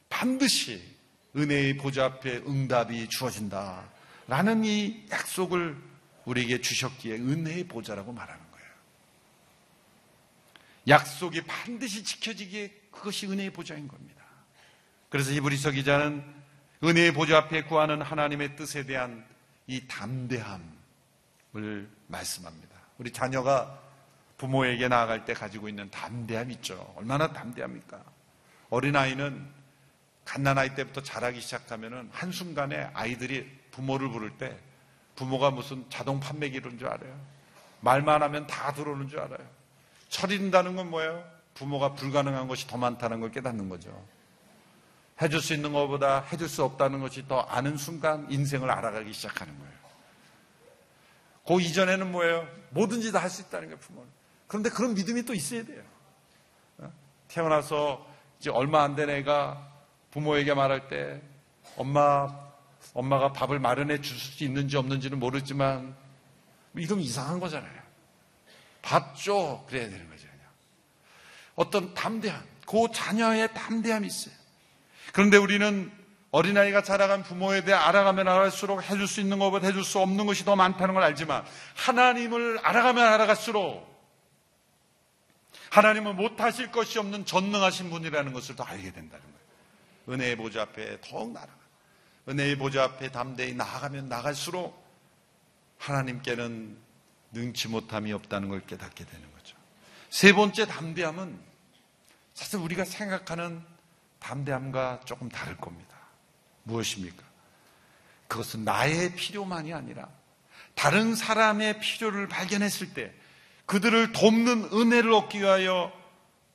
반드시 0.09 0.83
은혜의 1.37 1.77
보좌 1.77 2.05
앞에 2.05 2.39
응답이 2.47 3.09
주어진다. 3.09 3.85
라는 4.27 4.65
이 4.65 5.05
약속을 5.11 5.77
우리에게 6.25 6.61
주셨기에 6.61 7.15
은혜의 7.17 7.65
보좌라고 7.65 8.13
말하는 8.13 8.41
거예요. 8.51 8.67
약속이 10.89 11.43
반드시 11.43 12.03
지켜지기에 12.05 12.73
그것이 12.91 13.27
은혜의 13.27 13.51
보좌인 13.51 13.89
겁니다. 13.89 14.25
그래서 15.09 15.33
히브리서 15.33 15.73
기자는 15.73 16.25
은혜의 16.83 17.13
보좌 17.13 17.39
앞에 17.39 17.65
구하는 17.65 18.03
하나님의 18.03 18.57
뜻에 18.57 18.87
대한 18.87 19.25
이 19.67 19.87
담대함, 19.87 20.74
을 21.57 21.89
말씀합니다. 22.09 22.75
우리 22.99 23.13
자녀가 23.13 23.79
부모에게 24.39 24.89
나아갈 24.89 25.25
때 25.25 25.35
가지고 25.35 25.69
있는 25.69 25.91
담대함 25.91 26.51
있죠. 26.53 26.93
얼마나 26.97 27.33
담대합니까? 27.33 28.03
어린아이는 28.71 29.47
갓난아이 30.25 30.75
때부터 30.75 31.03
자라기 31.03 31.41
시작하면은 31.41 32.09
한순간에 32.13 32.91
아이들이 32.95 33.49
부모를 33.71 34.09
부를 34.09 34.31
때 34.37 34.57
부모가 35.17 35.51
무슨 35.51 35.85
자동 35.91 36.19
판매기인 36.19 36.79
줄 36.79 36.89
알아요. 36.89 37.21
말만 37.81 38.23
하면 38.23 38.47
다 38.47 38.73
들어오는 38.73 39.09
줄 39.09 39.21
알아요. 39.21 39.47
철인다는 40.09 40.75
건 40.75 40.91
뭐예요? 40.91 41.25
부모가 41.55 41.95
불가능한 41.95 42.49
것이 42.49 42.67
더 42.67 42.77
많다는 42.77 43.21
걸 43.21 43.31
깨닫는 43.31 43.69
거죠. 43.69 44.05
해줄 45.23 45.41
수 45.41 45.55
있는 45.55 45.73
것보다 45.73 46.23
해줄 46.33 46.49
수 46.49 46.65
없다는 46.65 47.01
것이 47.01 47.29
더 47.29 47.41
아는 47.41 47.77
순간 47.77 48.27
인생을 48.31 48.69
알아가기 48.71 49.13
시작하는 49.13 49.57
거예요. 49.57 49.84
그 51.47 51.61
이전에는 51.61 52.11
뭐예요? 52.13 52.49
뭐든지 52.71 53.13
다 53.13 53.21
할 53.21 53.31
수 53.31 53.43
있다는 53.43 53.69
게 53.69 53.77
부모는. 53.77 54.09
그런데 54.47 54.71
그런 54.71 54.95
믿음이 54.95 55.25
또 55.25 55.35
있어야 55.35 55.65
돼요. 55.65 55.83
어? 56.79 56.93
태어나서 57.29 58.07
이제 58.41 58.51
얼마 58.51 58.83
안 58.83 58.95
된 58.97 59.11
애가 59.11 59.73
부모에게 60.11 60.55
말할 60.55 60.89
때 60.89 61.21
엄마, 61.77 62.29
엄마가 62.93 63.33
밥을 63.33 63.59
마련해 63.59 64.01
줄 64.01 64.17
수 64.19 64.45
있는지 64.45 64.77
없는지는 64.77 65.19
모르지만 65.19 65.95
이러면 66.75 67.05
이상한 67.05 67.41
거잖아요. 67.41 67.83
밥 68.83 69.17
줘. 69.17 69.65
그래야 69.69 69.89
되는 69.89 70.09
거죠. 70.11 70.27
그냥. 70.29 70.47
어떤 71.55 71.95
담대함, 71.95 72.43
그 72.67 72.87
자녀의 72.93 73.55
담대함이 73.55 74.07
있어요. 74.07 74.35
그런데 75.13 75.37
우리는 75.37 75.91
어린아이가 76.35 76.83
자라간 76.83 77.23
부모에 77.23 77.63
대해 77.63 77.77
알아가면 77.77 78.27
알아갈수록 78.27 78.83
해줄 78.83 79.07
수 79.07 79.21
있는 79.21 79.39
것보다 79.39 79.69
해줄 79.69 79.85
수 79.85 80.01
없는 80.01 80.27
것이 80.27 80.45
더 80.45 80.57
많다는 80.57 80.95
걸 80.95 81.05
알지만 81.05 81.45
하나님을 81.77 82.59
알아가면 82.61 83.07
알아갈수록 83.07 83.89
하나님은 85.71 86.17
못하실 86.17 86.73
것이 86.73 86.99
없는 86.99 87.25
전능하신 87.25 87.89
분이라는 87.89 88.33
것을 88.33 88.57
더 88.57 88.65
알게 88.65 88.91
된다는 88.91 89.25
거예요. 89.25 89.39
은혜의 90.09 90.37
보좌 90.37 90.63
앞에 90.63 91.01
더욱 91.03 91.31
나아가. 91.31 91.53
은혜의 92.29 92.59
보좌 92.59 92.83
앞에 92.83 93.13
담대히 93.13 93.55
나아가면 93.55 94.09
나갈수록 94.09 94.85
하나님께는 95.79 96.77
능치 97.31 97.69
못함이 97.69 98.13
없다는 98.13 98.49
걸 98.49 98.61
깨닫게 98.67 99.05
되는 99.05 99.33
거죠. 99.35 99.57
세 100.11 100.33
번째 100.33 100.67
담대함은 100.67 101.39
사실 102.35 102.59
우리가 102.59 102.85
생각하는 102.85 103.63
담대함과 104.19 105.03
조금 105.05 105.29
다를 105.29 105.57
겁니다. 105.57 105.94
무엇입니까? 106.65 107.23
그것은 108.29 108.65
나의 108.65 109.15
필요만이 109.15 109.73
아니라 109.73 110.09
다른 110.75 111.15
사람의 111.15 111.81
필요를 111.81 112.29
발견했을 112.29 112.95
때 112.95 113.13
그들을 113.67 114.13
돕는 114.13 114.71
은혜를 114.73 115.13
얻기 115.13 115.41
위하여 115.41 115.93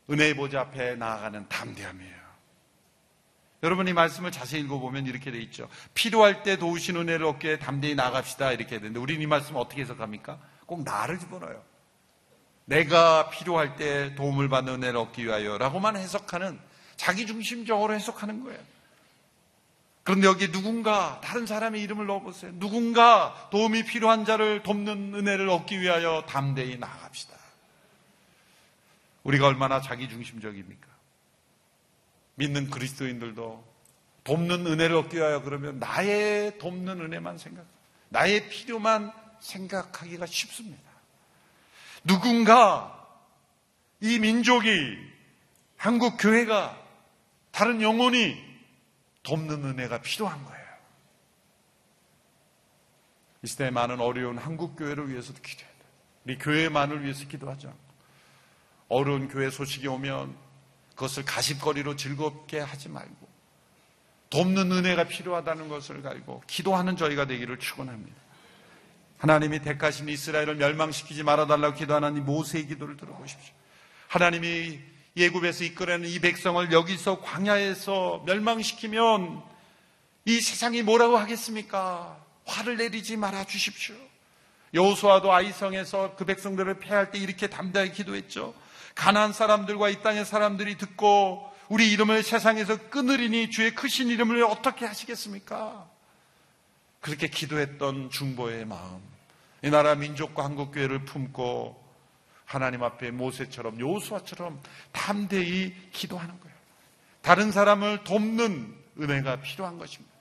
은혜의 0.10 0.36
보좌 0.36 0.62
앞에 0.62 0.96
나아가는 0.96 1.48
담대함이에요. 1.48 2.20
여러분 3.62 3.88
이 3.88 3.94
말씀을 3.94 4.32
자세히 4.32 4.62
읽어보면 4.62 5.06
이렇게 5.06 5.32
돼 5.32 5.40
있죠. 5.40 5.70
필요할 5.94 6.44
때 6.44 6.58
도우신 6.58 6.96
은혜를 6.96 7.26
얻기에 7.26 7.60
담대히 7.60 7.94
나갑시다 7.96 8.54
이렇게 8.54 8.80
되는데 8.80 9.00
우리는 9.00 9.22
이 9.22 9.28
말씀을 9.28 9.60
어떻게 9.60 9.82
해석합니까? 9.82 10.40
꼭 10.66 10.84
나를 10.84 11.20
집어넣어요. 11.20 11.62
내가 12.66 13.30
필요할 13.30 13.76
때 13.76 14.16
도움을 14.16 14.48
받는 14.48 14.76
은혜를 14.76 14.98
얻기 14.98 15.26
위하여 15.26 15.58
라고만 15.58 15.98
해석하는 15.98 16.60
자기 16.96 17.26
중심적으로 17.26 17.94
해석하는 17.94 18.44
거예요. 18.44 18.60
그런데 20.10 20.26
여기 20.26 20.52
누군가 20.52 21.22
다른 21.24 21.46
사람의 21.46 21.84
이름을 21.84 22.08
넣어보세요. 22.08 22.52
누군가 22.58 23.48
도움이 23.52 23.86
필요한 23.86 24.26
자를 24.26 24.64
돕는 24.64 25.14
은혜를 25.14 25.48
얻기 25.50 25.80
위하여 25.80 26.26
담대히 26.28 26.80
나아갑시다. 26.80 27.38
우리가 29.22 29.46
얼마나 29.46 29.82
자기중심적입니까? 29.82 30.88
믿는 32.34 32.72
그리스도인들도 32.72 33.64
돕는 34.24 34.66
은혜를 34.66 34.96
얻기 34.96 35.18
위하여 35.18 35.44
그러면 35.44 35.78
나의 35.78 36.58
돕는 36.58 37.02
은혜만 37.02 37.38
생각, 37.38 37.68
나의 38.08 38.50
필요만 38.50 39.14
생각하기가 39.42 40.26
쉽습니다. 40.26 40.90
누군가 42.04 43.08
이 44.02 44.18
민족이 44.18 44.98
한국 45.78 46.18
교회가 46.18 46.76
다른 47.52 47.84
영혼이 47.84 48.49
돕는 49.30 49.64
은혜가 49.64 50.02
필요한 50.02 50.44
거예요. 50.44 50.66
이 53.44 53.48
시대에 53.48 53.70
많은 53.70 54.00
어려운 54.02 54.40
한국 54.40 54.76
교회를 54.76 55.12
위해서도 55.12 55.40
기도해야 55.42 55.72
돼. 55.72 55.86
우리 56.26 56.38
교회만을 56.40 57.04
위해서 57.04 57.28
기도하자. 57.28 57.72
어려운 58.88 59.28
교회 59.28 59.52
소식이 59.52 59.88
오면 59.88 60.36
그것을 60.96 61.26
가십거리로 61.26 61.96
즐겁게 61.96 62.60
하지 62.60 62.90
말고 62.90 63.30
돕는 64.32 64.72
은혜가 64.72 65.04
필요하다는 65.06 65.70
것을 65.70 66.06
알고 66.06 66.44
기도하는 66.48 66.98
저희가 66.98 67.28
되기를 67.28 67.60
축원합니다. 67.60 68.18
하나님이 69.20 69.60
택하신 69.60 70.10
이스라엘을 70.10 70.56
멸망시키지 70.56 71.22
말아달라고 71.22 71.76
기도하는 71.76 72.18
이 72.18 72.20
모세의 72.20 72.66
기도를 72.66 72.98
들어보십시오. 72.98 73.54
하나님이 74.08 74.80
예굽에서 75.18 75.64
이끌어내는 75.64 76.10
이 76.10 76.20
백성을 76.20 76.72
여기서 76.72 77.22
광야에서 77.22 78.24
멸망시키면 78.26 79.44
이 80.26 80.42
세상이 80.42 80.84
뭐라고 80.84 81.18
하겠습니까? 81.18 82.18
화를 82.46 82.78
내리지 82.78 83.18
말아 83.18 83.46
주십시오. 83.46 83.96
여호수아도 84.74 85.34
아이성에서 85.34 86.16
그 86.16 86.26
백성들을 86.26 86.80
패할 86.80 87.12
때 87.12 87.18
이렇게 87.18 87.48
담대하게 87.48 87.92
기도했죠. 87.92 88.54
가난한 88.96 89.34
사람들과 89.34 89.90
이 89.90 90.02
땅의 90.02 90.26
사람들이 90.26 90.78
듣고 90.78 91.50
우리 91.70 91.92
이름을 91.92 92.24
세상에서 92.24 92.90
끊으리니 92.90 93.50
주의 93.50 93.74
크신 93.74 94.10
이름을 94.10 94.44
어떻게 94.44 94.86
하시겠습니까? 94.86 95.88
그렇게 97.00 97.28
기도했던 97.28 98.10
중보의 98.10 98.66
마음. 98.66 99.00
이 99.64 99.70
나라 99.70 99.96
민족과 99.96 100.44
한국교회를 100.44 101.06
품고 101.06 101.89
하나님 102.50 102.82
앞에 102.82 103.12
모세처럼 103.12 103.80
요수아처럼 103.80 104.60
담대히 104.92 105.72
기도하는 105.92 106.40
거예요. 106.40 106.56
다른 107.22 107.52
사람을 107.52 108.04
돕는 108.04 108.76
은혜가 109.00 109.42
필요한 109.42 109.78
것입니다. 109.78 110.12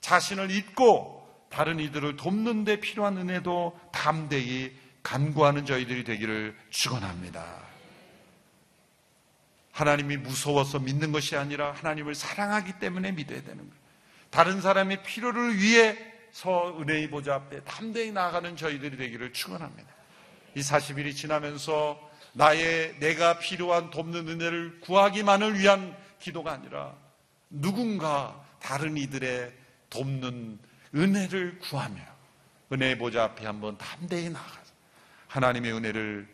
자신을 0.00 0.50
잊고 0.50 1.46
다른 1.48 1.78
이들을 1.78 2.16
돕는 2.16 2.64
데 2.64 2.80
필요한 2.80 3.16
은혜도 3.16 3.78
담대히 3.92 4.76
간구하는 5.04 5.64
저희들이 5.64 6.02
되기를 6.02 6.56
축원합니다. 6.70 7.62
하나님이 9.70 10.16
무서워서 10.16 10.80
믿는 10.80 11.12
것이 11.12 11.36
아니라 11.36 11.70
하나님을 11.70 12.16
사랑하기 12.16 12.80
때문에 12.80 13.12
믿어야 13.12 13.42
되는 13.42 13.58
거예요. 13.58 13.86
다른 14.30 14.60
사람의 14.60 15.04
필요를 15.04 15.56
위해서 15.58 16.80
은혜의 16.80 17.10
보좌 17.10 17.36
앞에 17.36 17.60
담대히 17.62 18.10
나아가는 18.10 18.56
저희들이 18.56 18.96
되기를 18.96 19.32
축원합니다. 19.32 19.95
이 20.56 20.60
40일이 20.60 21.14
지나면서 21.14 22.00
나의 22.32 22.98
내가 22.98 23.38
필요한 23.38 23.90
돕는 23.90 24.26
은혜를 24.26 24.80
구하기만을 24.80 25.58
위한 25.58 25.94
기도가 26.18 26.52
아니라 26.52 26.94
누군가 27.50 28.42
다른 28.58 28.96
이들의 28.96 29.52
돕는 29.90 30.58
은혜를 30.94 31.58
구하며 31.58 32.00
은혜의 32.72 32.96
보좌 32.96 33.24
앞에 33.24 33.44
한번 33.44 33.76
담대히 33.76 34.30
나가서 34.30 34.72
하나님의 35.28 35.74
은혜를 35.74 36.26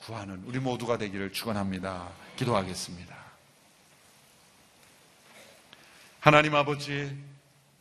구하는 0.00 0.42
우리 0.44 0.58
모두가 0.58 0.98
되기를 0.98 1.32
축원합니다. 1.32 2.10
기도하겠습니다. 2.36 3.16
하나님 6.20 6.54
아버지 6.54 7.16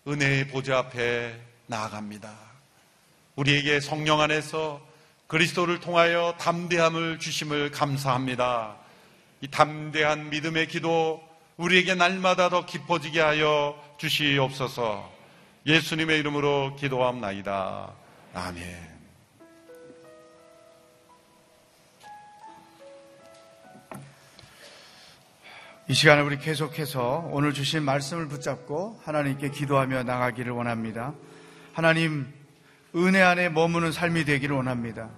은혜의 0.08 0.47
보좌 0.47 0.78
앞에 0.78 1.38
나아갑니다. 1.68 2.34
우리에게 3.36 3.82
성령 3.82 4.22
안에서 4.22 4.89
그리스도를 5.30 5.80
통하여 5.80 6.36
담대함을 6.39 7.19
주심을 7.19 7.69
감사합니다. 7.69 8.75
이 9.41 9.47
담대한 9.47 10.32
믿음의 10.32 10.67
기도 10.67 11.21
우리에게 11.55 11.93
날마다 11.93 12.49
더 12.49 12.65
깊어지게 12.65 13.21
하여 13.21 13.80
주시옵소서. 13.99 15.07
예수님의 15.67 16.17
이름으로 16.17 16.75
기도함나이다. 16.77 17.93
아멘. 18.34 18.99
이 25.89 25.93
시간에 25.93 26.21
우리 26.21 26.39
계속해서 26.39 27.30
오늘 27.32 27.53
주신 27.53 27.84
말씀을 27.84 28.27
붙잡고 28.30 28.99
하나님께 29.05 29.51
기도하며 29.51 30.03
나가기를 30.03 30.53
원합니다. 30.53 31.13
하나님, 31.73 32.39
은혜 32.96 33.22
안에 33.22 33.50
머무는 33.50 33.92
삶이 33.92 34.26
되기를 34.26 34.56
원합니다. 34.56 35.10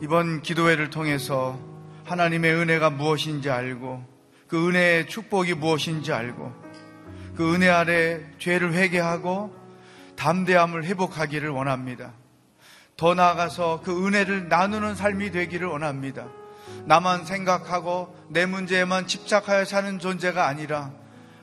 이번 0.00 0.40
기도회를 0.40 0.90
통해서 0.90 1.58
하나님의 2.04 2.54
은혜가 2.54 2.90
무엇인지 2.90 3.50
알고 3.50 4.04
그 4.46 4.68
은혜의 4.68 5.08
축복이 5.08 5.54
무엇인지 5.54 6.12
알고 6.12 6.52
그 7.34 7.54
은혜 7.54 7.68
아래 7.68 8.20
죄를 8.38 8.72
회개하고 8.72 9.52
담대함을 10.14 10.84
회복하기를 10.84 11.48
원합니다. 11.50 12.12
더 12.96 13.14
나아가서 13.14 13.80
그 13.84 14.06
은혜를 14.06 14.48
나누는 14.48 14.94
삶이 14.94 15.32
되기를 15.32 15.66
원합니다. 15.66 16.28
나만 16.84 17.24
생각하고 17.24 18.16
내 18.28 18.46
문제에만 18.46 19.08
집착하여 19.08 19.64
사는 19.64 19.98
존재가 19.98 20.46
아니라 20.46 20.92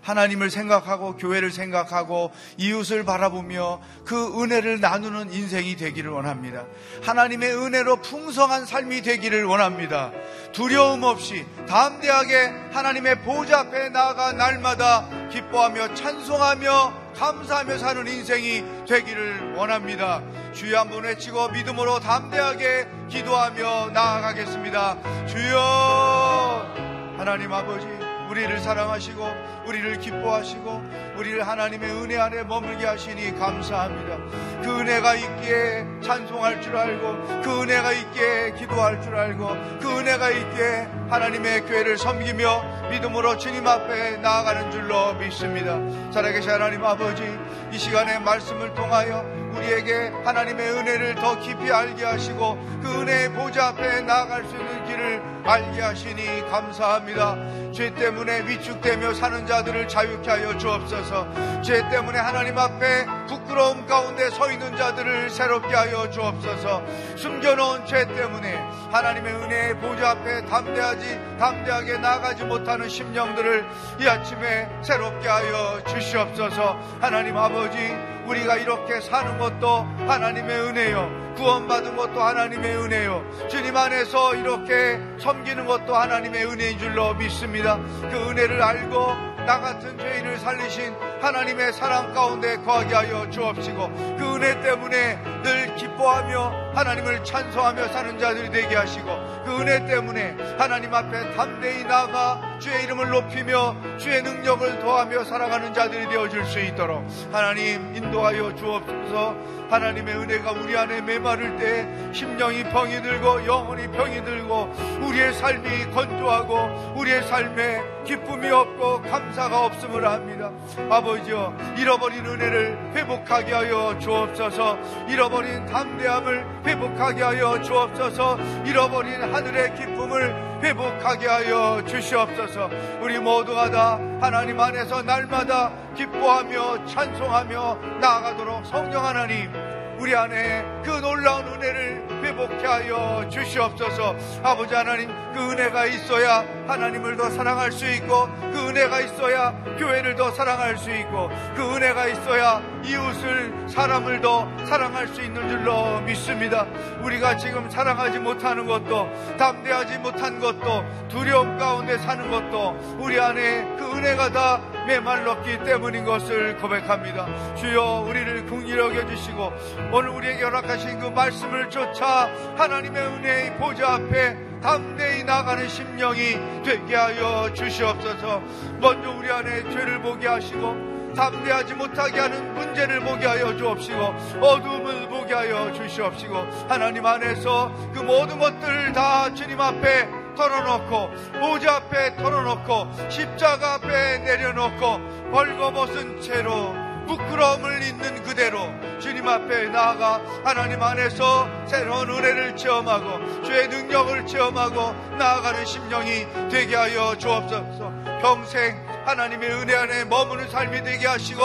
하나님을 0.06 0.52
생각하고 0.52 1.18
교회를 1.18 1.52
생각하고 1.52 2.32
이웃을 2.58 3.04
바라보며 3.04 3.82
그 4.06 4.42
은혜를 4.42 4.80
나누는 4.80 5.34
인생이 5.34 5.76
되기를 5.76 6.12
원합니다. 6.12 6.66
하나님의 7.04 7.56
은혜로 7.58 7.98
풍성한 7.98 8.66
삶이 8.68 9.02
되기를 9.02 9.46
원합니다. 9.46 10.12
두려움 10.54 11.04
없이 11.04 11.46
담대하게 11.68 12.54
하나님의 12.72 13.24
보좌 13.24 13.62
앞에 13.62 13.90
나아가 13.90 14.32
날마다 14.32 15.10
기뻐하며 15.32 15.96
찬송하며 15.96 17.06
감사하며 17.16 17.78
사는 17.78 18.08
인생이 18.08 18.64
되기를 18.88 19.56
원합니다. 19.56 20.22
주여 20.54 20.80
한 20.80 20.90
번 20.90 21.04
외치고 21.04 21.50
믿음으로 21.50 22.00
담대하게 22.00 22.88
기도하며 23.10 23.90
나아가겠습니다. 23.92 25.26
주여 25.28 27.16
하나님 27.18 27.52
아버지 27.52 28.05
우리를 28.30 28.60
사랑하시고 28.60 29.28
우리를 29.68 30.00
기뻐하시고 30.00 30.84
우리를 31.18 31.48
하나님의 31.48 31.90
은혜 31.92 32.18
안에 32.18 32.44
머물게 32.44 32.86
하시니 32.86 33.38
감사합니다. 33.38 34.18
그 34.62 34.80
은혜가 34.80 35.16
있기에 35.16 35.86
찬송할 36.02 36.62
줄 36.62 36.76
알고 36.76 37.42
그 37.42 37.62
은혜가 37.62 37.92
있기에 37.94 38.54
기도할 38.58 39.02
줄 39.02 39.16
알고 39.16 39.48
그 39.80 40.00
은혜가 40.00 40.30
있기에 40.32 40.88
하나님의 41.10 41.62
교회를 41.62 41.98
섬기며 41.98 42.90
믿음으로 42.90 43.38
주님 43.38 43.68
앞에 43.68 44.18
나아가는 44.18 44.72
줄로 44.72 45.14
믿습니다. 45.14 45.80
살아계신 46.12 46.50
하나님 46.52 46.84
아버지 46.84 47.24
이 47.72 47.78
시간에 47.78 48.20
말씀을 48.20 48.74
통하여 48.74 49.24
우리에게 49.56 50.12
하나님의 50.24 50.72
은혜를 50.72 51.16
더 51.16 51.40
깊이 51.40 51.72
알게 51.72 52.04
하시고 52.04 52.58
그 52.82 53.02
은혜의 53.02 53.34
보좌 53.34 53.68
앞에 53.68 54.02
나아갈 54.02 54.44
수 54.46 54.56
있는 54.56 54.86
길을 54.86 55.35
알게 55.46 55.80
하시니 55.80 56.50
감사합니다. 56.50 57.72
죄 57.72 57.94
때문에 57.94 58.48
위축되며 58.48 59.14
사는 59.14 59.46
자들을 59.46 59.88
자유케 59.88 60.30
하여 60.30 60.58
주옵소서. 60.58 61.62
죄 61.62 61.88
때문에 61.90 62.18
하나님 62.18 62.58
앞에 62.58 63.06
부끄러움 63.28 63.86
가운데 63.86 64.30
서 64.32 64.52
있는 64.52 64.76
자들을 64.76 65.30
새롭게 65.30 65.76
하여 65.76 66.10
주옵소서. 66.10 66.84
숨겨놓은 67.18 67.86
죄 67.86 68.08
때문에 68.08 68.56
하나님의 68.92 69.34
은혜의 69.34 69.80
보좌 69.80 70.12
앞에 70.12 70.46
담대하지 70.46 71.20
담대하게 71.40 71.98
나가지 72.00 72.44
못하는 72.44 72.90
심령들을 72.90 73.66
이 74.02 74.08
아침에 74.08 74.68
새롭게 74.82 75.28
하여 75.28 75.80
주시옵소서. 75.88 76.80
하나님 77.02 77.38
아버지 77.38 77.78
우리가 78.26 78.56
이렇게 78.56 79.00
사는 79.00 79.38
것도 79.38 79.86
하나님의 80.08 80.60
은혜요. 80.62 81.25
구원받은 81.36 81.96
것도 81.96 82.22
하나님의 82.22 82.76
은혜요. 82.78 83.48
주님 83.50 83.76
안에서 83.76 84.36
이렇게 84.36 85.00
섬기는 85.20 85.66
것도 85.66 85.96
하나님의 85.96 86.46
은혜인 86.46 86.80
줄로 86.80 87.14
믿습니다. 87.14 87.78
그 87.78 88.30
은혜를 88.30 88.62
알고 88.62 89.36
나 89.46 89.60
같은 89.60 89.98
죄인을 89.98 90.40
살리신 90.40 90.94
하나님의 91.22 91.74
사랑 91.74 92.14
가운데 92.14 92.58
거하게 92.58 92.96
하여 92.96 93.30
주옵시고 93.30 94.16
그 94.18 94.36
은혜 94.36 94.60
때문에 94.62 95.22
늘 95.44 95.76
기뻐하며 95.76 96.65
하나님을 96.76 97.24
찬송하며 97.24 97.88
사는 97.88 98.20
자들이 98.20 98.52
되게 98.52 98.76
하시고 98.76 99.44
그 99.46 99.62
은혜 99.62 99.86
때문에 99.86 100.36
하나님 100.58 100.94
앞에 100.94 101.34
담대히 101.34 101.86
나가 101.86 102.58
주의 102.60 102.84
이름을 102.84 103.10
높이며 103.10 103.76
주의 103.98 104.22
능력을 104.22 104.80
더하며 104.80 105.24
살아가는 105.24 105.74
자들이 105.74 106.10
되어질 106.10 106.46
수 106.46 106.60
있도록 106.60 107.06
하나님 107.32 107.96
인도하여 107.96 108.54
주옵소서 108.56 109.56
하나님의 109.70 110.16
은혜가 110.16 110.52
우리 110.52 110.78
안에 110.78 111.02
메마를 111.02 111.58
때 111.58 112.14
심령이 112.14 112.64
병이 112.66 113.02
들고 113.02 113.46
영혼이 113.46 113.88
병이 113.92 114.24
들고 114.24 114.74
우리의 115.02 115.34
삶이 115.34 115.92
건조하고 115.92 116.94
우리의 116.98 117.24
삶에 117.24 117.82
기쁨이 118.06 118.50
없고 118.50 119.02
감사가 119.02 119.66
없음을 119.66 120.08
합니다. 120.08 120.52
아버지여 120.90 121.58
잃어버린 121.78 122.26
은혜를 122.26 122.92
회복하게 122.94 123.54
하여 123.54 123.98
주옵소서 124.00 124.78
잃어버린 125.10 125.66
담대함을 125.66 126.64
회복하게 126.66 127.24
하여 127.24 127.62
주옵소서. 127.62 128.38
잃어버린 128.66 129.22
하늘의 129.22 129.76
기쁨을 129.76 130.62
회복하게 130.64 131.28
하여 131.28 131.84
주시옵소서. 131.86 132.70
우리 133.02 133.20
모두가 133.20 133.70
다 133.70 134.00
하나님 134.20 134.60
안에서 134.60 135.02
날마다 135.04 135.72
기뻐하며 135.96 136.86
찬송하며 136.86 137.78
나아가도록 138.00 138.66
성령 138.66 139.06
하나님 139.06 139.75
우리 139.98 140.16
안에 140.16 140.66
그 140.84 140.90
놀라운 140.90 141.48
은혜를 141.48 142.24
회복케 142.24 142.66
하여 142.66 143.28
주시옵소서. 143.30 144.16
아버지 144.44 144.74
하나님 144.74 145.10
그 145.34 145.52
은혜가 145.52 145.86
있어야 145.86 146.46
하나님을 146.68 147.18
더 147.18 147.30
사랑할 147.30 147.72
수 147.72 147.90
있고 147.92 148.28
그 148.52 148.70
은혜가 148.70 149.02
있어야 149.02 149.52
교회를 149.78 150.16
더 150.16 150.32
사랑할 150.32 150.78
수 150.78 150.90
있고 150.92 151.30
그 151.56 151.76
은혜가 151.76 152.08
있어야 152.08 152.62
이웃을 152.84 153.68
사람을 153.68 154.22
더 154.22 154.48
사랑할 154.66 155.08
수 155.08 155.22
있는 155.22 155.48
줄로 155.50 156.00
믿습니다. 156.02 156.66
우리가 157.02 157.38
지금 157.38 157.70
사랑하지 157.70 158.20
못하는 158.20 158.66
것도 158.66 159.10
담대하지 159.38 160.00
못한 160.00 160.40
것도 160.40 160.86
두려움 161.10 161.58
가운데 161.58 161.98
사는 161.98 162.30
것도 162.30 162.98
우리 163.00 163.20
안에 163.20 163.76
그 163.78 163.98
은혜가 163.98 164.32
다 164.32 164.62
메말랐기 164.88 165.64
때문인 165.64 166.06
것을 166.06 166.58
고백합니다. 166.58 167.28
주여 167.56 168.06
우리를 168.08 168.46
궁리하게 168.46 169.02
해주시고 169.02 169.54
오늘 169.92 170.10
우리에게 170.10 170.44
허락하신 170.44 171.00
그 171.00 171.08
말씀을 171.08 171.70
쫓아 171.70 172.30
하나님의 172.58 173.02
은혜의 173.02 173.58
보좌 173.58 173.96
앞에 173.96 174.38
담대히 174.62 175.24
나가는 175.24 175.68
심령이 175.68 176.64
되게 176.64 176.96
하여 176.96 177.54
주시옵소서. 177.54 178.42
먼저 178.80 179.12
우리 179.12 179.32
안에 179.32 179.64
죄를 179.70 180.02
보게 180.02 180.28
하시고 180.28 180.96
담대하지 181.16 181.76
못하게 181.76 182.20
하는 182.20 182.54
문제를 182.56 183.00
보게 183.00 183.26
하여 183.26 183.56
주옵시고 183.56 184.02
어둠을 184.42 185.08
보게 185.08 185.34
하여 185.34 185.72
주시옵시고 185.72 186.36
하나님 186.68 187.06
안에서 187.06 187.72
그 187.94 188.00
모든 188.00 188.38
것들을 188.38 188.92
다 188.92 189.34
주님 189.34 189.62
앞에 189.62 190.10
털어놓고 190.36 191.10
보좌 191.40 191.78
앞에 191.78 192.18
털어놓고 192.18 193.10
십자가 193.10 193.76
앞에 193.76 194.18
내려놓고 194.20 195.32
벌거벗은 195.32 196.20
채로 196.22 196.85
부끄러움을 197.06 197.84
있는 197.84 198.24
그대로 198.24 198.74
주님 199.00 199.28
앞에 199.28 199.70
나아가 199.70 200.22
하나님 200.44 200.82
안에서 200.82 201.48
새로운 201.68 202.10
은혜를 202.10 202.56
체험하고 202.56 203.44
주의 203.44 203.68
능력을 203.68 204.26
체험하고 204.26 204.94
나아가는 205.18 205.66
심령이 205.66 206.28
되게 206.50 206.76
하여 206.76 207.16
주옵소서. 207.18 207.92
평생 208.22 208.86
하나님의 209.06 209.52
은혜 209.52 209.76
안에 209.76 210.06
머무는 210.06 210.50
삶이 210.50 210.84
되게 210.84 211.08
하시고 211.08 211.42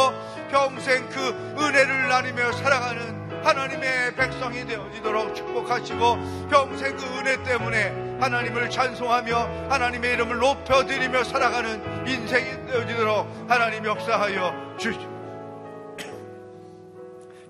평생 0.51 1.09
그 1.11 1.29
은혜를 1.59 2.09
나누며 2.09 2.53
살아가는 2.53 3.21
하나님의 3.45 4.15
백성이 4.17 4.67
되어지도록 4.67 5.35
축복하시고 5.35 6.49
평생 6.51 6.97
그 6.97 7.05
은혜 7.19 7.43
때문에 7.43 8.19
하나님을 8.21 8.69
찬송하며 8.69 9.69
하나님의 9.71 10.13
이름을 10.15 10.39
높여드리며 10.39 11.25
살아가는 11.25 12.07
인생이 12.07 12.67
되어지도록 12.67 13.47
하나님 13.49 13.85
역사하여 13.85 14.77
주시옵소서 14.79 15.20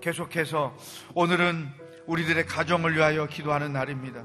계속해서 0.00 0.76
오늘은 1.14 1.68
우리들의 2.06 2.46
가정을 2.46 2.96
위하여 2.96 3.26
기도하는 3.26 3.72
날입니다. 3.72 4.24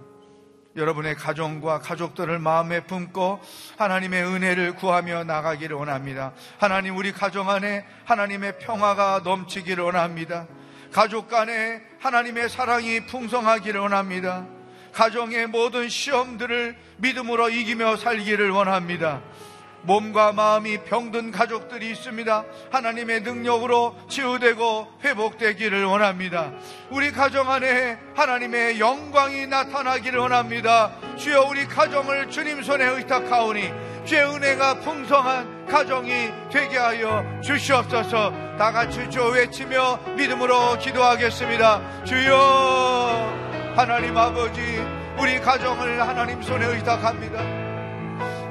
여러분의 0.75 1.15
가정과 1.15 1.79
가족들을 1.79 2.37
마음에 2.39 2.85
품고 2.85 3.39
하나님의 3.77 4.25
은혜를 4.25 4.75
구하며 4.75 5.23
나가기를 5.23 5.75
원합니다. 5.75 6.33
하나님 6.57 6.97
우리 6.97 7.11
가정 7.11 7.49
안에 7.49 7.85
하나님의 8.05 8.59
평화가 8.59 9.21
넘치기를 9.23 9.83
원합니다. 9.83 10.47
가족 10.91 11.29
간에 11.29 11.81
하나님의 11.99 12.49
사랑이 12.49 13.05
풍성하기를 13.05 13.79
원합니다. 13.79 14.47
가정의 14.91 15.47
모든 15.47 15.89
시험들을 15.89 16.77
믿음으로 16.97 17.49
이기며 17.49 17.97
살기를 17.97 18.49
원합니다. 18.49 19.21
몸과 19.85 20.33
마음이 20.33 20.79
병든 20.83 21.31
가족들이 21.31 21.91
있습니다. 21.91 22.43
하나님의 22.71 23.21
능력으로 23.21 23.95
치유되고 24.09 24.87
회복되기를 25.03 25.85
원합니다. 25.85 26.51
우리 26.89 27.11
가정 27.11 27.49
안에 27.49 27.97
하나님의 28.15 28.79
영광이 28.79 29.47
나타나기를 29.47 30.19
원합니다. 30.19 30.91
주여 31.17 31.43
우리 31.49 31.65
가정을 31.65 32.29
주님 32.29 32.61
손에 32.63 32.85
의탁하오니 32.85 33.71
주의 34.05 34.23
은혜가 34.23 34.79
풍성한 34.81 35.65
가정이 35.65 36.29
되게 36.51 36.77
하여 36.77 37.23
주시옵소서 37.41 38.31
다 38.57 38.71
같이 38.71 39.09
주 39.09 39.23
외치며 39.23 39.99
믿음으로 40.15 40.77
기도하겠습니다. 40.77 42.03
주여 42.05 43.73
하나님 43.75 44.15
아버지 44.17 44.61
우리 45.19 45.39
가정을 45.39 46.07
하나님 46.07 46.41
손에 46.41 46.65
의탁합니다. 46.65 47.64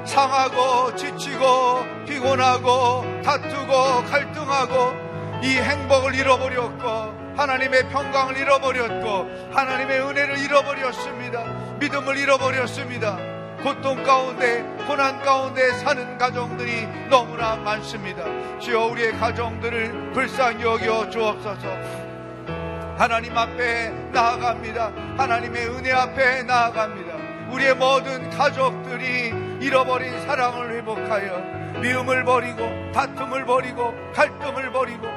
상하고 0.05 0.95
지치고 0.95 2.05
피곤하고 2.05 3.21
다투고 3.23 4.03
갈등하고 4.05 5.05
이 5.43 5.57
행복을 5.57 6.15
잃어버렸고 6.15 7.25
하나님의 7.35 7.89
평강을 7.89 8.37
잃어버렸고 8.37 9.51
하나님의 9.53 10.01
은혜를 10.01 10.37
잃어버렸습니다. 10.37 11.43
믿음을 11.79 12.17
잃어버렸습니다. 12.17 13.17
고통 13.61 14.03
가운데 14.03 14.63
고난 14.87 15.21
가운데 15.21 15.71
사는 15.79 16.17
가정들이 16.17 16.87
너무나 17.09 17.55
많습니다. 17.55 18.23
주여 18.59 18.85
우리의 18.85 19.13
가정들을 19.13 20.11
불쌍히 20.13 20.63
여겨 20.63 21.09
주옵소서. 21.09 21.67
하나님 22.97 23.37
앞에 23.37 23.89
나아갑니다. 24.13 24.91
하나님의 25.17 25.67
은혜 25.67 25.91
앞에 25.91 26.43
나아갑니다. 26.43 27.15
우리의 27.51 27.75
모든 27.75 28.29
가족들이 28.29 29.44
잃어버린 29.65 30.21
사랑을 30.27 30.75
회복하여 30.75 31.39
미움을 31.81 32.23
버리고 32.23 32.69
다툼을 32.93 33.45
버리고 33.45 33.95
갈등을 34.13 34.71
버리고 34.71 35.07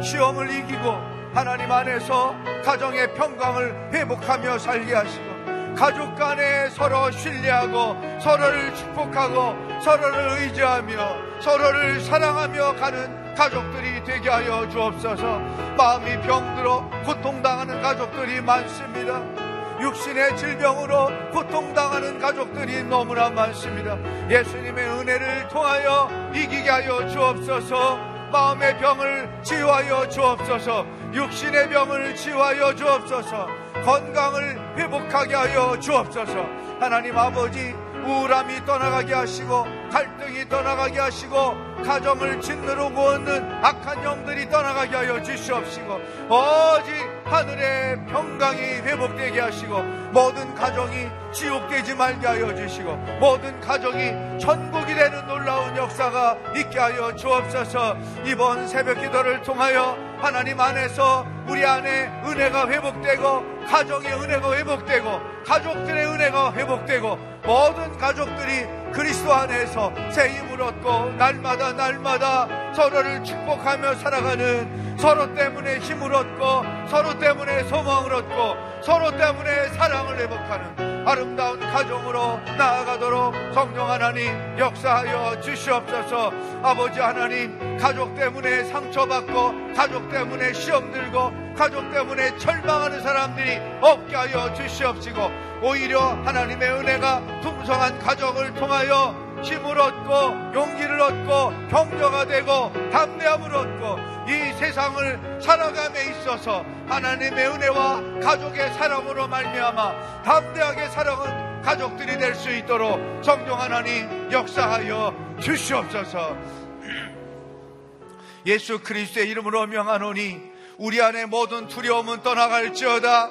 시험을 0.00 0.48
이기고 0.52 0.88
하나님 1.34 1.72
안에서 1.72 2.36
가정의 2.64 3.12
평강을 3.14 3.90
회복하며 3.92 4.58
살게 4.58 4.94
하시고 4.94 5.74
가족 5.76 6.14
간에 6.14 6.70
서로 6.70 7.10
신뢰하고 7.10 8.20
서로를 8.20 8.72
축복하고 8.76 9.80
서로를 9.80 10.42
의지하며 10.42 11.40
서로를 11.40 12.00
사랑하며 12.00 12.76
가는 12.76 13.34
가족들이 13.34 14.04
되게 14.04 14.30
하여 14.30 14.68
주옵소서 14.68 15.40
마음이 15.76 16.20
병들어 16.20 16.88
고통당하는 17.04 17.82
가족들이 17.82 18.40
많습니다. 18.42 19.45
육신의 19.80 20.36
질병으로 20.36 21.30
고통당하는 21.32 22.18
가족들이 22.18 22.82
너무나 22.84 23.28
많습니다. 23.30 23.96
예수님의 24.30 24.88
은혜를 24.88 25.48
통하여 25.48 26.08
이기게 26.34 26.68
하여 26.68 27.06
주옵소서. 27.08 28.16
마음의 28.32 28.78
병을 28.78 29.42
치유하여 29.42 30.08
주옵소서. 30.08 30.86
육신의 31.12 31.68
병을 31.70 32.16
치유하여 32.16 32.74
주옵소서. 32.74 33.48
건강을 33.84 34.76
회복하게 34.78 35.34
하여 35.34 35.78
주옵소서. 35.78 36.46
하나님 36.80 37.16
아버지 37.16 37.74
우울함이 38.04 38.64
떠나가게 38.64 39.14
하시고 39.14 39.64
갈등이 39.90 40.48
떠나가게 40.48 40.98
하시고 41.00 41.56
가정을 41.84 42.40
짓누르고 42.40 43.14
있는 43.14 43.64
악한 43.64 44.04
영들이 44.04 44.48
떠나가게 44.48 44.94
하여 44.94 45.22
주시옵시고 45.22 45.94
오직 46.28 47.15
하늘의 47.26 48.06
평강이 48.06 48.60
회복되게 48.60 49.40
하시고 49.40 49.82
모든 50.12 50.54
가정이 50.54 51.08
지옥되지 51.32 51.94
말게 51.94 52.26
하여 52.26 52.54
주시고 52.54 52.94
모든 53.20 53.60
가정이 53.60 54.38
천국이 54.38 54.94
되는 54.94 55.26
놀라운 55.26 55.76
역사가 55.76 56.38
있게 56.56 56.78
하여 56.78 57.14
주옵소서. 57.14 57.96
이번 58.24 58.68
새벽 58.68 59.00
기도를 59.00 59.42
통하여 59.42 59.96
하나님 60.18 60.60
안에서 60.60 61.26
우리 61.48 61.64
안에 61.64 62.22
은혜가 62.24 62.68
회복되고 62.68 63.55
가정의 63.66 64.12
은혜가 64.12 64.56
회복되고 64.56 65.20
가족들의 65.44 66.06
은혜가 66.06 66.52
회복되고 66.54 67.18
모든 67.44 67.96
가족들이 67.98 68.66
그리스도 68.92 69.32
안에서 69.32 69.92
새 70.10 70.30
힘을 70.30 70.60
얻고 70.62 71.10
날마다 71.18 71.72
날마다 71.72 72.72
서로를 72.74 73.22
축복하며 73.22 73.94
살아가는 73.96 74.96
서로 74.98 75.34
때문에 75.34 75.78
힘을 75.78 76.14
얻고 76.14 76.88
서로 76.88 77.18
때문에 77.18 77.64
소망을 77.64 78.14
얻고 78.14 78.82
서로 78.82 79.10
때문에 79.16 79.68
사랑을 79.70 80.18
회복하는 80.18 80.86
아름다운 81.06 81.60
가정으로 81.60 82.40
나아가도록 82.58 83.32
성령 83.54 83.88
하나님 83.88 84.58
역사하여 84.58 85.40
주시옵소서. 85.40 86.32
아버지 86.64 86.98
하나님 86.98 87.78
가족 87.78 88.16
때문에 88.16 88.64
상처받고 88.64 89.74
가족 89.76 90.10
때문에 90.10 90.52
시험 90.52 90.90
들고 90.90 91.32
가족 91.56 91.92
때문에 91.92 92.36
절망하는 92.38 93.00
사람들이 93.02 93.55
없게 93.80 94.16
하여 94.16 94.52
주시옵시고 94.54 95.30
오히려 95.62 96.00
하나님의 96.24 96.70
은혜가 96.70 97.40
풍성한 97.42 97.98
가정을 97.98 98.54
통하여 98.54 99.14
힘을 99.42 99.78
얻고 99.78 100.54
용기를 100.54 101.00
얻고 101.00 101.68
격려가 101.68 102.24
되고 102.26 102.72
담대함을 102.90 103.54
얻고 103.54 104.16
이 104.28 104.52
세상을 104.58 105.40
살아감에 105.40 106.04
있어서 106.10 106.64
하나님의 106.88 107.48
은혜와 107.48 108.20
가족의 108.22 108.72
사랑으로 108.74 109.28
말미암아 109.28 110.22
담대하게 110.22 110.88
살아가는 110.88 111.62
가족들이 111.62 112.16
될 112.18 112.34
수 112.34 112.50
있도록 112.50 113.00
성령 113.24 113.60
하나님 113.60 114.30
역사하여 114.30 115.36
주시옵소서. 115.40 116.36
예수 118.46 118.78
그리스도의 118.80 119.28
이름으로 119.30 119.66
명하노니 119.66 120.55
우리 120.78 121.00
안에 121.00 121.24
모든 121.24 121.68
두려움은 121.68 122.22
떠나갈지어다. 122.22 123.30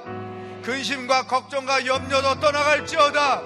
근심과 0.64 1.28
걱정과 1.28 1.86
염려도 1.86 2.40
떠나갈지어다. 2.40 3.44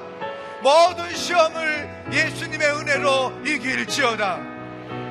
모든 0.61 1.13
시험을 1.13 2.05
예수님의 2.11 2.67
은혜로 2.75 3.41
이길지어다. 3.45 4.39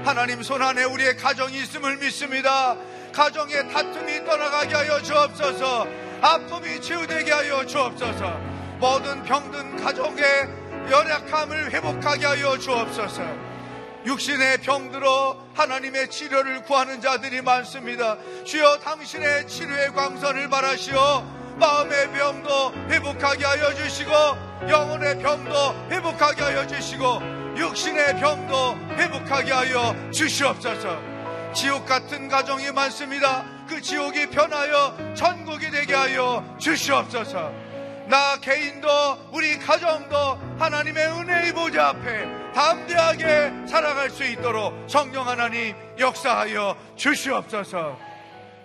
하나님 0.04 0.42
손 0.42 0.62
안에 0.62 0.84
우리의 0.84 1.18
가정이 1.18 1.58
있음을 1.58 1.98
믿습니다. 1.98 2.76
가정의 3.12 3.70
다툼이 3.70 4.24
떠나가게 4.24 4.74
하여 4.74 5.02
주옵소서. 5.02 5.86
아픔이 6.22 6.80
치유되게 6.80 7.30
하여 7.30 7.66
주옵소서. 7.66 8.40
모든 8.78 9.22
병든 9.24 9.84
가족의 9.84 10.48
연약함을 10.90 11.72
회복하게 11.72 12.24
하여 12.24 12.56
주옵소서. 12.56 13.47
육신의 14.08 14.62
병들어 14.62 15.36
하나님의 15.52 16.08
치료를 16.08 16.62
구하는 16.62 17.02
자들이 17.02 17.42
많습니다. 17.42 18.16
주여 18.42 18.78
당신의 18.78 19.46
치료의 19.46 19.92
광선을 19.92 20.48
바라시어 20.48 21.22
마음의 21.58 22.12
병도 22.12 22.72
회복하게 22.88 23.44
하여 23.44 23.74
주시고 23.74 24.10
영혼의 24.66 25.18
병도 25.18 25.88
회복하게 25.90 26.42
하여 26.42 26.66
주시고 26.66 27.04
육신의 27.58 28.18
병도 28.18 28.78
회복하게 28.96 29.52
하여 29.52 29.94
주시옵소서. 30.10 31.52
지옥 31.52 31.84
같은 31.84 32.28
가정이 32.28 32.72
많습니다. 32.72 33.44
그 33.68 33.82
지옥이 33.82 34.30
변하여 34.30 34.96
천국이 35.14 35.70
되게 35.70 35.92
하여 35.92 36.56
주시옵소서. 36.58 37.52
나 38.08 38.38
개인도 38.40 38.88
우리 39.32 39.58
가정도 39.58 40.38
하나님의 40.58 41.06
은혜의 41.08 41.52
보좌 41.52 41.88
앞에 41.88 42.47
담대하게 42.58 43.68
살아갈 43.68 44.10
수 44.10 44.24
있도록 44.24 44.90
성령 44.90 45.28
하나님 45.28 45.76
역사하여 45.96 46.76
주시옵소서. 46.96 47.96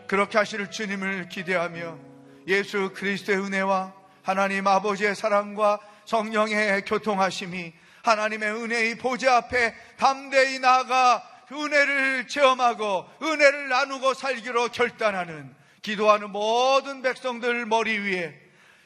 그렇게 0.07 0.39
하실 0.39 0.71
주님을 0.71 1.29
기대하며 1.29 1.99
예수 2.47 2.91
그리스도의 2.95 3.37
은혜와 3.37 3.93
하나님 4.23 4.65
아버지의 4.65 5.13
사랑과 5.13 5.79
성령의 6.05 6.85
교통하심이 6.85 7.71
하나님의 8.01 8.51
은혜의 8.63 8.97
보좌 8.97 9.35
앞에 9.35 9.75
담대히 9.97 10.57
나아가 10.57 11.21
은혜를 11.51 12.27
체험하고 12.27 13.07
은혜를 13.21 13.69
나누고 13.69 14.15
살기로 14.15 14.69
결단하는 14.69 15.53
기도하는 15.83 16.31
모든 16.31 17.03
백성들 17.03 17.67
머리 17.67 17.99
위에 17.99 18.33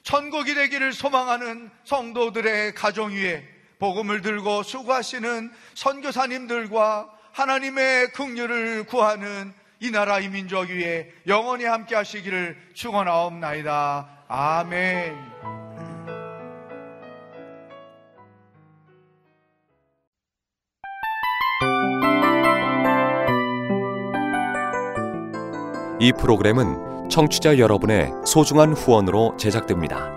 천국이 0.03 0.53
되기를 0.53 0.91
소망하는 0.91 1.71
성도들의 1.85 2.75
가정 2.75 3.11
위에 3.11 3.56
복음을 3.79 4.21
들고 4.21 4.63
수고하시는 4.63 5.51
선교사님들과 5.75 7.09
하나님의 7.31 8.11
긍휼을 8.13 8.85
구하는 8.85 9.53
이 9.79 9.91
나라 9.91 10.19
이 10.19 10.27
민족 10.27 10.69
위에 10.69 11.11
영원히 11.27 11.65
함께 11.65 11.95
하시기를 11.95 12.57
축원하옵나이다. 12.73 14.09
아멘. 14.27 15.15
이 25.99 26.11
프로그램은 26.13 27.09
청취자 27.09 27.57
여러분의 27.57 28.11
소중한 28.25 28.73
후원으로 28.73 29.35
제작됩니다. 29.37 30.16